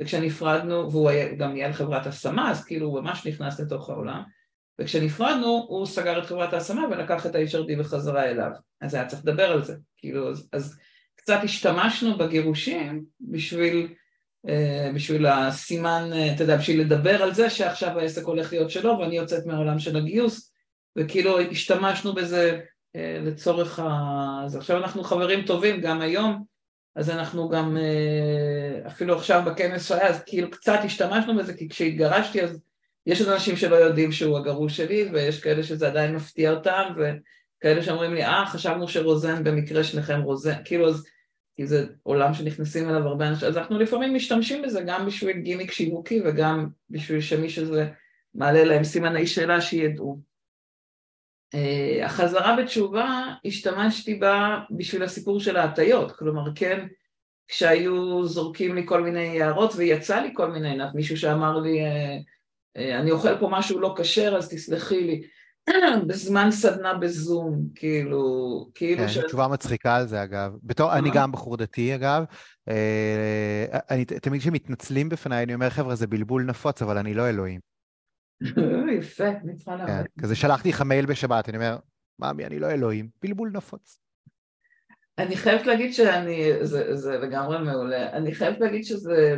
וכשנפרדנו, 0.00 0.92
והוא 0.92 1.10
גם 1.38 1.52
ניהל 1.52 1.72
חברת 1.72 2.06
השמה, 2.06 2.50
אז 2.50 2.64
כאילו 2.64 2.86
הוא 2.86 3.00
ממש 3.00 3.26
נכנס 3.26 3.60
לתוך 3.60 3.90
העולם, 3.90 4.22
וכשנפרדנו 4.80 5.66
הוא 5.68 5.86
סגר 5.86 6.18
את 6.18 6.26
חברת 6.26 6.52
ההשמה 6.52 6.82
ולקח 6.90 7.26
את 7.26 7.34
ה-HRD 7.34 7.78
בחזרה 7.78 8.24
אליו, 8.24 8.50
אז 8.80 8.94
היה 8.94 9.06
צריך 9.06 9.22
לדבר 9.22 9.52
על 9.52 9.64
זה, 9.64 9.74
כאילו, 9.96 10.30
אז, 10.30 10.48
אז 10.52 10.78
קצת 11.16 11.38
השתמשנו 11.44 12.18
בגירושים 12.18 13.04
בשביל, 13.20 13.88
אה, 14.48 14.90
בשביל 14.94 15.26
הסימן, 15.26 16.10
אה, 16.12 16.34
אתה 16.34 16.42
יודע, 16.42 16.56
בשביל 16.56 16.80
לדבר 16.80 17.22
על 17.22 17.34
זה 17.34 17.50
שעכשיו 17.50 17.98
העסק 17.98 18.24
הולך 18.24 18.52
להיות 18.52 18.70
שלו 18.70 18.98
ואני 18.98 19.16
יוצאת 19.16 19.46
מהעולם 19.46 19.78
של 19.78 19.96
הגיוס, 19.96 20.52
וכאילו 20.96 21.40
השתמשנו 21.40 22.14
בזה 22.14 22.60
אה, 22.96 23.18
לצורך 23.22 23.78
ה... 23.78 23.88
אז 24.44 24.56
עכשיו 24.56 24.76
אנחנו 24.76 25.04
חברים 25.04 25.42
טובים 25.42 25.80
גם 25.80 26.00
היום, 26.00 26.44
אז 26.94 27.10
אנחנו 27.10 27.48
גם, 27.48 27.76
אה, 27.76 28.86
אפילו 28.86 29.16
עכשיו 29.16 29.42
בכנס 29.46 29.88
שהיה, 29.88 30.08
אז 30.08 30.22
כאילו 30.26 30.50
קצת 30.50 30.78
השתמשנו 30.84 31.36
בזה, 31.36 31.54
כי 31.54 31.68
כשהתגרשתי 31.68 32.42
אז 32.42 32.60
יש 33.06 33.22
אנשים 33.22 33.56
שלא 33.56 33.76
יודעים 33.76 34.12
שהוא 34.12 34.38
הגרוש 34.38 34.76
שלי, 34.76 35.08
ויש 35.12 35.40
כאלה 35.40 35.62
שזה 35.62 35.88
עדיין 35.88 36.14
מפתיע 36.14 36.50
אותם, 36.50 36.82
וכאלה 36.96 37.82
שאומרים 37.82 38.14
לי, 38.14 38.24
אה, 38.24 38.46
חשבנו 38.46 38.88
שרוזן 38.88 39.44
במקרה 39.44 39.84
שניכם 39.84 40.20
רוזן, 40.20 40.54
כאילו 40.64 40.88
אז, 40.88 41.06
כי 41.56 41.66
זה 41.66 41.86
עולם 42.02 42.34
שנכנסים 42.34 42.88
אליו 42.90 43.08
הרבה 43.08 43.28
אנשים, 43.28 43.48
אז 43.48 43.56
אנחנו 43.56 43.78
לפעמים 43.78 44.14
משתמשים 44.14 44.62
בזה 44.62 44.80
גם 44.86 45.06
בשביל 45.06 45.36
גימיק 45.36 45.72
שיווקי 45.72 46.22
וגם 46.24 46.68
בשביל 46.90 47.20
שמי 47.20 47.50
שזה 47.50 47.88
מעלה 48.34 48.64
להם 48.64 48.84
סימני 48.84 49.26
שאלה 49.26 49.60
שידעו. 49.60 50.35
Uh, 51.54 52.04
החזרה 52.04 52.56
בתשובה, 52.56 53.24
השתמשתי 53.44 54.14
בה 54.14 54.58
בשביל 54.70 55.02
הסיפור 55.02 55.40
של 55.40 55.56
ההטיות, 55.56 56.12
כלומר 56.12 56.54
כן, 56.54 56.86
כשהיו 57.48 58.26
זורקים 58.26 58.74
לי 58.74 58.82
כל 58.86 59.02
מיני 59.02 59.42
הערות 59.42 59.72
ויצא 59.76 60.20
לי 60.20 60.30
כל 60.34 60.50
מיני, 60.50 60.78
מישהו 60.94 61.16
שאמר 61.16 61.58
לי 61.58 61.80
uh, 61.80 62.22
אה, 62.76 62.98
אני 62.98 63.10
אוכל 63.10 63.38
פה 63.38 63.48
משהו 63.50 63.80
לא 63.80 63.94
כשר 63.98 64.36
אז 64.36 64.48
תסלחי 64.48 65.00
לי, 65.04 65.22
בזמן 66.06 66.50
סדנה 66.50 66.94
בזום, 66.94 67.68
כאילו, 67.74 68.68
כאילו 68.74 69.02
כן, 69.02 69.08
ש... 69.08 69.18
תשובה 69.18 69.48
מצחיקה 69.48 69.96
על 69.96 70.06
זה 70.06 70.22
אגב. 70.22 70.52
בתור, 70.62 70.92
אני 70.92 71.10
גם 71.14 71.32
בחור 71.32 71.56
דתי 71.56 71.94
אגב, 71.94 72.24
אה, 72.68 73.66
אני 73.90 74.04
תמיד 74.04 74.40
כשמתנצלים 74.40 75.08
בפניי 75.08 75.42
אני 75.42 75.54
אומר 75.54 75.70
חבר'ה 75.70 75.94
זה 75.94 76.06
בלבול 76.06 76.42
נפוץ 76.42 76.82
אבל 76.82 76.98
אני 76.98 77.14
לא 77.14 77.28
אלוהים. 77.28 77.75
יפה, 78.98 79.28
אני 79.28 79.56
צריכה 79.56 79.76
לעבוד. 79.76 79.88
כן, 79.88 80.22
כזה 80.22 80.34
שלחתי 80.36 80.68
לך 80.68 80.82
מייל 80.82 81.06
בשבת, 81.06 81.48
אני 81.48 81.56
אומר, 81.56 81.76
מאמי 82.18 82.46
אני 82.46 82.58
לא 82.58 82.70
אלוהים, 82.70 83.08
בלבול 83.22 83.50
נפוץ. 83.54 84.00
אני 85.18 85.36
חייבת 85.36 85.66
להגיד 85.66 85.94
שאני, 85.94 86.52
זה, 86.62 86.96
זה 86.96 87.18
לגמרי 87.18 87.58
מעולה, 87.58 88.12
אני 88.12 88.34
חייבת 88.34 88.60
להגיד 88.60 88.84
שזה 88.84 89.36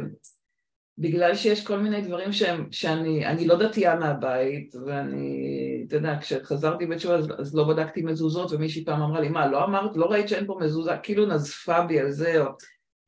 בגלל 0.98 1.34
שיש 1.34 1.66
כל 1.66 1.78
מיני 1.78 2.00
דברים 2.00 2.32
שהם, 2.32 2.66
שאני 2.70 3.46
לא 3.46 3.58
דתייה 3.58 3.96
מהבית, 3.96 4.74
ואני, 4.86 5.84
אתה 5.86 5.96
יודע, 5.96 6.18
כשחזרתי 6.20 6.86
בתשובה 6.86 7.14
אז, 7.14 7.28
אז 7.38 7.54
לא 7.54 7.68
בדקתי 7.68 8.02
מזוזות, 8.02 8.52
ומישהי 8.52 8.84
פעם 8.84 9.02
אמרה 9.02 9.20
לי, 9.20 9.28
מה, 9.28 9.46
לא 9.46 9.64
אמרת, 9.64 9.96
לא 9.96 10.06
ראית 10.06 10.28
שאין 10.28 10.46
פה 10.46 10.58
מזוזה, 10.60 10.92
כאילו 11.02 11.26
נזפה 11.26 11.82
בי 11.82 12.00
על 12.00 12.10
זה, 12.10 12.40
או... 12.40 12.46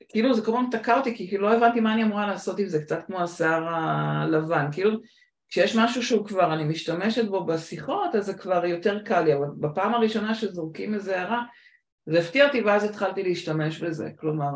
כאילו 0.09 0.34
זה 0.34 0.43
כל 0.43 0.53
הזמן 0.57 0.70
תקע 0.70 0.99
אותי, 0.99 1.16
כי 1.16 1.28
כאילו 1.28 1.43
לא 1.43 1.57
הבנתי 1.57 1.80
מה 1.80 1.95
אני 1.95 2.03
אמורה 2.03 2.26
לעשות 2.26 2.59
עם 2.59 2.68
זה, 2.68 2.82
קצת 2.82 3.07
כמו 3.07 3.20
השיער 3.20 3.64
הלבן, 3.68 4.66
כאילו 4.72 4.91
כשיש 5.51 5.76
משהו 5.76 6.03
שהוא 6.03 6.26
כבר, 6.26 6.55
אני 6.55 6.64
משתמשת 6.64 7.28
בו 7.28 7.44
בשיחות, 7.44 8.14
אז 8.14 8.26
זה 8.26 8.34
כבר 8.34 8.64
יותר 8.64 9.03
קל 9.05 9.20
לי, 9.20 9.34
אבל 9.34 9.46
בפעם 9.61 9.94
הראשונה 9.94 10.34
שזורקים 10.34 10.94
איזה 10.94 11.20
הערה, 11.20 11.42
זה 12.07 12.18
הפתיע 12.18 12.46
אותי 12.46 12.61
ואז 12.61 12.84
התחלתי 12.84 13.22
להשתמש 13.22 13.80
בזה, 13.80 14.11
כלומר, 14.16 14.51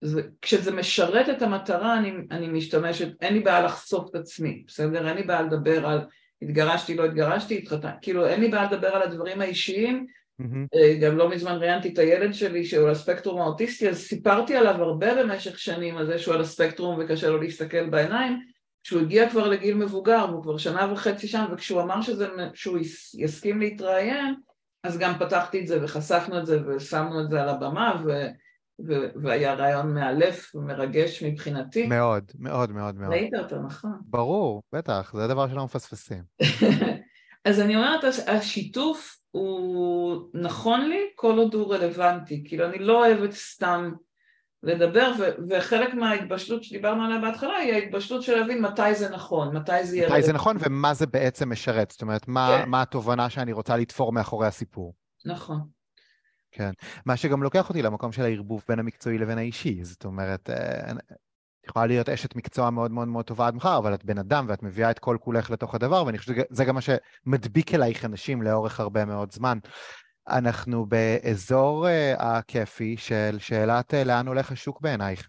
זה, 0.00 0.22
כשזה 0.42 0.72
משרת 0.76 1.28
את 1.28 1.42
המטרה 1.42 1.98
אני, 1.98 2.12
אני 2.30 2.48
משתמשת, 2.48 3.08
אין 3.22 3.34
לי 3.34 3.40
בעיה 3.40 3.60
לחשוף 3.60 4.10
את 4.10 4.14
עצמי, 4.14 4.64
בסדר? 4.66 5.08
אין 5.08 5.16
לי 5.16 5.22
בעיה 5.22 5.42
לדבר 5.42 5.86
על 5.86 6.00
התגרשתי, 6.42 6.96
לא 6.96 7.04
התגרשתי, 7.04 7.58
התחתן, 7.58 7.90
כאילו 8.02 8.26
אין 8.26 8.40
לי 8.40 8.48
בעיה 8.48 8.64
לדבר 8.64 8.88
על 8.88 9.02
הדברים 9.02 9.40
האישיים, 9.40 10.06
mm-hmm. 10.42 11.00
גם 11.00 11.16
לא 11.16 11.30
מזמן 11.30 11.52
ראיינתי 11.52 11.88
את 11.92 11.98
הילד 11.98 12.34
שלי 12.34 12.64
שהוא 12.64 12.84
על 12.84 12.90
הספקטרום 12.90 13.40
האוטיסטי, 13.40 13.88
אז 13.88 13.96
סיפרתי 13.96 14.56
עליו 14.56 14.82
הרבה 14.82 15.22
במשך 15.22 15.58
שנים 15.58 15.96
על 15.96 16.06
זה 16.06 16.18
שהוא 16.18 16.34
על 16.34 16.40
הספקטרום 16.40 16.98
וקשה 17.00 17.30
לו 17.30 17.40
להסתכל 17.40 17.90
בעיניים, 17.90 18.40
כשהוא 18.84 19.00
הגיע 19.00 19.30
כבר 19.30 19.48
לגיל 19.48 19.74
מבוגר 19.74 20.26
והוא 20.28 20.42
כבר 20.42 20.58
שנה 20.58 20.92
וחצי 20.92 21.28
שם, 21.28 21.44
וכשהוא 21.52 21.82
אמר 21.82 22.02
שזה, 22.02 22.28
שהוא 22.54 22.78
יסכים 23.14 23.60
להתראיין, 23.60 24.34
אז 24.84 24.98
גם 24.98 25.18
פתחתי 25.18 25.60
את 25.60 25.66
זה 25.66 25.84
וחשפנו 25.84 26.38
את 26.38 26.46
זה 26.46 26.60
ושמנו 26.66 27.20
את 27.24 27.30
זה 27.30 27.42
על 27.42 27.48
הבמה 27.48 28.02
ו... 28.06 28.10
והיה 29.22 29.54
רעיון 29.54 29.94
מאלף 29.94 30.54
ומרגש 30.54 31.22
מבחינתי. 31.22 31.86
מאוד, 31.86 32.24
מאוד, 32.38 32.72
מאוד, 32.72 32.94
מאוד. 32.94 33.12
ראית 33.12 33.34
אותו, 33.34 33.62
נכון. 33.62 33.98
ברור, 34.02 34.62
בטח, 34.72 35.12
זה 35.16 35.24
הדבר 35.24 35.48
שלא 35.48 35.64
מפספסים. 35.64 36.22
אז 37.44 37.60
אני 37.60 37.76
אומרת, 37.76 38.04
השיתוף 38.26 39.18
הוא 39.30 40.30
נכון 40.34 40.88
לי 40.88 41.00
כל 41.14 41.38
עוד 41.38 41.54
הוא 41.54 41.74
רלוונטי, 41.74 42.44
כאילו 42.44 42.64
אני 42.64 42.78
לא 42.78 43.06
אוהבת 43.06 43.32
סתם 43.32 43.92
לדבר, 44.62 45.12
ו- 45.18 45.34
וחלק 45.50 45.94
מההתבשלות 45.94 46.64
שדיברנו 46.64 47.04
עליה 47.04 47.18
בהתחלה 47.18 47.56
היא 47.56 47.72
ההתבשלות 47.72 48.22
של 48.22 48.36
להבין 48.36 48.62
מתי 48.62 48.94
זה 48.94 49.08
נכון, 49.08 49.56
מתי 49.56 49.84
זה 49.84 49.96
יהיה... 49.96 50.08
מתי 50.08 50.22
זה 50.22 50.32
נכון 50.32 50.56
ומה 50.60 50.94
זה 50.94 51.06
בעצם 51.06 51.52
משרת, 51.52 51.90
זאת 51.90 52.02
אומרת, 52.02 52.28
מה, 52.28 52.48
כן. 52.62 52.68
מה 52.68 52.82
התובנה 52.82 53.30
שאני 53.30 53.52
רוצה 53.52 53.76
לתפור 53.76 54.12
מאחורי 54.12 54.46
הסיפור. 54.46 54.94
נכון. 55.24 55.60
כן. 56.52 56.70
מה 57.06 57.16
שגם 57.16 57.42
לוקח 57.42 57.68
אותי 57.68 57.82
למקום 57.82 58.12
של 58.12 58.22
הערבוב 58.22 58.64
בין 58.68 58.78
המקצועי 58.78 59.18
לבין 59.18 59.38
האישי. 59.38 59.84
זאת 59.84 60.04
אומרת, 60.04 60.50
אה, 60.50 60.92
יכולה 61.70 61.86
להיות 61.86 62.08
אשת 62.08 62.36
מקצוע 62.36 62.70
מאוד 62.70 62.90
מאוד 62.90 63.08
מאוד 63.08 63.24
טובה 63.24 63.46
עד 63.46 63.54
מחר, 63.54 63.78
אבל 63.78 63.94
את 63.94 64.04
בן 64.04 64.18
אדם 64.18 64.46
ואת 64.48 64.62
מביאה 64.62 64.90
את 64.90 64.98
כל 64.98 65.16
כולך 65.20 65.50
לתוך 65.50 65.74
הדבר, 65.74 66.04
ואני 66.06 66.18
חושב 66.18 66.34
שזה 66.34 66.64
גם 66.64 66.74
מה 66.74 66.80
שמדביק 66.80 67.74
אלייך 67.74 68.04
אנשים 68.04 68.42
לאורך 68.42 68.80
הרבה 68.80 69.04
מאוד 69.04 69.32
זמן. 69.32 69.58
אנחנו 70.28 70.86
באזור 70.86 71.86
uh, 71.86 72.22
הכיפי 72.22 72.96
של 72.96 73.36
שאלת 73.38 73.94
uh, 73.94 73.96
לאן 74.04 74.28
הולך 74.28 74.52
השוק 74.52 74.80
בעינייך. 74.80 75.28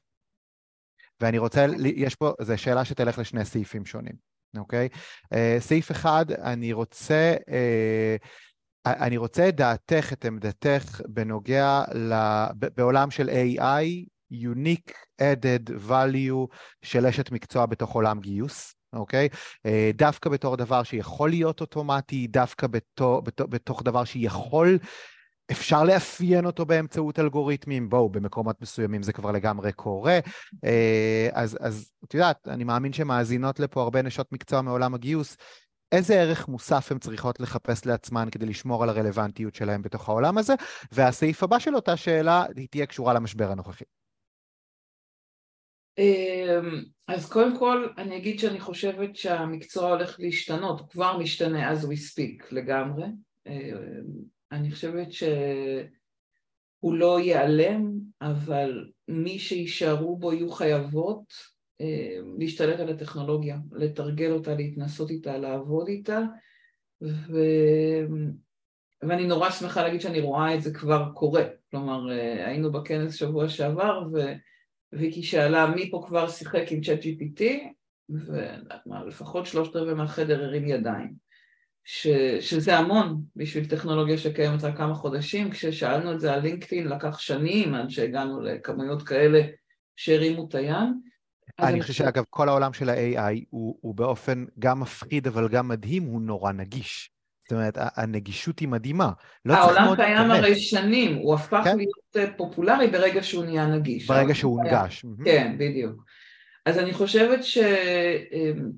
ואני 1.22 1.38
רוצה, 1.38 1.66
יש 1.96 2.16
פה, 2.16 2.34
זו 2.42 2.58
שאלה 2.58 2.86
שתלך 2.86 3.20
לשני 3.20 3.46
סעיפים 3.46 3.86
שונים, 3.86 4.14
אוקיי? 4.58 4.90
Uh, 5.24 5.38
סעיף 5.60 5.92
אחד, 5.92 6.32
אני 6.32 6.74
רוצה... 6.74 7.36
אני 8.86 9.18
רוצה 9.18 9.50
את 9.50 9.56
דעתך, 9.56 10.14
את 10.14 10.26
עמדתך, 10.26 11.02
בנוגע 11.08 11.84
ל... 11.96 12.14
בעולם 12.54 13.12
של 13.12 13.30
AI, 13.30 14.06
Unique 14.34 15.09
added 15.20 15.90
value 15.90 16.56
של 16.82 17.06
אשת 17.06 17.32
מקצוע 17.32 17.66
בתוך 17.66 17.92
עולם 17.92 18.20
גיוס. 18.20 18.76
אוקיי? 18.94 19.30
אה, 19.66 19.92
דווקא 19.94 20.30
בתור 20.30 20.58
דבר 20.58 20.84
שיכול 20.84 21.30
להיות 21.30 21.62
אוטומטי, 21.62 22.28
דווקא 22.28 22.68
בתור, 22.68 23.22
בתור, 23.22 23.48
בתוך 23.48 23.84
דבר 23.84 24.04
שיכול, 24.04 24.78
אפשר 25.52 25.84
לאפיין 25.84 26.46
אותו 26.46 26.66
באמצעות 26.66 27.20
אלגוריתמים, 27.20 27.90
בואו, 27.90 28.10
במקומות 28.10 28.62
מסוימים 28.62 29.04
זה 29.04 29.14
כבר 29.14 29.32
לגמרי 29.32 29.72
קורה. 29.72 30.20
אה, 30.66 31.30
אז, 31.34 31.58
אז 31.62 31.92
את 32.06 32.14
יודעת, 32.14 32.48
אני 32.48 32.64
מאמין 32.64 32.94
שמאזינות 32.94 33.60
לפה 33.60 33.82
הרבה 33.82 34.02
נשות 34.02 34.32
מקצוע 34.32 34.62
מעולם 34.62 34.94
הגיוס, 34.94 35.38
איזה 35.92 36.22
ערך 36.22 36.48
מוסף 36.48 36.92
הן 36.92 37.00
צריכות 37.00 37.40
לחפש 37.40 37.86
לעצמן 37.86 38.28
כדי 38.32 38.46
לשמור 38.46 38.84
על 38.84 38.90
הרלוונטיות 38.90 39.56
שלהן 39.56 39.82
בתוך 39.82 40.10
העולם 40.10 40.38
הזה? 40.38 40.54
והסעיף 40.92 41.44
הבא 41.44 41.60
של 41.60 41.76
אותה 41.76 41.98
שאלה, 41.98 42.46
היא 42.56 42.68
תהיה 42.72 42.86
קשורה 42.86 43.14
למשבר 43.14 43.52
הנוכחי. 43.52 43.84
אמ, 46.00 46.84
אז 47.08 47.30
קודם 47.30 47.58
כל 47.58 47.88
אני 47.98 48.18
אגיד 48.18 48.40
שאני 48.40 48.60
חושבת 48.60 49.16
שהמקצוע 49.16 49.90
הולך 49.90 50.16
להשתנות, 50.20 50.80
הוא 50.80 50.90
כבר 50.90 51.18
משתנה 51.18 51.74
as 51.74 51.78
we 51.78 51.98
speak 52.14 52.46
לגמרי. 52.52 53.06
אמ, 53.48 54.04
אני 54.52 54.72
חושבת 54.72 55.12
שהוא 55.12 56.94
לא 56.94 57.20
ייעלם, 57.20 57.92
אבל 58.22 58.90
מי 59.08 59.40
שיישארו 59.40 60.18
בו 60.18 60.34
יהיו 60.34 60.52
חייבות 60.52 61.34
אמ, 61.82 62.36
להשתלט 62.40 62.80
על 62.80 62.90
הטכנולוגיה, 62.90 63.58
לתרגל 63.72 64.32
אותה, 64.32 64.56
להתנסות 64.56 65.10
איתה, 65.10 65.38
לעבוד 65.38 65.88
איתה, 65.88 66.20
ו... 67.02 67.40
ואני 69.02 69.28
נורא 69.28 69.50
שמחה 69.50 69.84
להגיד 69.84 70.02
שאני 70.02 70.20
רואה 70.20 70.56
את 70.56 70.62
זה 70.62 70.74
כבר 70.74 71.12
קורה. 71.14 71.44
כלומר, 71.72 72.12
אה, 72.12 72.48
היינו 72.48 72.72
בכנס 72.72 73.16
שבוע 73.16 73.50
שעבר, 73.50 74.04
ו... 74.14 74.20
ויקי 74.94 75.24
שאלה 75.24 75.68
מי 75.68 75.92
פה 75.92 76.04
כבר 76.08 76.30
שיחק 76.30 76.64
עם 76.72 76.82
צ'אט 76.82 77.00
GPT, 77.00 77.44
ולפחות 78.86 79.46
שלושת 79.46 79.76
רבעי 79.76 79.94
מהחדר 79.94 80.44
הרים 80.44 80.68
ידיים. 80.68 81.14
ש, 81.84 82.08
שזה 82.40 82.78
המון 82.78 83.22
בשביל 83.36 83.66
טכנולוגיה 83.66 84.18
שקיימת 84.18 84.64
רק 84.64 84.78
כמה 84.78 84.94
חודשים, 84.94 85.52
כששאלנו 85.52 86.14
את 86.14 86.20
זה 86.20 86.34
על 86.34 86.40
לינקדאין 86.40 86.88
לקח 86.88 87.20
שנים 87.20 87.74
עד 87.74 87.90
שהגענו 87.90 88.42
לכמויות 88.42 89.04
כאלה 89.04 89.42
שהרימו 89.96 90.48
את 90.48 90.56
היד. 90.56 90.90
אני 91.60 91.82
חושב 91.82 91.94
שאגב 91.94 92.24
כל 92.30 92.50
העולם 92.50 92.74
של 92.74 92.90
ה-AI 92.90 93.46
הוא, 93.50 93.78
הוא 93.82 93.96
באופן 93.96 94.46
גם 94.60 94.80
מפחיד 94.80 95.28
אבל 95.28 95.48
גם 95.48 95.68
מדהים, 95.68 96.04
הוא 96.04 96.22
נורא 96.22 96.52
נגיש. 96.52 97.12
זאת 97.50 97.54
אומרת, 97.54 97.78
הנגישות 97.96 98.60
היא 98.60 98.68
מדהימה. 98.68 99.12
לא 99.46 99.54
העולם 99.54 99.96
קיים 99.96 100.32
הרי 100.32 100.56
שנים, 100.60 101.16
הוא 101.16 101.36
הפך 101.36 101.62
כן? 101.64 101.78
להיות 101.78 102.18
אה, 102.18 102.38
פופולרי 102.38 102.88
ברגע 102.88 103.24
שהוא 103.24 103.46
נהיה 103.46 103.66
נגיש. 103.66 104.08
ברגע 104.08 104.36
שהוא 104.36 104.62
הונגש. 104.62 105.06
כן, 105.26 105.56
בדיוק. 105.58 106.04
אז 106.66 106.78
אני 106.78 106.94
חושבת 106.94 107.44
ש... 107.44 107.58
אמ, 108.32 108.70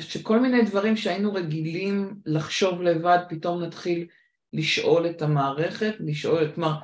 שכל 0.00 0.40
מיני 0.40 0.62
דברים 0.62 0.96
שהיינו 0.96 1.34
רגילים 1.34 2.14
לחשוב 2.26 2.82
לבד, 2.82 3.18
פתאום 3.28 3.62
נתחיל 3.62 4.06
לשאול 4.52 5.06
את 5.06 5.22
המערכת, 5.22 5.94
לשאול, 6.00 6.52
כלומר, 6.54 6.74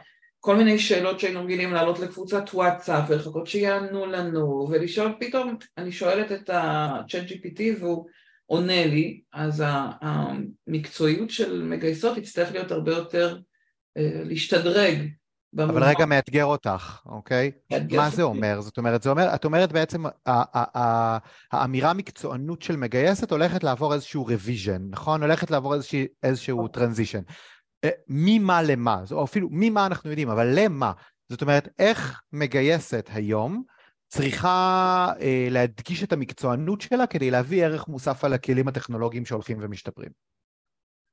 כל 0.40 0.56
מיני 0.56 0.78
שאלות 0.78 1.20
שהיינו 1.20 1.44
רגילים 1.44 1.72
לעלות 1.72 1.98
לקבוצת 1.98 2.44
וואטסאפ 2.54 3.04
ולחכות 3.08 3.46
שיענו 3.46 4.06
לנו, 4.06 4.68
ולשאול 4.70 5.12
פתאום, 5.20 5.56
אני 5.78 5.92
שואלת 5.92 6.32
את 6.32 6.50
ה-chat 6.50 7.30
GPT 7.30 7.60
והוא 7.80 8.06
עונה 8.46 8.86
לי, 8.86 9.20
אז 9.32 9.62
המקצועיות 9.66 11.30
של 11.30 11.62
מגייסות 11.62 12.18
תצטרך 12.18 12.52
להיות 12.52 12.70
הרבה 12.70 12.92
יותר, 12.92 13.38
אה, 13.96 14.22
להשתדרג. 14.24 15.08
אבל 15.58 15.84
רגע 15.84 16.06
מאתגר 16.06 16.44
אותך, 16.44 17.00
אוקיי? 17.06 17.50
מה 17.96 18.10
זה 18.10 18.22
אומר? 18.22 18.60
זאת 18.60 18.78
אומרת, 18.78 19.02
זה 19.02 19.10
אומר, 19.10 19.34
את 19.34 19.44
אומרת 19.44 19.72
בעצם, 19.72 20.04
האמירה 21.52 21.92
מקצוענות 21.92 22.62
של 22.62 22.76
מגייסת 22.76 23.30
הולכת 23.30 23.64
לעבור 23.64 23.94
איזשהו 23.94 24.24
revision, 24.24 24.86
נכון? 24.90 25.22
הולכת 25.22 25.50
לעבור 25.50 25.74
איזשהו, 25.74 26.00
איזשהו 26.22 26.68
transition. 26.68 27.22
אה, 27.84 27.90
ממה 28.08 28.62
למה, 28.62 29.02
או 29.12 29.24
אפילו 29.24 29.48
ממה 29.50 29.86
אנחנו 29.86 30.10
יודעים, 30.10 30.30
אבל 30.30 30.52
למה? 30.54 30.92
זאת 31.28 31.42
אומרת, 31.42 31.68
איך 31.78 32.20
מגייסת 32.32 33.10
היום 33.12 33.62
צריכה 34.14 35.12
אה, 35.20 35.46
להדגיש 35.50 36.04
את 36.04 36.12
המקצוענות 36.12 36.80
שלה 36.80 37.06
כדי 37.06 37.30
להביא 37.30 37.64
ערך 37.64 37.88
מוסף 37.88 38.24
על 38.24 38.32
הכלים 38.32 38.68
הטכנולוגיים 38.68 39.24
שהולכים 39.24 39.58
ומשתפרים. 39.60 40.10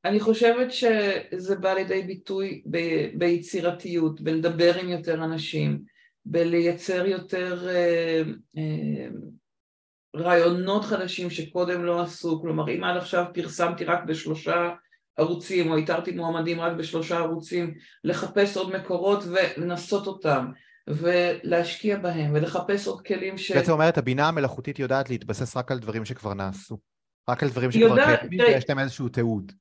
אני 0.05 0.19
חושבת 0.19 0.71
שזה 0.71 1.55
בא 1.55 1.73
לידי 1.73 2.01
ביטוי 2.01 2.63
ב, 2.71 2.77
ביצירתיות, 3.17 4.21
בלדבר 4.21 4.75
עם 4.79 4.89
יותר 4.89 5.13
אנשים, 5.13 5.79
בלייצר 6.25 7.05
יותר 7.05 7.67
אה, 7.69 8.21
אה, 8.57 9.07
רעיונות 10.15 10.85
חדשים 10.85 11.29
שקודם 11.29 11.85
לא 11.85 12.01
עשו, 12.01 12.41
כלומר 12.41 12.75
אם 12.75 12.83
עד 12.83 12.97
עכשיו 12.97 13.25
פרסמתי 13.33 13.85
רק 13.85 14.03
בשלושה 14.03 14.69
ערוצים 15.17 15.71
או 15.71 15.77
איתרתי 15.77 16.11
מועמדים 16.11 16.59
רק 16.59 16.73
בשלושה 16.77 17.17
ערוצים, 17.17 17.73
לחפש 18.03 18.57
עוד 18.57 18.75
מקורות 18.75 19.23
ולנסות 19.25 20.07
אותם. 20.07 20.45
ולהשקיע 20.87 21.97
בהם 21.97 22.31
ולחפש 22.33 22.87
עוד 22.87 23.01
כלים 23.01 23.37
ש... 23.37 23.51
בעצם 23.51 23.71
אומרת, 23.71 23.97
הבינה 23.97 24.27
המלאכותית 24.27 24.79
יודעת 24.79 25.09
להתבסס 25.09 25.57
רק 25.57 25.71
על 25.71 25.79
דברים 25.79 26.05
שכבר 26.05 26.33
נעשו. 26.33 26.77
רק 27.29 27.43
על 27.43 27.49
דברים 27.49 27.71
שכבר 27.71 27.85
יודע... 27.85 28.15
קיימים 28.17 28.39
ויש 28.39 28.69
להם 28.69 28.79
איזשהו 28.79 29.09
תיעוד. 29.09 29.51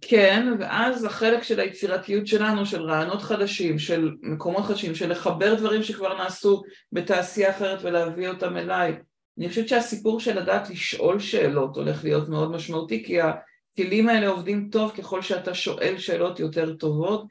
כן, 0.00 0.52
ואז 0.60 1.04
החלק 1.04 1.42
של 1.42 1.60
היצירתיות 1.60 2.26
שלנו, 2.26 2.66
של 2.66 2.82
רעיונות 2.82 3.22
חדשים, 3.22 3.78
של 3.78 4.10
מקומות 4.22 4.64
חדשים, 4.64 4.94
של 4.94 5.10
לחבר 5.10 5.54
דברים 5.54 5.82
שכבר 5.82 6.18
נעשו 6.18 6.62
בתעשייה 6.92 7.50
אחרת 7.50 7.78
ולהביא 7.82 8.28
אותם 8.28 8.56
אליי. 8.56 8.96
אני 9.38 9.48
חושבת 9.48 9.68
שהסיפור 9.68 10.20
של 10.20 10.40
לדעת 10.40 10.70
לשאול 10.70 11.18
שאלות 11.18 11.76
הולך 11.76 12.04
להיות 12.04 12.28
מאוד 12.28 12.50
משמעותי, 12.50 13.04
כי 13.04 13.18
הכלים 13.20 14.08
האלה 14.08 14.28
עובדים 14.28 14.68
טוב 14.72 14.92
ככל 14.98 15.22
שאתה 15.22 15.54
שואל 15.54 15.98
שאלות 15.98 16.40
יותר 16.40 16.74
טובות, 16.74 17.26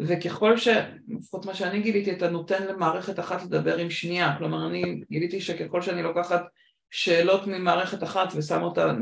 וככל 0.00 0.56
ש... 0.56 0.68
לפחות 1.08 1.46
מה 1.46 1.54
שאני 1.54 1.80
גיליתי, 1.80 2.12
אתה 2.12 2.30
נותן 2.30 2.66
למערכת 2.66 3.18
אחת 3.18 3.42
לדבר 3.42 3.76
עם 3.76 3.90
שנייה. 3.90 4.34
כלומר, 4.38 4.66
אני 4.66 5.00
גיליתי 5.10 5.40
שככל 5.40 5.82
שאני 5.82 6.02
לוקחת 6.02 6.44
שאלות 6.90 7.46
ממערכת 7.46 8.02
אחת 8.02 8.28
ושם 8.36 8.62
אותה 8.62 8.92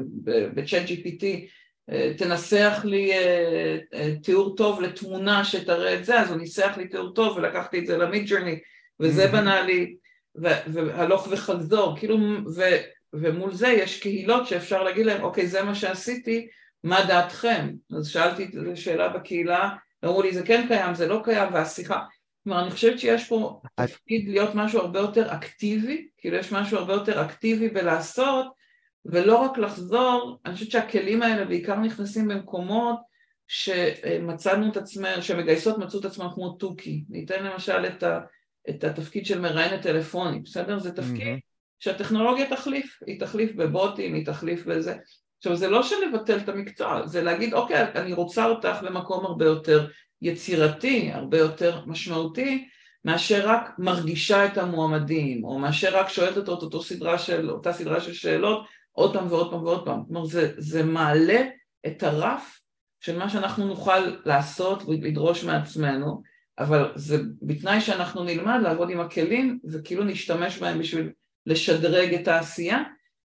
בצ'אט 0.55 0.83
GPT, 0.89 1.25
אה, 1.91 2.13
תנסח 2.19 2.81
לי 2.85 3.13
אה, 3.13 3.79
אה, 3.95 4.15
תיאור 4.23 4.57
טוב 4.57 4.81
לתמונה 4.81 5.45
שתראה 5.45 5.95
את 5.95 6.05
זה, 6.05 6.21
אז 6.21 6.31
הוא 6.31 6.39
ניסח 6.39 6.75
לי 6.77 6.89
תיאור 6.89 7.15
טוב 7.15 7.37
ולקחתי 7.37 7.79
את 7.79 7.87
זה 7.87 7.99
למיד 7.99 8.29
ג'רני, 8.29 8.59
וזה 9.01 9.25
mm-hmm. 9.25 9.33
בנה 9.33 9.63
לי, 9.63 9.97
והלוך 10.35 11.29
וחזור, 11.31 11.97
כאילו, 11.99 12.19
ו, 12.57 12.63
ומול 13.13 13.55
זה 13.55 13.69
יש 13.69 14.01
קהילות 14.01 14.47
שאפשר 14.47 14.83
להגיד 14.83 15.07
להם, 15.07 15.23
אוקיי, 15.23 15.47
זה 15.47 15.63
מה 15.63 15.75
שעשיתי, 15.75 16.49
מה 16.85 17.05
דעתכם? 17.05 17.71
אז 17.97 18.09
שאלתי 18.09 18.45
את 18.45 18.51
השאלה 18.73 19.09
בקהילה, 19.09 19.71
אמרו 20.05 20.23
לי 20.23 20.35
זה 20.35 20.43
כן 20.43 20.65
קיים, 20.69 20.95
זה 20.95 21.09
לא 21.09 21.21
קיים, 21.25 21.55
והשיחה, 21.55 22.01
כלומר 22.45 22.63
אני 22.63 22.71
חושבת 22.71 22.99
שיש 22.99 23.29
פה 23.29 23.61
תפקיד 23.75 24.29
להיות 24.29 24.55
משהו 24.55 24.81
הרבה 24.81 24.99
יותר 24.99 25.35
אקטיבי, 25.35 26.09
כאילו 26.19 26.37
יש 26.37 26.53
משהו 26.53 26.79
הרבה 26.79 26.93
יותר 26.93 27.25
אקטיבי 27.25 27.69
בלעשות, 27.69 28.47
ולא 29.05 29.37
רק 29.37 29.59
לחזור, 29.59 30.39
אני 30.47 30.55
חושבת 30.55 30.71
שהכלים 30.71 31.23
האלה 31.23 31.45
בעיקר 31.45 31.77
נכנסים 31.77 32.29
במקומות 32.29 33.01
שמצאנו 33.49 34.73
את 34.73 34.77
עצמנו, 34.77 35.23
שמגייסות 35.23 35.79
מצאו 35.79 36.01
את 36.01 36.05
עצמם 36.05 36.29
כמו 36.35 36.51
תוכי, 36.51 37.05
ניתן 37.09 37.45
למשל 37.45 37.87
את, 37.87 38.03
ה, 38.03 38.21
את 38.71 38.85
התפקיד 38.85 39.27
של 39.27 39.41
מראיינת 39.41 39.83
טלפונית, 39.83 40.43
בסדר? 40.43 40.79
זה 40.79 40.93
תפקיד 40.93 41.37
mm-hmm. 41.37 41.41
שהטכנולוגיה 41.79 42.51
תחליף, 42.51 42.99
היא 43.07 43.21
תחליף 43.21 43.53
בבוטים, 43.57 44.15
היא 44.15 44.27
תחליף 44.27 44.67
בזה, 44.67 44.97
עכשיו 45.41 45.57
זה 45.57 45.69
לא 45.69 45.83
שנבטל 45.83 46.39
את 46.39 46.49
המקצוע, 46.49 47.07
זה 47.07 47.23
להגיד 47.23 47.55
אוקיי 47.55 47.83
אני 47.95 48.13
רוצה 48.13 48.45
אותך 48.45 48.77
למקום 48.83 49.27
הרבה 49.27 49.45
יותר 49.45 49.89
יצירתי, 50.23 51.11
הרבה 51.13 51.39
יותר 51.39 51.81
משמעותי, 51.87 52.69
מאשר 53.05 53.49
רק 53.49 53.71
מרגישה 53.79 54.47
את 54.47 54.59
המועמדים, 54.59 55.45
או 55.45 55.59
מאשר 55.59 55.99
רק 55.99 56.09
שואלת 56.09 56.37
אותו 56.37 56.55
את 56.59 56.63
אותו 56.63 56.83
סדרה 56.83 57.19
של, 57.19 57.51
אותה 57.51 57.73
סדרה 57.73 58.01
של 58.01 58.13
שאלות 58.13 58.67
עוד 58.93 59.13
פעם 59.13 59.27
ועוד 59.29 59.51
פעם 59.51 59.65
ועוד 59.65 59.85
פעם. 59.85 60.05
כלומר 60.09 60.25
זה, 60.25 60.53
זה 60.57 60.83
מעלה 60.83 61.43
את 61.87 62.03
הרף 62.03 62.61
של 63.01 63.19
מה 63.19 63.29
שאנחנו 63.29 63.67
נוכל 63.67 63.99
לעשות 64.25 64.83
ולדרוש 64.87 65.45
מעצמנו, 65.45 66.23
אבל 66.59 66.93
זה 66.95 67.23
בתנאי 67.43 67.81
שאנחנו 67.81 68.25
נלמד 68.25 68.61
לעבוד 68.63 68.91
עם 68.91 69.01
הכלים 69.01 69.59
וכאילו 69.71 70.05
נשתמש 70.05 70.59
בהם 70.59 70.79
בשביל 70.79 71.13
לשדרג 71.47 72.15
את 72.15 72.29
העשייה 72.29 72.83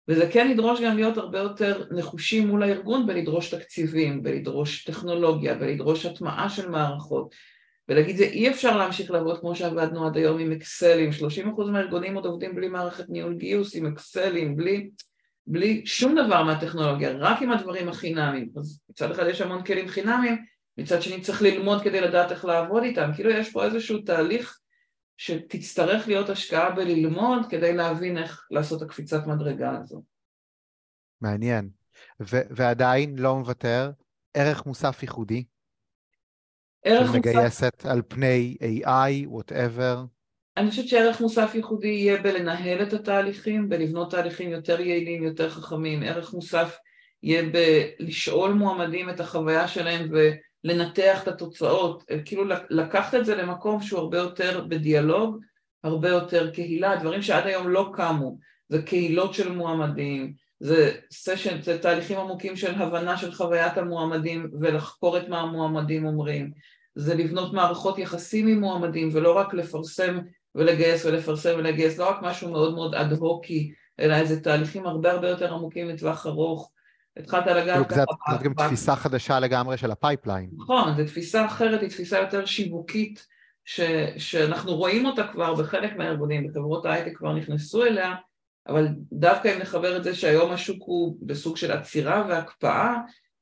וזה 0.09 0.31
כן 0.33 0.49
ידרוש 0.51 0.81
גם 0.81 0.97
להיות 0.97 1.17
הרבה 1.17 1.39
יותר 1.39 1.85
נחושים 1.91 2.49
מול 2.49 2.63
הארגון 2.63 3.07
בלדרוש 3.07 3.55
תקציבים, 3.55 4.23
בלדרוש 4.23 4.85
טכנולוגיה, 4.85 5.55
בלדרוש 5.55 6.07
הטמעה 6.07 6.49
של 6.49 6.69
מערכות. 6.69 7.35
ולהגיד 7.89 8.17
זה 8.17 8.25
אי 8.25 8.51
אפשר 8.51 8.77
להמשיך 8.77 9.11
לעבוד 9.11 9.41
כמו 9.41 9.57
שעבדנו 9.57 10.07
עד 10.07 10.17
היום 10.17 10.39
עם 10.39 10.53
אקסלים, 10.53 11.11
30% 11.59 11.65
מהארגונים 11.71 12.15
עוד 12.15 12.27
עובדים 12.27 12.55
בלי 12.55 12.69
מערכת 12.69 13.05
ניהול 13.09 13.35
גיוס, 13.35 13.77
עם 13.77 13.87
אקסלים, 13.87 14.57
בלי, 14.57 14.91
בלי 15.47 15.83
שום 15.87 16.15
דבר 16.15 16.43
מהטכנולוגיה, 16.43 17.13
רק 17.13 17.43
עם 17.43 17.53
הדברים 17.53 17.89
החינמיים, 17.89 18.49
אז 18.57 18.81
מצד 18.91 19.11
אחד 19.11 19.27
יש 19.27 19.41
המון 19.41 19.65
כלים 19.65 19.89
חינמיים, 19.89 20.37
מצד 20.79 21.03
שני 21.03 21.21
צריך 21.21 21.43
ללמוד 21.43 21.83
כדי 21.83 22.01
לדעת 22.01 22.33
איך 22.33 22.45
לעבוד 22.45 22.83
איתם, 22.83 23.11
כאילו 23.15 23.31
יש 23.31 23.53
פה 23.53 23.65
איזשהו 23.65 23.99
תהליך 23.99 24.59
שתצטרך 25.17 26.09
להיות 26.09 26.29
השקעה 26.29 26.71
בללמוד 26.71 27.47
כדי 27.51 27.73
להבין 27.73 28.19
איך 28.19 28.47
לעשות 28.51 28.83
את 28.83 28.87
הקפיצת 28.87 29.27
מדרגה 29.27 29.79
הזו. 29.81 30.03
מעניין. 31.21 31.69
ו- 32.23 32.47
ועדיין 32.51 33.19
לא 33.19 33.37
מוותר, 33.37 33.91
ערך 34.35 34.67
מוסף 34.67 35.03
ייחודי? 35.03 35.45
ערך 36.85 37.01
מוסף... 37.01 37.13
שמגייסת 37.13 37.87
על 37.87 38.03
פני 38.09 38.57
AI, 38.63 39.29
whatever? 39.29 40.07
אני 40.57 40.71
חושבת 40.71 40.89
שערך 40.89 41.21
מוסף 41.21 41.55
ייחודי 41.55 41.89
יהיה 41.89 42.23
בלנהל 42.23 42.83
את 42.83 42.93
התהליכים, 42.93 43.69
בלבנות 43.69 44.11
תהליכים 44.11 44.51
יותר 44.51 44.81
יעילים, 44.81 45.23
יותר 45.23 45.51
חכמים. 45.51 46.03
ערך 46.03 46.35
מוסף 46.35 46.79
יהיה 47.23 47.43
בלשאול 47.99 48.53
מועמדים 48.53 49.11
את 49.11 49.21
החוויה 49.21 49.69
שלהם 49.69 50.09
ולנתח 50.67 51.23
את 51.23 51.29
התוצאות. 51.29 52.05
כאילו 52.25 52.45
לקחת 52.71 53.15
את 53.15 53.25
זה 53.25 53.37
למקום 53.37 53.83
שהוא 53.83 54.01
הרבה 54.01 54.19
יותר 54.19 54.65
בדיאלוג, 54.69 55.39
הרבה 55.85 56.09
יותר 56.09 56.51
קהילה, 56.51 56.97
דברים 56.97 57.23
שעד 57.23 57.47
היום 57.47 57.69
לא 57.69 57.91
קמו. 57.93 58.39
זה 58.69 58.83
קהילות 58.83 59.35
של 59.35 59.53
מועמדים, 59.53 60.33
זה 60.61 60.93
סשן, 61.13 61.63
זה 61.63 61.79
תהליכים 61.79 62.19
עמוקים 62.19 62.57
של 62.57 62.75
הבנה 62.75 63.17
של 63.17 63.33
חוויית 63.33 63.79
המועמדים 63.79 64.51
ולחקור 64.61 65.19
את 65.19 65.29
מה 65.29 65.41
המועמדים 65.41 66.07
אומרים. 66.07 66.51
זה 66.95 67.15
לבנות 67.15 67.53
מערכות 67.53 67.99
יחסים 67.99 68.47
עם 68.47 68.61
מועמדים 68.61 69.11
ולא 69.13 69.37
רק 69.37 69.55
לפרסם 69.55 70.19
ולגייס 70.55 71.05
ולפרסם 71.05 71.55
ולגייס, 71.59 71.99
לא 71.99 72.11
רק 72.11 72.19
משהו 72.23 72.51
מאוד 72.51 72.75
מאוד 72.75 72.95
אד 72.95 73.13
הוקי, 73.13 73.73
אלא 74.01 74.15
איזה 74.15 74.41
תהליכים 74.41 74.87
הרבה 74.87 75.13
הרבה 75.13 75.29
יותר 75.29 75.55
עמוקים 75.55 75.89
לטווח 75.89 76.27
ארוך. 76.27 76.71
התחלת 77.17 77.47
לגעת 77.47 77.89
ככה... 77.89 78.05
זאת 78.31 78.43
גם 78.43 78.55
תפיסה 78.55 78.97
חדשה 78.97 79.41
לגמרי 79.41 79.77
של 79.77 79.91
ה 79.91 79.97
pipeline. 79.97 80.51
נכון, 80.57 80.97
זו 80.97 81.05
תפיסה 81.05 81.47
אחרת, 81.47 81.81
היא 81.81 81.91
תפיסה 81.91 82.19
יותר 82.19 82.45
שיווקית, 82.45 83.27
ש, 83.65 83.81
שאנחנו 84.17 84.77
רואים 84.77 85.07
אותה 85.07 85.27
כבר 85.27 85.55
בחלק 85.55 85.97
מהארגונים, 85.97 86.49
בחברות 86.49 86.87
ההייטק 86.87 87.17
כבר 87.17 87.33
נכנסו 87.33 87.85
אליה, 87.85 88.15
אבל 88.69 88.89
דווקא 89.13 89.55
אם 89.55 89.59
נחבר 89.59 89.97
את 89.97 90.05
זה 90.05 90.15
שהיום 90.15 90.53
השוק 90.53 90.83
הוא 90.87 91.17
בסוג 91.23 91.57
של 91.57 91.73
עצירה 91.73 92.25
והקפאה, 92.29 92.97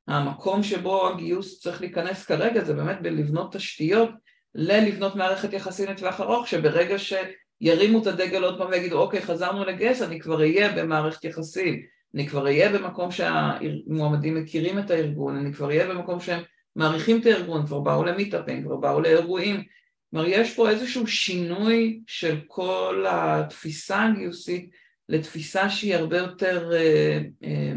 המקום 0.08 0.62
שבו 0.62 1.08
הגיוס 1.08 1.60
צריך 1.60 1.80
להיכנס 1.80 2.24
כרגע 2.24 2.64
זה 2.64 2.74
באמת 2.74 3.02
בלבנות 3.02 3.52
תשתיות 3.52 4.10
ללבנות 4.54 5.16
מערכת 5.16 5.52
יחסים 5.52 5.90
לטווח 5.90 6.20
ארוך, 6.20 6.48
שברגע 6.48 6.96
שירימו 6.98 8.02
את 8.02 8.06
הדגל 8.06 8.44
עוד 8.44 8.58
פעם 8.58 8.68
ויגידו 8.70 8.98
אוקיי 8.98 9.22
חזרנו 9.22 9.64
לגייס 9.64 10.02
אני 10.02 10.20
כבר 10.20 10.40
אהיה 10.40 10.72
במערכת 10.72 11.24
יחסים, 11.24 11.82
אני 12.14 12.28
כבר 12.28 12.44
אהיה 12.44 12.78
במקום 12.78 13.10
שהמועמדים 13.10 14.34
מכירים 14.34 14.78
את 14.78 14.90
הארגון, 14.90 15.36
אני 15.36 15.52
כבר 15.52 15.66
אהיה 15.66 15.88
במקום 15.88 16.20
שהם 16.20 16.42
מעריכים 16.76 17.20
את 17.20 17.26
הארגון, 17.26 17.66
כבר 17.66 17.80
באו 17.80 18.04
למיטאפים, 18.04 18.64
כבר 18.64 18.76
באו 18.76 19.00
לאירועים, 19.00 19.62
כלומר 20.10 20.28
יש 20.28 20.54
פה 20.54 20.70
איזשהו 20.70 21.06
שינוי 21.06 22.00
של 22.06 22.40
כל 22.46 23.04
התפיסה 23.08 24.04
הגיוסית 24.04 24.70
לתפיסה 25.08 25.70
שהיא 25.70 25.94
הרבה 25.94 26.18
יותר 26.18 26.70
אה, 26.72 27.18
אה, 27.44 27.72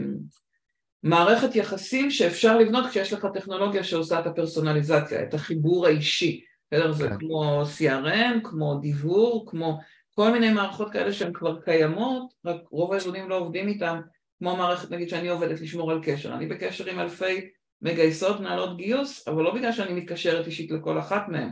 מערכת 1.04 1.56
יחסים 1.56 2.12
שאפשר 2.12 2.58
לבנות 2.58 2.86
כשיש 2.90 3.14
לך 3.14 3.28
טכנולוגיה 3.34 3.84
שעושה 3.84 4.20
את 4.20 4.28
הפרסונליזציה, 4.28 5.24
את 5.24 5.34
החיבור 5.34 5.88
האישי, 5.88 6.44
בסדר? 6.72 6.92
זה 6.92 7.10
כן. 7.10 7.18
כמו 7.20 7.64
CRM, 7.78 8.40
כמו 8.44 8.80
דיוור, 8.82 9.46
כמו 9.48 9.80
כל 10.16 10.32
מיני 10.32 10.54
מערכות 10.54 10.92
כאלה 10.92 11.14
שהן 11.14 11.34
כבר 11.34 11.62
קיימות, 11.62 12.34
רק 12.46 12.62
רוב 12.72 12.94
הארגונים 12.94 13.30
לא 13.30 13.38
עובדים 13.38 13.68
איתן, 13.68 14.00
כמו 14.40 14.56
מערכת 14.56 14.92
נגיד 14.92 15.10
שאני 15.10 15.28
עובדת 15.28 15.62
לשמור 15.62 15.92
על 15.92 16.00
קשר, 16.04 16.34
אני 16.34 16.46
בקשר 16.46 16.86
עם 16.86 17.00
אלפי 17.00 17.50
מגייסות, 17.82 18.40
מנהלות 18.40 18.78
גיוס, 18.78 19.28
אבל 19.28 19.44
לא 19.44 19.54
בגלל 19.56 19.72
שאני 19.72 19.94
מתקשרת 19.94 20.46
אישית 20.46 20.72
לכל 20.72 21.00
אחת 21.00 21.28
מהן, 21.28 21.50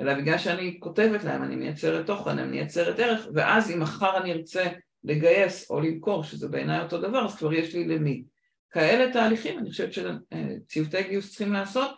אלא 0.00 0.14
בגלל 0.14 0.38
שאני 0.38 0.76
כותבת 0.80 1.24
להם, 1.24 1.42
אני 1.42 1.56
מייצרת 1.56 2.06
תוכן, 2.06 2.38
אני 2.38 2.50
מייצרת 2.50 2.98
ערך, 2.98 3.26
ואז 3.34 3.70
אם 3.70 3.80
מחר 3.80 4.22
אני 4.22 4.32
ארצה 4.32 4.64
לגייס 5.04 5.70
או 5.70 5.80
למכור, 5.80 6.24
שזה 6.24 6.48
בעיניי 6.48 6.80
אותו 6.80 7.00
דבר, 7.00 7.24
אז 7.24 7.36
כבר 7.36 7.52
יש 7.52 7.74
לי 7.74 7.84
למי. 7.84 8.24
כאלה 8.70 9.12
תהליכים 9.12 9.58
אני 9.58 9.70
חושבת 9.70 9.92
שצוותי 9.92 11.02
גיוס 11.02 11.28
צריכים 11.28 11.52
לעשות, 11.52 11.90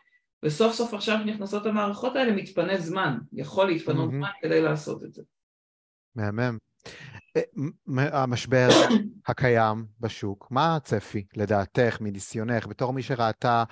וסוף 0.42 0.72
סוף 0.72 0.94
עכשיו 0.94 1.18
נכנסות 1.24 1.66
המערכות 1.66 2.16
האלה 2.16 2.32
מתפנה 2.32 2.78
זמן, 2.78 3.18
יכול 3.32 3.66
להתפנות 3.66 4.10
mm-hmm. 4.10 4.16
זמן 4.16 4.30
כדי 4.42 4.62
לעשות 4.62 5.04
את 5.04 5.12
זה. 5.12 5.22
מהמם. 6.16 6.58
אה, 7.36 8.22
המשבר 8.22 8.68
הקיים 9.28 9.86
בשוק, 10.00 10.48
מה 10.50 10.76
הצפי 10.76 11.24
לדעתך, 11.36 11.96
מניסיונך, 12.00 12.66
בתור 12.66 12.92
מי 12.92 13.02
שראתה 13.02 13.64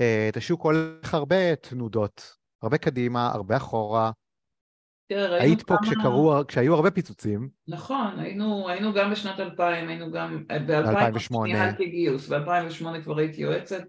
אה, 0.00 0.26
את 0.28 0.36
השוק 0.36 0.62
הולך 0.62 1.14
הרבה 1.14 1.56
תנודות, 1.56 2.32
הרבה 2.62 2.78
קדימה, 2.78 3.26
הרבה 3.26 3.56
אחורה, 3.56 4.10
תראה, 5.08 5.42
היית 5.42 5.62
פה 5.62 5.76
כמה... 5.76 5.86
כשקרו, 5.86 6.34
כשהיו 6.48 6.74
הרבה 6.74 6.90
פיצוצים. 6.90 7.48
נכון, 7.68 8.18
היינו, 8.18 8.68
היינו 8.68 8.92
גם 8.92 9.10
בשנת 9.10 9.40
2000, 9.40 9.88
היינו 9.88 10.12
גם, 10.12 10.44
ב-2008 10.48 11.42
ניהלתי 11.44 11.88
גיוס, 11.88 12.28
ב-2008 12.28 13.02
כבר 13.04 13.18
הייתי 13.18 13.40
יועצת, 13.40 13.82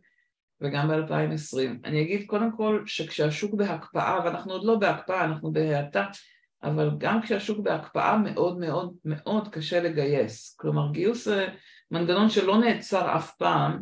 וגם 0.61 0.88
ב-2020. 0.88 1.57
אני 1.86 2.01
אגיד 2.01 2.26
קודם 2.28 2.57
כל 2.57 2.84
שכשהשוק 2.86 3.53
בהקפאה, 3.53 4.19
ואנחנו 4.26 4.51
עוד 4.51 4.65
לא 4.65 4.76
בהקפאה, 4.76 5.26
אנחנו 5.26 5.51
בהאטה, 5.51 6.05
אבל 6.66 6.89
גם 6.97 7.22
כשהשוק 7.22 7.59
בהקפאה 7.59 8.18
מאוד 8.18 8.59
מאוד 8.59 8.93
מאוד 9.05 9.47
קשה 9.47 9.84
לגייס. 9.84 10.55
כלומר, 10.59 10.91
גיוס 10.91 11.26
זה 11.26 11.47
מנגנון 11.91 12.30
שלא 12.30 12.57
נעצר 12.57 13.16
אף 13.16 13.32
פעם, 13.38 13.80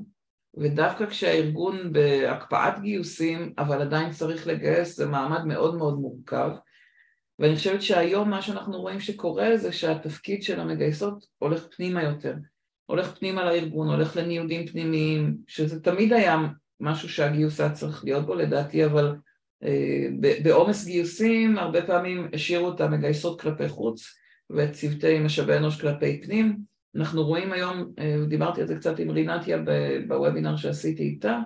ודווקא 0.58 1.06
כשהארגון 1.06 1.94
בהקפאת 1.94 2.80
גיוסים, 2.82 3.54
אבל 3.58 3.82
עדיין 3.82 4.10
צריך 4.10 4.48
לגייס, 4.48 4.98
זה 4.98 5.06
מעמד 5.06 5.46
מאוד 5.46 5.76
מאוד 5.76 6.00
מורכב. 6.00 6.52
ואני 7.40 7.56
חושבת 7.56 7.82
שהיום 7.82 8.30
מה 8.30 8.42
שאנחנו 8.42 8.82
רואים 8.82 9.00
שקורה 9.00 9.58
זה 9.58 9.72
שהתפקיד 9.72 10.44
של 10.44 10.60
המגייסות 10.60 11.26
הולך 11.38 11.68
פנימה 11.76 12.04
יותר, 12.04 12.34
הולך 12.86 13.18
פנימה 13.18 13.46
לארגון, 13.46 13.90
הולך 13.90 14.18
לניודים 14.18 14.68
פנימיים, 14.68 15.38
שזה 15.48 15.82
תמיד 15.82 16.14
היה 16.14 16.38
משהו 16.80 17.10
שהגיוס 17.10 17.60
היה 17.60 17.72
צריך 17.72 18.04
להיות 18.04 18.26
בו 18.26 18.36
לדעתי, 18.36 18.86
אבל 18.86 19.16
בעומס 20.44 20.86
גיוסים 20.86 21.58
הרבה 21.58 21.82
פעמים 21.82 22.28
השאירו 22.34 22.72
את 22.72 22.82
המגייסות 22.82 23.42
כלפי 23.42 23.70
חוץ 23.70 24.16
ואת 24.50 24.72
צוותי 24.72 25.20
משאבי 25.20 25.58
אנוש 25.58 25.82
כלפי 25.82 26.22
פנים. 26.22 26.58
אנחנו 26.96 27.24
רואים 27.24 27.54
היום, 27.54 27.92
אה, 28.00 28.16
דיברתי 28.28 28.62
על 28.62 28.68
זה 28.68 28.76
קצת 28.76 29.00
עם 29.00 29.10
רינתיה 29.10 29.64
בוובינר 30.08 30.56
שעשיתי 30.56 31.04
איתה, 31.04 31.40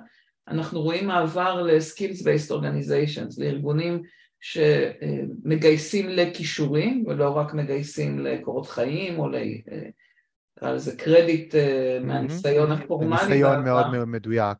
אנחנו 0.47 0.81
רואים 0.81 1.07
מעבר 1.07 1.61
ל-skills 1.61 2.23
based 2.23 2.51
organizations, 2.51 3.41
לארגונים 3.41 4.01
שמגייסים 4.39 6.09
לכישורים 6.09 7.03
ולא 7.07 7.29
רק 7.29 7.53
מגייסים 7.53 8.19
לקורות 8.19 8.67
חיים 8.67 9.19
או 9.19 9.29
נקרא 9.29 10.71
לזה 10.71 10.95
קרדיט 10.95 11.55
אה, 11.55 11.99
מהניסיון 12.03 12.71
הפורמלי. 12.71 13.21
ניסיון 13.21 13.63
מאוד 13.63 13.91
מאוד 13.91 14.07
מדויק. 14.07 14.57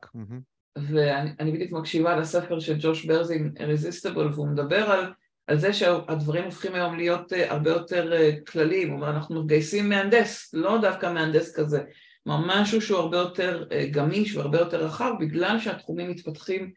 ואני 0.88 1.51
בדיוק 1.51 1.71
מקשיבה 1.71 2.15
לספר 2.15 2.59
של 2.59 2.75
ג'וש 2.80 3.05
ברזין, 3.05 3.53
Irresistible, 3.57 4.34
והוא 4.34 4.47
מדבר 4.47 4.91
על, 4.91 5.13
על 5.47 5.59
זה 5.59 5.73
שהדברים 5.73 6.43
הופכים 6.43 6.75
היום 6.75 6.97
להיות 6.97 7.34
אה, 7.34 7.51
הרבה 7.51 7.69
יותר 7.69 8.13
אה, 8.13 8.32
כלליים, 8.47 8.89
הוא 8.89 8.95
אומר 8.95 9.09
אנחנו 9.09 9.43
מגייסים 9.43 9.89
מהנדס, 9.89 10.53
לא 10.53 10.78
דווקא 10.82 11.13
מהנדס 11.13 11.55
כזה, 11.55 11.82
כלומר 12.23 12.61
משהו 12.61 12.82
שהוא 12.82 12.99
הרבה 12.99 13.17
יותר 13.17 13.65
גמיש 13.91 14.36
והרבה 14.36 14.59
יותר 14.59 14.86
רחב 14.86 15.11
בגלל 15.19 15.59
שהתחומים 15.59 16.09
מתפתחים 16.09 16.71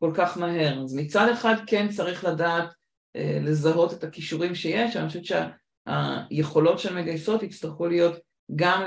כל 0.00 0.12
כך 0.14 0.38
מהר. 0.38 0.82
אז 0.82 0.94
מצד 0.94 1.28
אחד 1.32 1.54
כן 1.66 1.88
צריך 1.88 2.24
לדעת 2.24 2.68
אה, 3.16 3.38
לזהות 3.42 3.92
את 3.92 4.04
הכישורים 4.04 4.54
שיש, 4.54 4.96
אני 4.96 5.08
חושבת 5.08 5.24
שהיכולות 5.24 6.78
של 6.78 6.94
מגייסות 6.94 7.42
יצטרכו 7.42 7.86
להיות 7.86 8.18
גם 8.56 8.82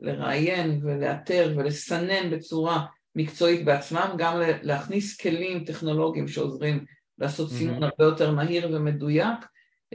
לראיין 0.00 0.80
ולאתר 0.82 1.54
ולסנן 1.56 2.30
בצורה 2.30 2.84
מקצועית 3.16 3.64
בעצמם, 3.64 4.14
גם 4.18 4.40
להכניס 4.62 5.20
כלים 5.20 5.64
טכנולוגיים 5.64 6.28
שעוזרים 6.28 6.84
לעשות 7.18 7.50
סינון 7.50 7.82
mm-hmm. 7.82 7.86
הרבה 7.86 8.04
יותר 8.04 8.30
מהיר 8.30 8.68
ומדויק 8.72 9.38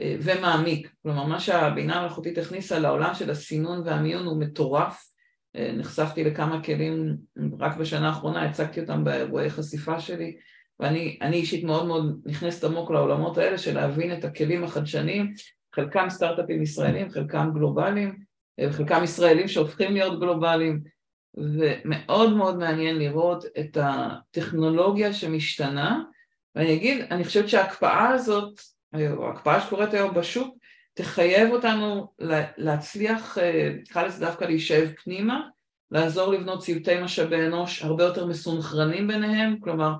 אה, 0.00 0.16
ומעמיק. 0.22 0.92
כלומר, 1.02 1.24
מה 1.24 1.40
שהבינה 1.40 1.96
המלאכותית 1.96 2.38
הכניסה 2.38 2.78
לעולם 2.78 3.14
של 3.14 3.30
הסינון 3.30 3.82
והמיון 3.84 4.26
הוא 4.26 4.40
מטורף. 4.40 5.04
אה, 5.56 5.72
נחשפתי 5.72 6.24
לכמה 6.24 6.62
כלים 6.62 7.16
רק 7.60 7.76
בשנה 7.76 8.08
האחרונה, 8.08 8.42
הצגתי 8.42 8.80
אותם 8.80 9.04
באירועי 9.04 9.50
חשיפה 9.50 10.00
שלי, 10.00 10.36
ואני 10.80 11.18
אישית 11.32 11.64
מאוד 11.64 11.86
מאוד 11.86 12.20
נכנסת 12.26 12.64
עמוק 12.64 12.90
לעולמות 12.90 13.38
האלה 13.38 13.58
של 13.58 13.74
להבין 13.74 14.18
את 14.18 14.24
הכלים 14.24 14.64
החדשניים, 14.64 15.34
חלקם 15.74 16.06
סטארט-אפים 16.10 16.62
ישראלים, 16.62 17.10
חלקם 17.10 17.50
גלובליים, 17.54 18.18
אה, 18.60 18.72
חלקם 18.72 19.04
ישראלים 19.04 19.48
שהופכים 19.48 19.92
להיות 19.92 20.20
גלובליים, 20.20 20.80
ומאוד 21.38 22.36
מאוד 22.36 22.58
מעניין 22.58 22.98
לראות 22.98 23.44
את 23.60 23.78
הטכנולוגיה 23.80 25.12
שמשתנה, 25.12 26.02
ואני 26.54 26.74
אגיד, 26.74 27.06
אני 27.10 27.24
חושבת 27.24 27.48
שההקפאה 27.48 28.08
הזאת, 28.08 28.60
או 28.94 29.26
ההקפאה 29.26 29.60
שקורית 29.60 29.94
היום 29.94 30.14
בשוק, 30.14 30.56
תחייב 30.94 31.50
אותנו 31.50 32.12
להצליח, 32.58 33.38
אה, 33.38 33.72
נקרא 33.80 34.02
לזה 34.02 34.26
דווקא 34.26 34.44
להישאב 34.44 34.92
פנימה, 35.04 35.40
לעזור 35.90 36.32
לבנות 36.32 36.62
צוותי 36.62 37.00
משאבי 37.02 37.46
אנוש 37.46 37.82
הרבה 37.82 38.04
יותר 38.04 38.26
מסונכרנים 38.26 39.08
ביניהם, 39.08 39.56
כלומר 39.60 39.92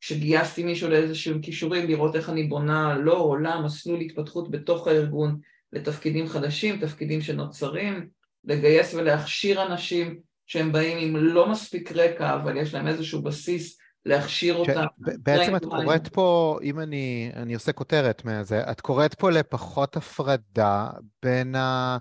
כשגייסתי 0.00 0.64
מישהו 0.64 0.90
לאיזשהם 0.90 1.42
כישורים, 1.42 1.88
לראות 1.88 2.16
איך 2.16 2.30
אני 2.30 2.42
בונה 2.42 2.98
לו 2.98 3.16
או 3.16 3.36
לה 3.36 3.60
מסלול 3.60 4.00
התפתחות 4.00 4.50
בתוך 4.50 4.86
הארגון 4.86 5.38
לתפקידים 5.72 6.28
חדשים, 6.28 6.80
תפקידים 6.80 7.20
שנוצרים, 7.20 8.08
לגייס 8.44 8.94
ולהכשיר 8.94 9.62
אנשים 9.62 10.20
שהם 10.52 10.72
באים 10.72 10.98
עם 10.98 11.16
לא 11.16 11.50
מספיק 11.50 11.92
רקע, 11.92 12.34
אבל 12.34 12.56
יש 12.56 12.74
להם 12.74 12.86
איזשהו 12.86 13.22
בסיס 13.22 13.78
להכשיר 14.06 14.54
אותם. 14.54 14.84
בעצם 14.98 15.56
את 15.56 15.64
קוראת 15.64 16.08
פה, 16.08 16.58
אם 16.62 16.80
אני, 16.80 17.30
אני 17.36 17.54
עושה 17.54 17.72
כותרת 17.72 18.24
מזה, 18.24 18.62
את 18.70 18.80
קוראת 18.80 19.14
פה 19.14 19.30
לפחות 19.30 19.96
הפרדה 19.96 20.86
בין 21.22 21.54
ה... 21.54 21.98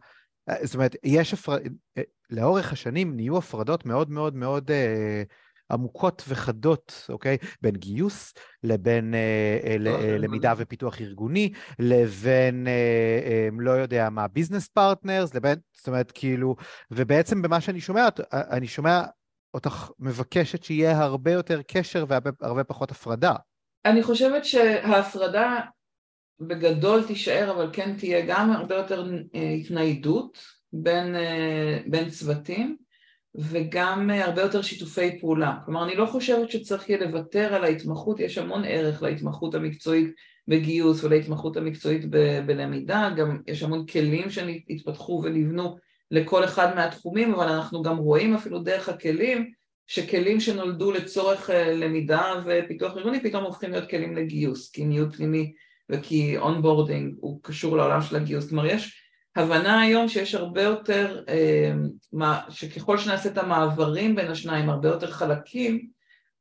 זאת 0.63 0.75
אומרת, 0.75 0.95
יש 1.03 1.33
הפרדה, 1.33 1.69
לאורך 2.29 2.73
השנים 2.73 3.15
נהיו 3.15 3.37
הפרדות 3.37 3.85
מאוד 3.85 4.09
מאוד 4.09 4.35
מאוד 4.35 4.71
אה, 4.71 5.23
עמוקות 5.71 6.23
וחדות, 6.27 7.07
אוקיי? 7.09 7.37
בין 7.61 7.75
גיוס 7.75 8.33
לבין 8.63 9.13
אה, 9.13 9.59
אה, 9.63 9.93
אה, 9.93 10.17
למידה 10.17 10.53
ופיתוח 10.57 11.01
ארגוני, 11.01 11.53
לבין, 11.79 12.67
לא 13.59 13.71
יודע 13.71 14.09
מה, 14.09 14.27
business 14.27 14.67
partners, 14.67 15.35
לבין, 15.35 15.59
זאת 15.73 15.87
אומרת, 15.87 16.11
כאילו, 16.11 16.55
ובעצם 16.91 17.41
במה 17.41 17.61
שאני 17.61 17.81
שומע, 17.81 18.07
אני 18.33 18.67
שומע 18.67 19.03
אותך 19.53 19.91
מבקשת 19.99 20.63
שיהיה 20.63 20.99
הרבה 20.99 21.31
יותר 21.31 21.61
קשר 21.67 22.05
והרבה 22.07 22.63
פחות 22.63 22.91
הפרדה. 22.91 23.33
אני 23.85 24.03
חושבת 24.03 24.45
שההפרדה 24.45 25.59
בגדול 26.39 27.03
תישאר, 27.07 27.51
אבל 27.51 27.69
כן 27.73 27.97
תהיה 27.97 28.25
גם 28.27 28.51
הרבה 28.51 28.75
יותר 28.75 29.11
התניידות 29.59 30.37
בין, 30.73 31.15
בין 31.87 32.09
צוותים 32.09 32.77
וגם 33.35 34.09
אה, 34.09 34.25
הרבה 34.25 34.41
יותר 34.41 34.61
שיתופי 34.61 35.19
פעולה. 35.19 35.57
כלומר, 35.65 35.83
אני 35.83 35.95
לא 35.95 36.05
חושבת 36.05 36.51
שצריך 36.51 36.89
יהיה 36.89 37.05
לוותר 37.05 37.53
על 37.53 37.63
ההתמחות, 37.63 38.19
יש 38.19 38.37
המון 38.37 38.63
ערך 38.65 39.03
להתמחות 39.03 39.55
המקצועית 39.55 40.15
בגיוס 40.47 41.03
ולהתמחות 41.03 41.57
המקצועית 41.57 42.05
ב- 42.09 42.39
בלמידה, 42.45 43.09
גם 43.17 43.41
יש 43.47 43.63
המון 43.63 43.85
כלים 43.85 44.29
שהתפתחו 44.29 45.21
ונבנו 45.23 45.77
לכל 46.11 46.43
אחד 46.43 46.75
מהתחומים, 46.75 47.33
אבל 47.33 47.47
אנחנו 47.47 47.81
גם 47.81 47.97
רואים 47.97 48.35
אפילו 48.35 48.59
דרך 48.59 48.89
הכלים, 48.89 49.51
שכלים 49.87 50.39
שנולדו 50.39 50.91
לצורך 50.91 51.49
אה, 51.49 51.73
למידה 51.73 52.43
ופיתוח 52.45 52.97
ארגוני 52.97 53.23
פתאום 53.23 53.43
הופכים 53.43 53.71
להיות 53.71 53.89
כלים 53.89 54.15
לגיוס, 54.15 54.71
כי 54.71 54.85
ניוד 54.85 55.15
פנימי 55.15 55.53
וכי 55.89 56.37
onboarding 56.37 57.15
הוא 57.19 57.39
קשור 57.43 57.77
לעולם 57.77 58.01
של 58.01 58.15
הגיוס. 58.15 58.49
כלומר, 58.49 58.65
יש 58.65 59.00
הבנה 59.35 59.81
היום 59.81 60.07
שיש 60.07 60.35
הרבה 60.35 60.61
יותר, 60.61 61.23
אה, 61.29 61.71
שככל 62.49 62.97
שנעשה 62.97 63.29
את 63.29 63.37
המעברים 63.37 64.15
בין 64.15 64.31
השניים, 64.31 64.69
הרבה 64.69 64.89
יותר 64.89 65.11
חלקים, 65.11 65.87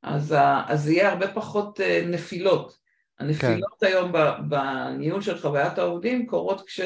אז, 0.03 0.35
אז 0.67 0.89
יהיה 0.89 1.09
הרבה 1.09 1.29
פחות 1.29 1.81
אה, 1.81 2.05
נפילות. 2.07 2.81
הנפילות 3.19 3.75
כן. 3.81 3.87
היום 3.87 4.13
בניהול 4.49 5.21
של 5.21 5.39
חוויית 5.39 5.79
העובדים 5.79 6.27
קורות 6.27 6.63
כש... 6.67 6.81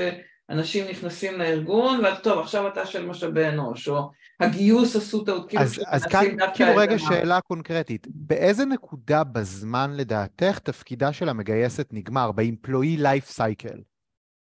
אנשים 0.51 0.87
נכנסים 0.91 1.39
לארגון, 1.39 2.01
ואז 2.05 2.19
טוב, 2.23 2.39
עכשיו 2.39 2.69
אתה 2.69 2.87
של 2.87 3.07
משאבי 3.07 3.49
אנוש, 3.49 3.89
או 3.89 4.11
הגיוס 4.41 4.97
עשו 4.97 5.25
טעות, 5.25 5.49
כאילו... 5.49 5.63
אז, 5.63 5.81
אז 5.87 6.05
כאן, 6.05 6.25
כאילו 6.55 6.77
רגע 6.77 6.99
שאלה 6.99 7.41
קונקרטית, 7.41 8.07
באיזה 8.11 8.65
נקודה 8.65 9.25
בזמן 9.25 9.91
לדעתך 9.97 10.59
תפקידה 10.59 11.13
של 11.13 11.29
המגייסת 11.29 11.89
נגמר, 11.93 12.33
ב-employee 12.33 13.01
life 13.01 13.37
cycle? 13.39 13.94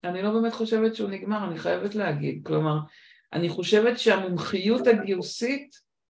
אני 0.03 0.21
לא 0.21 0.31
באמת 0.31 0.53
חושבת 0.53 0.95
שהוא 0.95 1.09
נגמר, 1.09 1.47
אני 1.47 1.59
חייבת 1.59 1.95
להגיד, 1.95 2.41
כלומר, 2.43 2.77
אני 3.33 3.49
חושבת 3.49 3.99
שהמומחיות 3.99 4.87
הגיוסית 4.87 5.75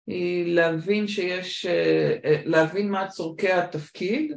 היא 0.06 0.54
להבין 0.54 1.08
שיש, 1.08 1.66
אה, 1.66 2.16
אה, 2.24 2.42
להבין 2.44 2.90
מה 2.90 3.08
צורכי 3.08 3.52
התפקיד, 3.52 4.32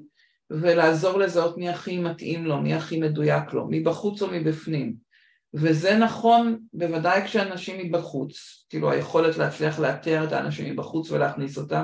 ולעזור 0.50 1.20
לזהות 1.20 1.58
מי 1.58 1.70
הכי 1.70 1.98
מתאים 1.98 2.46
לו, 2.46 2.62
מי 2.62 2.74
הכי 2.74 3.00
מדויק 3.00 3.54
לו, 3.54 3.68
מבחוץ 3.70 4.22
או 4.22 4.28
מבפנים. 4.32 4.94
וזה 5.54 5.98
נכון 5.98 6.60
בוודאי 6.74 7.26
כשאנשים 7.26 7.88
מבחוץ, 7.88 8.66
כאילו 8.70 8.92
היכולת 8.92 9.38
להצליח 9.38 9.80
לאתר 9.80 10.24
את 10.24 10.32
האנשים 10.32 10.74
מבחוץ 10.74 11.12
ולהכניס 11.12 11.58
אותם, 11.58 11.84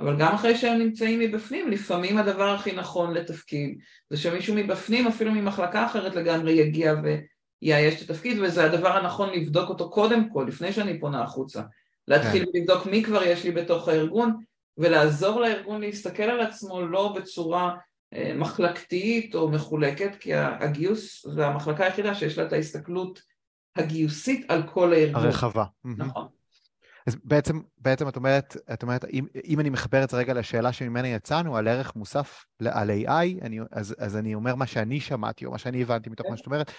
אבל 0.00 0.16
גם 0.18 0.34
אחרי 0.34 0.56
שהם 0.56 0.78
נמצאים 0.78 1.20
מבפנים, 1.20 1.70
לפעמים 1.70 2.18
הדבר 2.18 2.48
הכי 2.48 2.72
נכון 2.72 3.14
לתפקיד 3.14 3.78
זה 4.10 4.16
שמישהו 4.16 4.54
מבפנים, 4.54 5.06
אפילו 5.06 5.32
ממחלקה 5.32 5.86
אחרת 5.86 6.14
לגמרי, 6.14 6.52
יגיע 6.52 6.94
ויאייש 7.02 8.02
את 8.02 8.10
התפקיד, 8.10 8.38
וזה 8.40 8.64
הדבר 8.64 8.96
הנכון 8.96 9.30
לבדוק 9.30 9.68
אותו 9.68 9.90
קודם 9.90 10.28
כל, 10.28 10.44
לפני 10.48 10.72
שאני 10.72 11.00
פונה 11.00 11.22
החוצה. 11.22 11.62
להתחיל 12.08 12.44
כן. 12.44 12.50
לבדוק 12.54 12.86
מי 12.86 13.02
כבר 13.02 13.22
יש 13.22 13.44
לי 13.44 13.50
בתוך 13.50 13.88
הארגון, 13.88 14.36
ולעזור 14.78 15.40
לארגון 15.40 15.80
להסתכל 15.80 16.22
על 16.22 16.40
עצמו 16.40 16.82
לא 16.82 17.14
בצורה 17.16 17.76
אה, 18.14 18.32
מחלקתית 18.34 19.34
או 19.34 19.48
מחולקת, 19.48 20.16
כי 20.20 20.34
הגיוס 20.34 21.26
זה 21.28 21.46
המחלקה 21.46 21.84
היחידה 21.84 22.14
שיש 22.14 22.38
לה 22.38 22.46
את 22.46 22.52
ההסתכלות 22.52 23.22
הגיוסית 23.76 24.50
על 24.50 24.62
כל 24.62 24.92
הארגון. 24.92 25.24
הרחבה. 25.24 25.64
נכון. 25.84 26.26
אז 27.06 27.16
בעצם, 27.24 27.60
בעצם 27.78 28.08
את 28.08 28.16
אומרת, 28.16 28.56
את 28.72 28.82
אומרת 28.82 29.04
אם, 29.04 29.26
אם 29.44 29.60
אני 29.60 29.70
מחבר 29.70 30.04
את 30.04 30.10
זה 30.10 30.16
רגע 30.16 30.34
לשאלה 30.34 30.72
שממנה 30.72 31.08
יצאנו, 31.08 31.56
על 31.56 31.68
ערך 31.68 31.96
מוסף 31.96 32.44
על 32.60 32.90
AI, 32.90 33.42
אני, 33.42 33.60
אז, 33.70 33.94
אז 33.98 34.16
אני 34.16 34.34
אומר 34.34 34.54
מה 34.54 34.66
שאני 34.66 35.00
שמעתי, 35.00 35.46
או 35.46 35.50
מה 35.50 35.58
שאני 35.58 35.82
הבנתי 35.82 36.10
מתוך 36.10 36.26
מה 36.30 36.36
שאת 36.36 36.46
אומרת, 36.46 36.70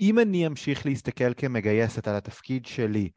אם 0.00 0.18
אני 0.18 0.46
אמשיך 0.46 0.86
להסתכל 0.86 1.34
כמגייסת 1.34 2.08
על 2.08 2.16
התפקיד 2.16 2.66
שלי, 2.66 3.08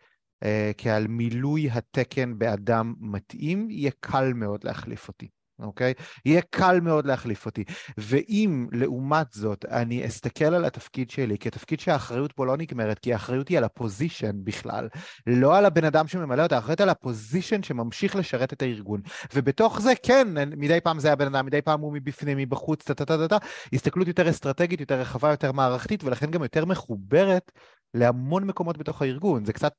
אה, 0.43 0.72
כעל 0.78 1.07
מילוי 1.07 1.70
התקן 1.70 2.38
באדם 2.38 2.93
מתאים, 2.99 3.70
יהיה 3.70 3.91
קל 3.99 4.34
מאוד 4.34 4.63
להחליף 4.63 5.07
אותי. 5.07 5.28
אוקיי? 5.60 5.93
יהיה 6.26 6.41
קל 6.49 6.80
מאוד 6.80 7.05
להחליף 7.05 7.45
אותי. 7.45 7.64
ואם 7.97 8.68
לעומת 8.72 9.28
זאת 9.32 9.66
אני 9.66 10.05
אסתכל 10.08 10.45
על 10.45 10.66
התפקיד 10.66 11.10
שלי 11.10 11.38
כתפקיד 11.38 11.80
שהאחריות 11.80 12.32
פה 12.32 12.45
לא 12.45 12.58
נגמרת, 12.58 12.99
כי 12.99 13.14
האחריות 13.14 13.47
היא 13.47 13.58
על 13.58 13.64
הפוזיישן 13.64 14.36
בכלל, 14.43 14.88
לא 15.28 15.58
על 15.58 15.66
הבן 15.66 15.86
אדם 15.86 16.08
שממלא 16.08 16.43
אותה, 16.43 16.55
האחריות 16.55 16.82
על 16.82 16.89
הפוזיישן 16.89 17.64
שממשיך 17.64 18.16
לשרת 18.16 18.53
את 18.53 18.62
הארגון. 18.62 19.01
ובתוך 19.34 19.82
זה, 19.82 19.93
כן, 20.03 20.28
מדי 20.58 20.82
פעם 20.82 20.99
זה 20.99 21.12
הבן 21.12 21.36
אדם, 21.36 21.45
מדי 21.45 21.62
פעם 21.62 21.82
הוא 21.82 21.93
מבפנים, 21.93 22.38
מבחוץ, 22.38 22.84
טה-טה-טה-טה, 22.84 23.38
הסתכלות 23.74 24.08
יותר 24.08 24.30
אסטרטגית, 24.30 24.80
יותר 24.80 24.99
רחבה, 24.99 25.30
יותר 25.32 25.51
מערכתית, 25.51 26.03
ולכן 26.03 26.32
גם 26.32 26.43
יותר 26.43 26.66
מחוברת 26.66 27.51
להמון 27.93 28.43
מקומות 28.43 28.78
בתוך 28.78 29.01
הארגון. 29.01 29.45
זה 29.45 29.53
קצת 29.53 29.74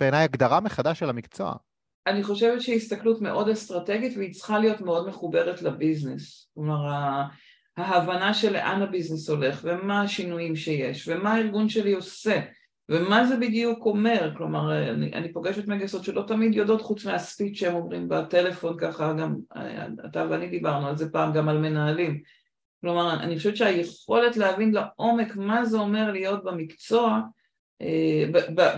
בעיניי 0.00 0.24
הגדרה 0.24 0.60
מחדש 0.60 0.98
של 0.98 1.10
המקצוע. 1.10 1.54
אני 2.06 2.22
חושבת 2.22 2.62
שהיא 2.62 2.76
הסתכלות 2.76 3.20
מאוד 3.20 3.48
אסטרטגית 3.48 4.16
והיא 4.16 4.34
צריכה 4.34 4.58
להיות 4.58 4.80
מאוד 4.80 5.08
מחוברת 5.08 5.62
לביזנס. 5.62 6.50
כלומר, 6.54 6.86
ההבנה 7.76 8.34
של 8.34 8.52
לאן 8.52 8.82
הביזנס 8.82 9.30
הולך 9.30 9.60
ומה 9.64 10.02
השינויים 10.02 10.56
שיש 10.56 11.08
ומה 11.08 11.34
הארגון 11.34 11.68
שלי 11.68 11.92
עושה 11.92 12.40
ומה 12.88 13.26
זה 13.26 13.36
בדיוק 13.36 13.86
אומר. 13.86 14.32
כלומר, 14.36 14.90
אני, 14.90 15.12
אני 15.12 15.32
פוגשת 15.32 15.68
מגייסות 15.68 16.04
שלא 16.04 16.24
תמיד 16.26 16.54
יודעות 16.54 16.82
חוץ 16.82 17.06
מהספיץ' 17.06 17.58
שהם 17.58 17.74
אומרים 17.74 18.08
בטלפון 18.08 18.76
ככה, 18.78 19.12
גם 19.12 19.36
אתה 20.04 20.26
ואני 20.30 20.48
דיברנו 20.48 20.86
על 20.86 20.96
זה 20.96 21.12
פעם, 21.12 21.32
גם 21.32 21.48
על 21.48 21.58
מנהלים. 21.58 22.20
כלומר, 22.80 23.20
אני 23.20 23.36
חושבת 23.36 23.56
שהיכולת 23.56 24.36
להבין 24.36 24.74
לעומק 24.74 25.36
מה 25.36 25.64
זה 25.64 25.78
אומר 25.78 26.12
להיות 26.12 26.44
במקצוע 26.44 27.20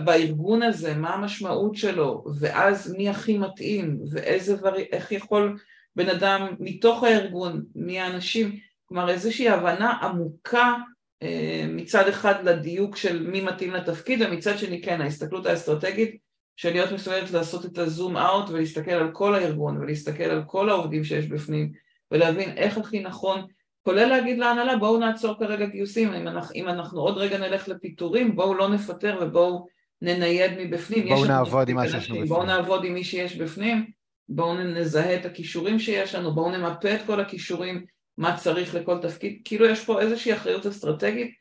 בארגון 0.03 0.63
הזה, 0.63 0.93
מה 0.93 1.13
המשמעות 1.13 1.75
שלו, 1.75 2.23
ואז 2.39 2.95
מי 2.97 3.09
הכי 3.09 3.37
מתאים, 3.37 3.99
ואיזה 4.11 4.55
איך 4.91 5.11
יכול 5.11 5.57
בן 5.95 6.09
אדם 6.09 6.47
מתוך 6.59 7.03
הארגון, 7.03 7.63
מי 7.75 7.99
האנשים, 7.99 8.59
כלומר 8.85 9.09
איזושהי 9.09 9.49
הבנה 9.49 9.91
עמוקה 10.01 10.75
אה, 11.23 11.65
מצד 11.69 12.07
אחד 12.07 12.43
לדיוק 12.43 12.95
של 12.95 13.27
מי 13.27 13.41
מתאים 13.41 13.71
לתפקיד, 13.71 14.21
ומצד 14.21 14.57
שני 14.57 14.81
כן, 14.81 15.01
ההסתכלות 15.01 15.45
האסטרטגית 15.45 16.17
של 16.55 16.71
להיות 16.71 16.91
מסוגלת 16.91 17.31
לעשות 17.31 17.65
את 17.65 17.77
הזום 17.77 18.17
אאוט 18.17 18.49
ולהסתכל 18.49 18.91
על 18.91 19.11
כל 19.11 19.35
הארגון 19.35 19.77
ולהסתכל 19.77 20.23
על 20.23 20.43
כל 20.47 20.69
העובדים 20.69 21.03
שיש 21.03 21.25
בפנים 21.25 21.71
ולהבין 22.11 22.57
איך 22.57 22.77
הכי 22.77 22.99
נכון 22.99 23.45
כולל 23.83 24.05
להגיד 24.05 24.37
להנהלה 24.37 24.77
בואו 24.77 24.97
נעצור 24.97 25.39
כרגע 25.39 25.65
גיוסים, 25.65 26.13
אם 26.13 26.27
אנחנו, 26.27 26.55
אם 26.55 26.69
אנחנו 26.69 27.01
עוד 27.01 27.17
רגע 27.17 27.37
נלך 27.37 27.67
לפיטורים 27.67 28.35
בואו 28.35 28.53
לא 28.53 28.69
נפטר 28.69 29.17
ובואו 29.21 29.67
ננייד 30.01 30.51
מבפנים. 30.57 31.07
בואו 31.07 31.25
נעבוד 31.25 31.69
עם 31.69 31.75
מה 31.75 31.87
שיש 31.87 32.09
בפנים. 32.09 32.25
בואו 32.25 32.45
נעבוד 32.45 32.83
עם 32.83 32.93
מי 32.93 33.03
שיש 33.03 33.35
בפנים, 33.35 33.91
בואו 34.29 34.53
נזהה 34.53 35.15
את 35.15 35.25
הכישורים 35.25 35.79
שיש 35.79 36.15
לנו, 36.15 36.35
בואו 36.35 36.51
נמפה 36.51 36.95
את 36.95 37.01
כל 37.05 37.19
הכישורים, 37.19 37.85
מה 38.17 38.37
צריך 38.37 38.75
לכל 38.75 38.97
תפקיד, 39.01 39.41
כאילו 39.45 39.65
יש 39.65 39.85
פה 39.85 40.01
איזושהי 40.01 40.33
אחריות 40.33 40.65
אסטרטגית 40.65 41.31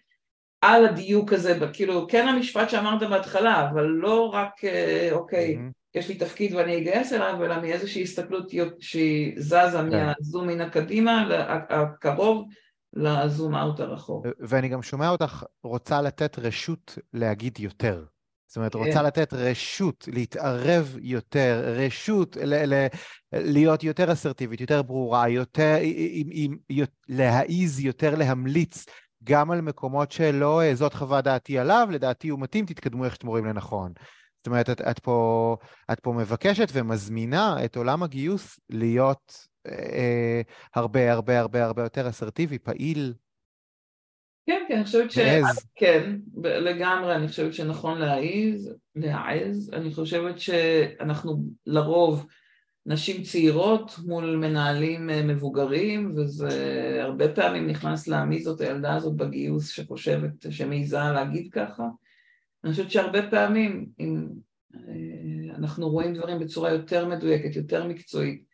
על 0.60 0.86
הדיוק 0.86 1.32
הזה, 1.32 1.58
כאילו 1.72 2.06
כן 2.08 2.28
המשפט 2.28 2.70
שאמרת 2.70 3.08
בהתחלה, 3.10 3.70
אבל 3.70 3.84
לא 3.84 4.28
רק 4.34 4.64
אה, 4.64 5.08
אוקיי, 5.12 5.56
mm-hmm. 5.56 5.77
יש 5.94 6.08
לי 6.08 6.14
תפקיד 6.14 6.54
ואני 6.54 6.76
אגייס 6.76 7.12
אליו, 7.12 7.44
אלא 7.44 7.60
מאיזושהי 7.60 8.02
הסתכלות 8.02 8.50
שהיא 8.80 9.34
זזה 9.38 9.68
כן. 9.72 9.88
מהזום 9.88 10.46
מן 10.46 10.60
הקדימה, 10.60 11.28
הקרוב, 11.70 12.48
לזום 12.92 13.54
אאוט 13.54 13.80
הרחוק. 13.80 14.26
ואני 14.40 14.68
גם 14.68 14.82
שומע 14.82 15.08
אותך 15.08 15.44
רוצה 15.64 16.02
לתת 16.02 16.38
רשות 16.38 16.98
להגיד 17.12 17.58
יותר. 17.60 18.04
זאת 18.46 18.56
אומרת, 18.56 18.72
כן. 18.72 18.78
רוצה 18.78 19.02
לתת 19.02 19.32
רשות 19.32 20.08
להתערב 20.12 20.96
יותר, 21.00 21.74
רשות 21.76 22.36
ל- 22.36 22.74
ל- 22.74 22.86
להיות 23.32 23.84
יותר 23.84 24.12
אסרטיבית, 24.12 24.60
יותר 24.60 24.82
ברורה, 24.82 25.28
יותר, 25.28 25.76
עם, 25.82 26.28
עם, 26.32 26.56
עם, 26.68 26.84
להעיז 27.08 27.80
יותר 27.80 28.14
להמליץ 28.14 28.86
גם 29.24 29.50
על 29.50 29.60
מקומות 29.60 30.12
שלא 30.12 30.62
אה, 30.62 30.74
זאת 30.74 30.94
חוות 30.94 31.24
דעתי 31.24 31.58
עליו, 31.58 31.88
לדעתי 31.90 32.28
הוא 32.28 32.40
מתאים, 32.40 32.66
תתקדמו 32.66 33.04
איך 33.04 33.14
שאתם 33.14 33.26
רואים 33.26 33.44
לנכון. 33.44 33.92
זאת 34.38 34.46
אומרת, 34.46 34.70
את, 34.70 34.80
את, 34.80 34.98
פה, 34.98 35.56
את 35.92 36.00
פה 36.00 36.12
מבקשת 36.12 36.68
ומזמינה 36.72 37.64
את 37.64 37.76
עולם 37.76 38.02
הגיוס 38.02 38.60
להיות 38.70 39.48
אה, 39.66 40.40
הרבה 40.74 41.12
הרבה 41.12 41.40
הרבה 41.40 41.64
הרבה 41.64 41.82
יותר 41.82 42.08
אסרטיבי, 42.08 42.58
פעיל. 42.58 43.14
כן, 44.46 44.64
כן, 44.68 44.74
אני 44.74 44.84
חושבת 44.84 45.10
ש... 45.10 45.18
להעז. 45.18 45.66
כן, 45.74 46.16
לגמרי, 46.42 47.14
אני 47.14 47.28
חושבת 47.28 47.54
שנכון 47.54 47.98
להעיז, 47.98 48.74
להעז. 48.96 49.70
אני 49.72 49.94
חושבת 49.94 50.38
שאנחנו 50.40 51.42
לרוב 51.66 52.26
נשים 52.86 53.22
צעירות 53.22 53.94
מול 54.06 54.36
מנהלים 54.36 55.10
אה, 55.10 55.22
מבוגרים, 55.22 56.12
וזה 56.16 56.48
הרבה 57.02 57.34
פעמים 57.34 57.66
נכנס 57.66 58.08
להעמיד 58.08 58.42
זאת 58.42 58.60
הילדה 58.60 58.94
הזאת 58.94 59.16
בגיוס 59.16 59.68
שחושבת, 59.68 60.46
שמעיזה 60.50 60.98
להגיד 60.98 61.48
ככה. 61.52 61.84
אני 62.64 62.72
חושבת 62.72 62.90
שהרבה 62.90 63.30
פעמים, 63.30 63.86
אם 64.00 64.28
אה, 64.74 65.56
אנחנו 65.56 65.88
רואים 65.88 66.14
דברים 66.14 66.38
בצורה 66.38 66.70
יותר 66.70 67.08
מדויקת, 67.08 67.56
יותר 67.56 67.86
מקצועית, 67.86 68.48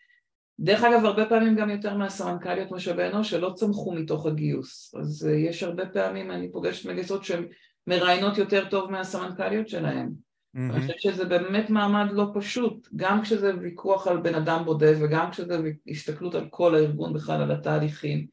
דרך 0.61 0.85
אגב, 0.85 1.05
הרבה 1.05 1.27
פעמים 1.27 1.57
גם 1.57 1.71
יותר 1.71 1.97
מהסמנכ"ליות 1.97 2.71
משאבי 2.71 3.07
אנוש 3.07 3.31
שלא 3.31 3.53
צמחו 3.57 3.93
מתוך 3.95 4.27
הגיוס. 4.27 4.95
אז 4.95 5.29
אה, 5.31 5.37
יש 5.37 5.63
הרבה 5.63 5.87
פעמים, 5.87 6.31
אני 6.31 6.53
פוגשת 6.53 6.89
מגייסות 6.89 7.25
שהן 7.25 7.47
מראיינות 7.87 8.39
יותר 8.39 8.69
טוב 8.69 8.91
מהסמנכ"ליות 8.91 9.69
שלהן. 9.69 10.09
Mm-hmm. 10.09 10.59
אני 10.73 10.81
חושבת 10.81 11.01
שזה 11.01 11.25
באמת 11.25 11.71
מעמד 11.71 12.13
לא 12.13 12.27
פשוט, 12.35 12.89
גם 12.97 13.23
כשזה 13.23 13.53
ויכוח 13.61 14.07
על 14.07 14.17
בן 14.17 14.35
אדם 14.35 14.65
בודד 14.65 14.95
וגם 15.01 15.31
כשזה 15.31 15.59
הסתכלות 15.89 16.35
על 16.35 16.47
כל 16.51 16.75
הארגון 16.75 17.13
בכלל, 17.13 17.43
על 17.43 17.53
התהליכים. 17.53 18.27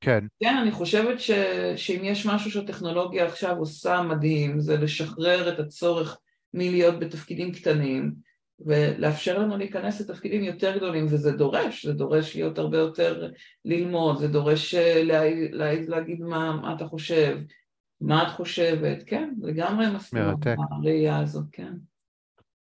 כן. 0.00 0.24
כן, 0.42 0.56
אני 0.62 0.70
חושבת 0.70 1.20
ש, 1.20 1.30
שאם 1.76 2.04
יש 2.04 2.26
משהו 2.26 2.50
שהטכנולוגיה 2.50 3.26
עכשיו 3.26 3.56
עושה 3.56 4.02
מדהים, 4.02 4.60
זה 4.60 4.76
לשחרר 4.76 5.54
את 5.54 5.58
הצורך 5.58 6.18
מלהיות 6.54 6.98
בתפקידים 6.98 7.52
קטנים, 7.52 8.14
ולאפשר 8.60 9.38
לנו 9.38 9.56
להיכנס 9.56 10.00
לתפקידים 10.00 10.44
יותר 10.44 10.76
גדולים, 10.76 11.06
וזה 11.06 11.32
דורש, 11.32 11.86
זה 11.86 11.92
דורש 11.92 12.36
להיות 12.36 12.58
הרבה 12.58 12.78
יותר 12.78 13.30
ללמוד, 13.64 14.18
זה 14.18 14.28
דורש 14.28 14.74
אה, 14.74 15.02
להעיד, 15.04 15.54
להעיד 15.54 15.88
להגיד 15.88 16.20
מה, 16.20 16.56
מה 16.62 16.74
אתה 16.74 16.86
חושב, 16.86 17.38
מה 18.00 18.22
את 18.22 18.28
חושבת, 18.28 19.02
כן, 19.06 19.30
לגמרי 19.42 19.86
מסכימה 19.90 20.34
הראייה 20.70 21.18
הזאת, 21.18 21.44
כן. 21.52 21.72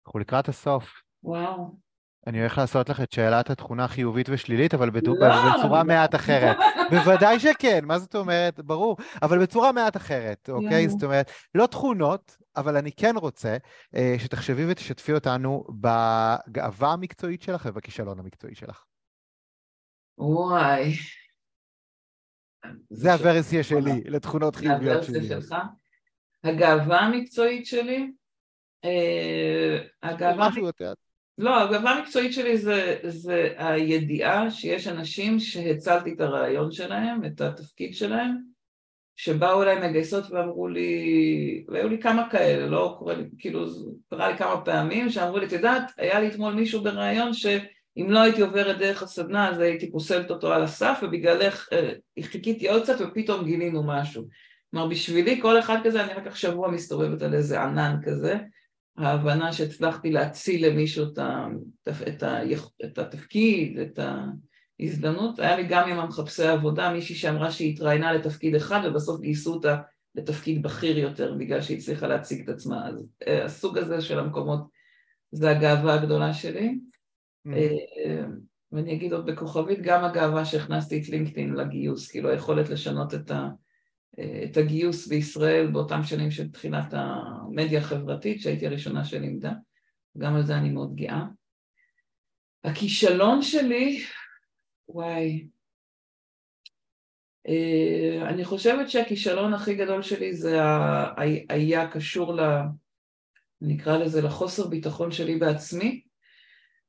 אנחנו 0.06 0.20
לקראת 0.20 0.48
הסוף. 0.48 1.02
וואו. 1.22 1.86
אני 2.26 2.40
הולך 2.40 2.58
לעשות 2.58 2.88
לך 2.88 3.00
את 3.00 3.12
שאלת 3.12 3.50
התכונה 3.50 3.88
חיובית 3.88 4.26
ושלילית, 4.30 4.74
אבל. 4.74 4.90
לא, 4.94 5.00
בצורה 5.02 5.78
לא. 5.78 5.84
מעט 5.84 6.14
אחרת. 6.14 6.56
בוודאי 6.90 7.40
שכן, 7.40 7.84
מה 7.84 7.98
זאת 7.98 8.14
אומרת? 8.14 8.60
ברור, 8.60 8.96
אבל 9.22 9.42
בצורה 9.42 9.72
מעט 9.72 9.96
אחרת, 9.96 10.48
אוקיי? 10.48 10.88
זאת 10.88 11.02
אומרת, 11.02 11.30
לא 11.54 11.66
תכונות, 11.66 12.36
אבל 12.56 12.76
אני 12.76 12.92
כן 12.92 13.14
רוצה 13.16 13.56
אה, 13.96 14.14
שתחשבי 14.18 14.70
ותשתפי 14.70 15.12
אותנו 15.12 15.64
בגאווה 15.80 16.92
המקצועית 16.92 17.42
שלך 17.42 17.66
ובכישלון 17.70 18.18
המקצועי 18.18 18.54
שלך. 18.54 18.84
וואי. 20.18 20.92
זה 22.90 23.12
הוורסיה 23.12 23.62
שלי 23.62 24.02
לתכונות 24.04 24.56
חיוביות 24.56 25.04
שלי. 25.04 25.18
הוורסיה 25.18 25.40
שלך? 25.40 25.54
הגאווה 26.44 27.00
המקצועית 27.00 27.66
שלי? 27.66 28.12
אה, 28.84 29.78
הגאווה... 30.02 30.48
משהו 30.48 30.66
יותר. 30.66 30.92
לא, 31.38 31.60
הגאווה 31.60 31.90
המקצועית 31.90 32.32
שלי 32.32 32.58
זה, 32.58 32.96
זה 33.02 33.52
הידיעה 33.56 34.50
שיש 34.50 34.88
אנשים 34.88 35.40
שהצלתי 35.40 36.12
את 36.12 36.20
הרעיון 36.20 36.72
שלהם, 36.72 37.24
את 37.24 37.40
התפקיד 37.40 37.94
שלהם, 37.94 38.36
שבאו 39.16 39.62
אליי 39.62 39.88
מגייסות 39.88 40.30
ואמרו 40.30 40.68
לי, 40.68 41.64
והיו 41.68 41.88
לי 41.88 41.98
כמה 41.98 42.30
כאלה, 42.30 42.66
לא 42.66 42.96
קורה 42.98 43.14
לי, 43.14 43.24
כאילו, 43.38 43.66
זה 43.66 43.90
קרה 44.10 44.30
לי 44.30 44.38
כמה 44.38 44.60
פעמים, 44.60 45.10
שאמרו 45.10 45.38
לי, 45.38 45.46
את 45.46 45.52
יודעת, 45.52 45.92
היה 45.98 46.20
לי 46.20 46.28
אתמול 46.28 46.54
מישהו 46.54 46.82
ברעיון 46.82 47.32
שאם 47.32 48.06
לא 48.08 48.18
הייתי 48.18 48.42
עוברת 48.42 48.78
דרך 48.78 49.02
הסדנה 49.02 49.50
אז 49.50 49.60
הייתי 49.60 49.90
פוסלת 49.92 50.30
אותו 50.30 50.52
על 50.52 50.62
הסף 50.62 50.98
ובגללך 51.02 51.68
אה, 51.72 51.92
חיכיתי 52.22 52.68
עוד 52.68 52.82
קצת 52.82 52.96
ופתאום 53.00 53.44
גילינו 53.44 53.82
משהו. 53.86 54.24
כלומר, 54.70 54.88
בשבילי 54.88 55.40
כל 55.42 55.58
אחד 55.58 55.78
כזה, 55.84 56.04
אני 56.04 56.12
רק 56.12 56.26
השבוע 56.26 56.70
מסתובבת 56.70 57.22
על 57.22 57.34
איזה 57.34 57.62
ענן 57.62 57.96
כזה, 58.04 58.36
ההבנה 58.98 59.52
שהצלחתי 59.52 60.10
להציל 60.10 60.66
למישהו 60.66 61.12
את, 61.12 61.18
ה, 61.18 61.46
את, 61.88 62.22
ה, 62.22 62.38
את 62.84 62.98
התפקיד, 62.98 63.78
את 63.78 63.98
ההזדמנות, 64.80 65.38
היה 65.38 65.56
לי 65.56 65.66
גם 65.68 65.88
עם 65.88 65.98
המחפשי 65.98 66.46
עבודה 66.46 66.92
מישהי 66.92 67.14
שאמרה 67.14 67.50
שהיא 67.50 67.72
התראיינה 67.72 68.12
לתפקיד 68.12 68.54
אחד 68.54 68.80
ובסוף 68.84 69.20
גייסו 69.20 69.54
אותה 69.54 69.76
לתפקיד 70.14 70.62
בכיר 70.62 70.98
יותר 70.98 71.34
בגלל 71.38 71.60
שהיא 71.60 71.78
הצליחה 71.78 72.06
להציג 72.06 72.42
את 72.42 72.48
עצמה, 72.48 72.88
אז 72.88 73.06
אה, 73.26 73.44
הסוג 73.44 73.78
הזה 73.78 74.00
של 74.00 74.18
המקומות 74.18 74.60
זה 75.32 75.50
הגאווה 75.50 75.94
הגדולה 75.94 76.34
שלי. 76.34 76.78
Mm. 77.48 77.50
אה, 77.54 78.24
ואני 78.72 78.94
אגיד 78.94 79.12
עוד 79.12 79.26
בכוכבית, 79.26 79.82
גם 79.82 80.04
הגאווה 80.04 80.44
שהכנסתי 80.44 81.00
את 81.00 81.08
לינקדאין 81.08 81.54
לגיוס, 81.54 82.10
כאילו 82.10 82.30
היכולת 82.30 82.68
לשנות 82.68 83.14
את 83.14 83.30
ה... 83.30 83.48
את 84.20 84.56
הגיוס 84.56 85.06
בישראל 85.06 85.66
באותם 85.66 86.02
שנים 86.02 86.30
של 86.30 86.50
תחילת 86.50 86.86
המדיה 86.92 87.78
החברתית, 87.78 88.40
שהייתי 88.40 88.66
הראשונה 88.66 89.04
שלימדה, 89.04 89.52
גם 90.18 90.34
על 90.34 90.42
זה 90.42 90.56
אני 90.56 90.70
מאוד 90.70 90.96
גאה. 90.96 91.24
הכישלון 92.64 93.42
שלי, 93.42 94.04
וואי, 94.88 95.46
אה, 97.48 98.28
אני 98.28 98.44
חושבת 98.44 98.90
שהכישלון 98.90 99.54
הכי 99.54 99.74
גדול 99.74 100.02
שלי 100.02 100.36
זה 100.36 100.58
היה 101.48 101.90
קשור 101.90 102.34
ל... 102.34 102.40
נקרא 103.60 103.98
לזה 103.98 104.22
לחוסר 104.22 104.68
ביטחון 104.68 105.12
שלי 105.12 105.36
בעצמי 105.36 106.02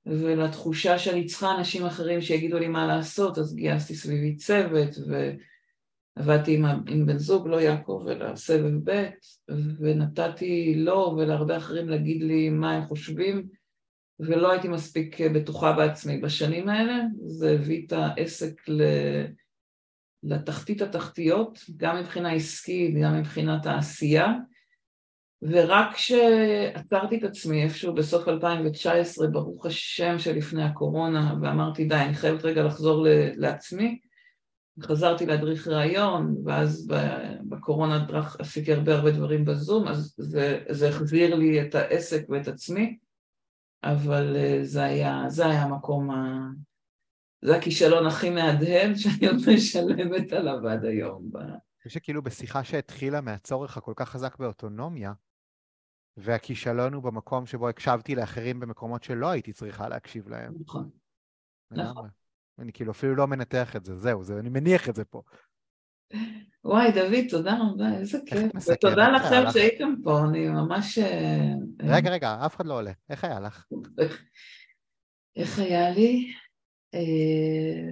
ולתחושה 0.05 0.99
שאני 0.99 1.25
צריכה 1.25 1.55
אנשים 1.55 1.85
אחרים 1.85 2.21
שיגידו 2.21 2.59
לי 2.59 2.67
מה 2.67 2.87
לעשות, 2.87 3.37
אז 3.37 3.55
גייסתי 3.55 3.95
סביבי 3.95 4.35
צוות 4.35 4.89
ו... 5.09 5.31
עבדתי 6.19 6.55
עם, 6.55 6.65
עם 6.65 7.05
בן 7.05 7.17
זוג, 7.17 7.47
לא 7.47 7.61
יעקב, 7.61 8.05
אלא 8.11 8.35
סבב 8.35 8.89
ב', 8.89 9.09
ונתתי 9.79 10.75
לו 10.75 11.15
ולהרבה 11.17 11.57
אחרים 11.57 11.89
להגיד 11.89 12.23
לי 12.23 12.49
מה 12.49 12.71
הם 12.71 12.85
חושבים, 12.85 13.47
ולא 14.19 14.51
הייתי 14.51 14.67
מספיק 14.67 15.21
בטוחה 15.21 15.73
בעצמי. 15.73 16.17
בשנים 16.17 16.69
האלה, 16.69 16.99
זה 17.25 17.51
הביא 17.51 17.85
את 17.85 17.93
העסק 17.93 18.69
ל... 18.69 18.81
לתחתית 20.23 20.81
התחתיות, 20.81 21.59
גם 21.77 21.99
מבחינה 21.99 22.31
עסקית, 22.31 22.95
גם 23.01 23.19
מבחינת 23.19 23.65
העשייה, 23.65 24.33
ורק 25.41 25.93
כשעצרתי 25.93 27.17
את 27.17 27.23
עצמי 27.23 27.63
איפשהו 27.63 27.93
בסוף 27.93 28.27
2019, 28.27 29.27
ברוך 29.27 29.65
השם 29.65 30.19
שלפני 30.19 30.63
הקורונה, 30.63 31.33
ואמרתי 31.41 31.85
די, 31.85 31.95
אני 31.95 32.13
חייבת 32.13 32.45
רגע 32.45 32.63
לחזור 32.63 33.05
לעצמי, 33.35 33.99
חזרתי 34.81 35.25
להדריך 35.25 35.67
ראיון, 35.67 36.35
ואז 36.45 36.91
בקורונה 37.49 38.05
דרך, 38.05 38.39
עשיתי 38.39 38.73
הרבה 38.73 38.95
הרבה 38.95 39.11
דברים 39.11 39.45
בזום, 39.45 39.87
אז 39.87 40.15
זה, 40.17 40.63
זה 40.69 40.89
החזיר 40.89 41.35
לי 41.35 41.61
את 41.61 41.75
העסק 41.75 42.29
ואת 42.29 42.47
עצמי, 42.47 42.97
אבל 43.83 44.35
אה, 44.35 44.59
זה 44.63 44.83
היה, 44.83 45.23
זה 45.27 45.45
היה 45.45 45.63
המקום, 45.63 46.11
ה... 46.11 46.47
זה 47.41 47.55
הכישלון 47.55 48.05
הכי 48.05 48.29
מהדהד 48.29 48.95
שאני 49.01 49.27
עוד 49.27 49.35
משלמת 49.53 50.33
עליו 50.33 50.67
עד 50.67 50.85
היום. 50.85 51.31
אני 51.35 51.51
חושב 51.77 51.89
שכאילו 51.89 52.21
בשיחה 52.21 52.63
שהתחילה 52.63 53.21
מהצורך 53.21 53.77
הכל 53.77 53.93
כך 53.95 54.09
חזק 54.09 54.37
באוטונומיה, 54.37 55.13
והכישלון 56.17 56.93
הוא 56.93 57.03
במקום 57.03 57.45
שבו 57.45 57.69
הקשבתי 57.69 58.15
לאחרים 58.15 58.59
במקומות 58.59 59.03
שלא 59.03 59.27
הייתי 59.27 59.53
צריכה 59.53 59.89
להקשיב 59.89 60.27
להם. 60.27 60.53
נכון. 60.59 60.89
נכון. 61.71 62.09
אני 62.59 62.73
כאילו 62.73 62.91
אפילו 62.91 63.15
לא 63.15 63.27
מנתח 63.27 63.75
את 63.75 63.85
זה, 63.85 63.95
זהו, 63.95 64.23
זה, 64.23 64.39
אני 64.39 64.49
מניח 64.49 64.89
את 64.89 64.95
זה 64.95 65.05
פה. 65.05 65.21
וואי, 66.63 66.91
דוד, 66.91 67.25
תודה 67.29 67.57
רבה, 67.61 67.99
איזה 67.99 68.19
כיף. 68.25 68.51
ותודה 68.73 69.09
לכם 69.09 69.51
שהייתם 69.53 69.93
פה, 70.03 70.19
אני 70.29 70.49
ממש... 70.49 70.97
אה, 70.97 71.53
רגע, 71.83 72.09
רגע, 72.09 72.45
אף 72.45 72.55
אחד 72.55 72.65
לא 72.65 72.73
עולה. 72.73 72.91
איך 73.09 73.23
היה 73.23 73.39
לך? 73.39 73.65
איך 75.35 75.59
היה 75.59 75.89
לי? 75.89 76.33
אה, 76.93 77.89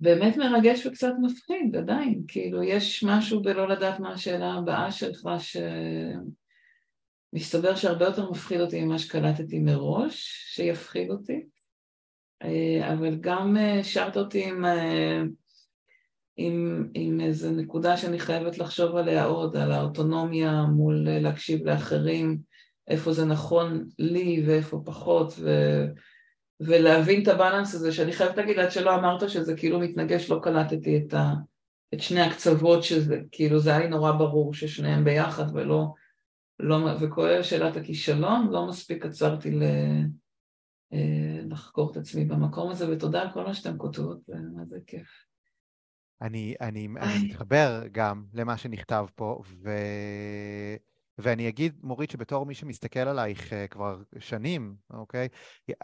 באמת 0.00 0.36
מרגש 0.36 0.86
וקצת 0.86 1.12
מפחיד, 1.22 1.76
עדיין. 1.76 2.22
כאילו, 2.28 2.62
יש 2.62 3.04
משהו 3.04 3.42
בלא 3.42 3.68
לדעת 3.68 4.00
מה 4.00 4.12
השאלה 4.12 4.54
הבאה 4.54 4.92
שלך, 4.92 5.28
שמסתבר 7.32 7.74
שהרבה 7.76 8.04
יותר 8.04 8.30
מפחיד 8.30 8.60
אותי 8.60 8.84
ממה 8.84 8.98
שקלטתי 8.98 9.58
מראש, 9.58 10.44
שיפחיד 10.54 11.10
אותי. 11.10 11.46
אה, 12.42 12.92
אבל 12.92 13.16
גם 13.20 13.56
אה, 13.56 13.84
שרת 13.84 14.16
אותי 14.16 14.48
עם, 14.48 14.64
אה, 14.64 15.22
עם, 16.36 16.88
עם 16.94 17.20
איזו 17.20 17.50
נקודה 17.50 17.96
שאני 17.96 18.18
חייבת 18.18 18.58
לחשוב 18.58 18.96
עליה 18.96 19.24
עוד, 19.24 19.56
על 19.56 19.72
האוטונומיה 19.72 20.62
מול 20.62 21.08
להקשיב 21.08 21.66
לאחרים, 21.66 22.38
איפה 22.88 23.12
זה 23.12 23.24
נכון 23.24 23.88
לי 23.98 24.44
ואיפה 24.46 24.82
פחות, 24.84 25.34
ו, 25.38 25.50
ולהבין 26.60 27.22
את 27.22 27.28
הבאלנס 27.28 27.74
הזה, 27.74 27.92
שאני 27.92 28.12
חייבת 28.12 28.36
להגיד, 28.36 28.58
עד 28.58 28.70
שלא 28.70 28.94
אמרת 28.94 29.30
שזה 29.30 29.54
כאילו 29.56 29.80
מתנגש, 29.80 30.30
לא 30.30 30.40
קלטתי 30.42 30.98
את, 30.98 31.14
ה, 31.14 31.32
את 31.94 32.00
שני 32.00 32.20
הקצוות 32.20 32.82
שזה, 32.82 33.20
כאילו 33.32 33.58
זה 33.58 33.70
היה 33.70 33.78
לי 33.78 33.88
נורא 33.88 34.12
ברור 34.12 34.54
ששניהם 34.54 35.04
ביחד 35.04 35.44
ולא, 35.54 35.86
לא, 36.60 36.78
וכולל 37.00 37.42
שאלת 37.42 37.76
הכישלון, 37.76 38.48
לא 38.50 38.68
מספיק 38.68 39.06
עצרתי 39.06 39.50
ל... 39.50 39.62
אה, 40.92 41.40
לחקור 41.48 41.90
את 41.90 41.96
עצמי 41.96 42.24
במקום 42.24 42.70
הזה, 42.70 42.92
ותודה 42.92 43.22
על 43.22 43.32
כל 43.32 43.44
מה 43.44 43.54
שאתם 43.54 43.78
כותבות, 43.78 44.20
מה 44.54 44.64
זה 44.64 44.78
כיף. 44.86 45.08
אני, 46.22 46.54
אני, 46.60 46.88
אני 47.00 47.24
מתחבר 47.24 47.82
גם 47.92 48.24
למה 48.32 48.56
שנכתב 48.56 49.06
פה, 49.14 49.42
ו... 49.62 49.70
ואני 51.18 51.48
אגיד, 51.48 51.76
מורית, 51.82 52.10
שבתור 52.10 52.46
מי 52.46 52.54
שמסתכל 52.54 53.00
עלייך 53.00 53.52
uh, 53.52 53.68
כבר 53.70 54.02
שנים, 54.18 54.74
אוקיי? 54.90 55.28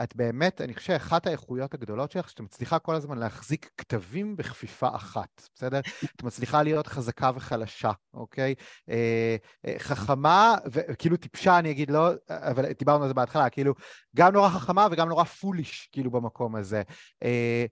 את 0.02 0.16
באמת, 0.16 0.60
אני 0.60 0.74
חושב 0.74 0.86
שאחת 0.86 1.26
האיכויות 1.26 1.74
הגדולות 1.74 2.10
שלך, 2.10 2.30
שאת 2.30 2.40
מצליחה 2.40 2.78
כל 2.78 2.94
הזמן 2.94 3.18
להחזיק 3.18 3.70
כתבים 3.76 4.36
בכפיפה 4.36 4.88
אחת, 4.96 5.48
בסדר? 5.54 5.80
את 6.16 6.22
מצליחה 6.22 6.62
להיות 6.62 6.86
חזקה 6.86 7.30
וחלשה, 7.34 7.90
אוקיי? 8.14 8.54
Uh, 8.90 8.92
uh, 9.66 9.78
חכמה, 9.78 10.54
וכאילו 10.72 11.16
טיפשה, 11.16 11.58
אני 11.58 11.70
אגיד 11.70 11.90
לא, 11.90 12.10
אבל 12.30 12.72
דיברנו 12.72 13.02
על 13.02 13.08
זה 13.08 13.14
בהתחלה, 13.14 13.50
כאילו, 13.50 13.74
גם 14.16 14.32
נורא 14.32 14.48
חכמה 14.48 14.86
וגם 14.90 15.08
נורא 15.08 15.24
פוליש, 15.24 15.88
כאילו, 15.92 16.10
במקום 16.10 16.56
הזה. 16.56 16.82
Uh, 17.24 17.26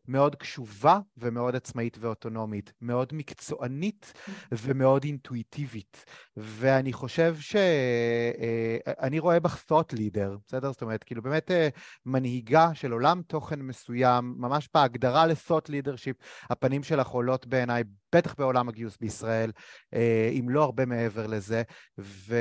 מאוד 0.09 0.37
קשובה 0.37 0.99
ומאוד 1.17 1.57
עצמאית 1.57 1.99
ואוטונומית, 2.01 2.73
מאוד 2.81 3.13
מקצוענית 3.13 4.13
ומאוד 4.53 5.05
אינטואיטיבית. 5.05 6.05
ואני 6.37 6.93
חושב. 6.93 7.37
שאני 7.41 9.19
רואה 9.19 9.41
בך 9.41 9.65
thought 9.71 9.97
leader, 9.97 10.39
בסדר? 10.47 10.73
זאת 10.73 10.83
אומרת, 10.83 11.05
כאילו 11.05 11.23
באמת 11.23 11.51
אה, 11.51 11.69
מנהיגה 12.07 12.75
של 12.75 12.93
עולם 12.93 13.23
תוכן 13.27 13.63
מסוים, 13.63 14.35
ממש 14.39 14.69
בהגדרה 14.75 15.27
ל-thought 15.27 15.69
leadership, 15.69 16.25
הפנים 16.51 16.83
שלך 16.83 17.09
עולות 17.09 17.47
בעיניי 17.47 17.83
בטח 18.15 18.35
בעולם 18.39 18.69
הגיוס 18.69 18.97
בישראל, 19.01 19.53
אה, 19.95 20.31
אם 20.33 20.49
לא 20.49 20.63
הרבה 20.63 20.87
מעבר 20.87 21.27
לזה. 21.27 21.63
ו... 21.99 22.37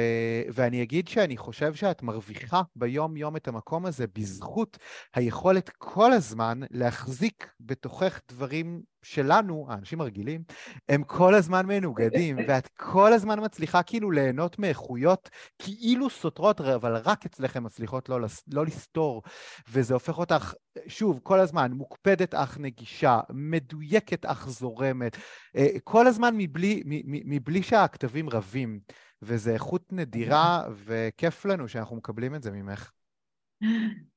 ואני 0.53 0.83
אגיד 0.83 1.07
שאני 1.07 1.37
חושב 1.37 1.73
שאת 1.73 2.03
מרוויחה 2.03 2.61
ביום-יום 2.75 3.35
את 3.35 3.47
המקום 3.47 3.85
הזה 3.85 4.05
בזכות 4.13 4.77
היכולת 5.15 5.69
כל 5.77 6.11
הזמן 6.11 6.59
להחזיק 6.71 7.49
בתוכך 7.59 8.19
דברים 8.31 8.81
שלנו, 9.03 9.65
האנשים 9.69 10.01
הרגילים, 10.01 10.43
הם 10.89 11.03
כל 11.03 11.35
הזמן 11.35 11.65
מנוגדים, 11.65 12.37
ואת 12.47 12.67
כל 12.67 13.13
הזמן 13.13 13.43
מצליחה 13.43 13.83
כאילו 13.83 14.11
ליהנות 14.11 14.59
מאיכויות 14.59 15.29
כאילו 15.59 16.09
סותרות, 16.09 16.61
אבל 16.61 16.95
רק 16.95 17.25
אצלכם 17.25 17.63
מצליחות 17.63 18.09
לא, 18.09 18.19
לא 18.53 18.65
לסתור, 18.65 19.23
וזה 19.69 19.93
הופך 19.93 20.17
אותך, 20.17 20.53
שוב, 20.87 21.19
כל 21.23 21.39
הזמן 21.39 21.71
מוקפדת 21.71 22.33
אך 22.33 22.57
נגישה, 22.57 23.19
מדויקת 23.29 24.25
אך 24.25 24.49
זורמת, 24.49 25.17
אה, 25.55 25.67
כל 25.83 26.07
הזמן 26.07 26.33
מבלי, 26.37 26.83
מבלי 27.05 27.63
שהכתבים 27.63 28.29
רבים, 28.29 28.79
וזו 29.21 29.51
איכות 29.51 29.93
נדירה, 29.93 30.63
וכיף 30.85 31.45
לנו 31.45 31.67
שאנחנו 31.67 31.95
מקבלים 31.95 32.35
את 32.35 32.43
זה 32.43 32.51
ממך. 32.51 32.91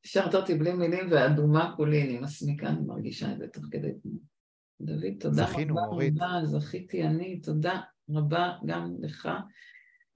השארת 0.04 0.34
אותי 0.34 0.54
בלי 0.54 0.72
מילים 0.72 1.06
ואדומה 1.10 1.72
כולי, 1.76 2.02
אני 2.02 2.18
מסמיקה, 2.18 2.68
אני 2.68 2.80
מרגישה 2.86 3.32
את 3.32 3.38
זה 3.38 3.46
תוך 3.48 3.64
כדי 3.70 3.92
תנועה. 4.02 4.35
דוד, 4.80 5.14
תודה 5.20 5.46
זכינו, 5.46 5.76
רבה 5.76 5.86
מורית. 5.86 6.14
רבה, 6.16 6.40
זכיתי 6.44 7.02
אני, 7.02 7.40
תודה 7.40 7.80
רבה 8.10 8.52
גם 8.66 8.96
לך. 9.00 9.28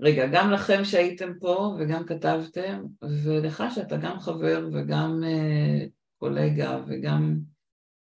רגע, 0.00 0.26
גם 0.32 0.50
לכם 0.50 0.84
שהייתם 0.84 1.32
פה 1.40 1.76
וגם 1.78 2.06
כתבתם, 2.06 2.82
ולך 3.02 3.64
שאתה 3.74 3.96
גם 3.96 4.20
חבר 4.20 4.68
וגם 4.72 5.22
uh, 5.22 5.88
קולגה 6.18 6.80
וגם 6.86 7.38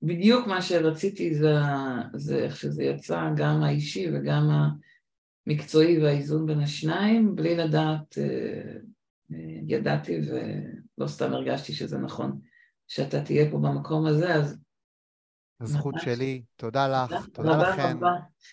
בדיוק 0.03 0.47
מה 0.47 0.63
שרציתי 0.63 1.35
זה, 1.35 1.55
זה 2.15 2.39
איך 2.39 2.57
שזה 2.57 2.85
יצא, 2.85 3.29
גם 3.37 3.63
האישי 3.63 4.07
וגם 4.13 4.51
המקצועי 5.47 6.03
והאיזון 6.03 6.47
בין 6.47 6.61
השניים, 6.61 7.37
בלי 7.37 7.57
לדעת, 7.57 8.19
אה, 8.19 8.77
ידעתי 9.67 10.21
ולא 10.21 11.07
סתם 11.07 11.33
הרגשתי 11.33 11.73
שזה 11.73 11.99
נכון 11.99 12.41
שאתה 12.89 13.23
תהיה 13.25 13.51
פה 13.51 13.59
במקום 13.59 14.07
הזה, 14.07 14.35
אז... 14.35 14.64
הזכות 15.61 15.95
ממש. 15.95 16.05
שלי, 16.05 16.43
תודה 16.57 16.89
לך, 16.89 17.11
תודה 17.33 17.53
תודה 17.53 17.71
לכם. 17.71 17.97
רבה. 17.97 18.13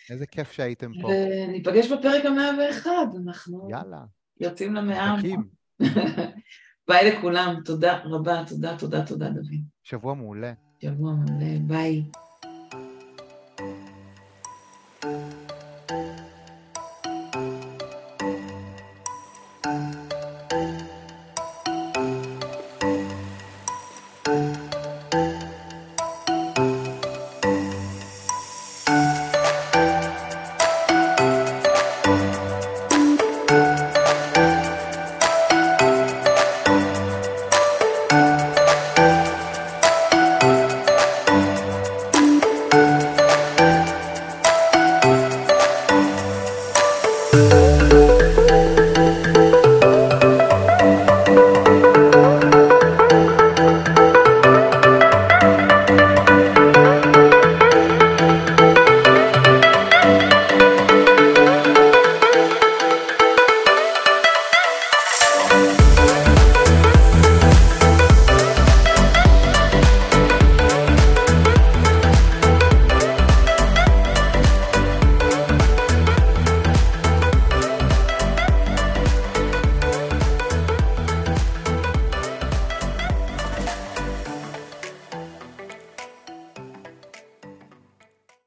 איזה 0.10 0.26
כיף 0.28 0.52
שהייתם 0.52 0.92
פה. 1.02 1.08
וניפגש 1.08 1.92
בפרק 1.92 2.26
המאה 2.26 2.50
ואחד, 2.60 3.06
אנחנו 3.26 3.68
יאללה. 3.72 4.02
יוצאים 4.40 4.74
למאה. 4.76 5.16
ביי 6.88 7.12
לכולם, 7.12 7.56
תודה 7.66 8.00
רבה, 8.04 8.44
תודה, 8.48 8.78
תודה, 8.78 9.06
תודה, 9.06 9.30
דוד. 9.30 9.44
שבוע 9.84 10.14
מעולה. 10.14 10.54
שבוע 10.82 11.14
מעולה, 11.14 11.60
ביי. 11.68 12.04
thank 15.04 15.34
you 15.34 15.41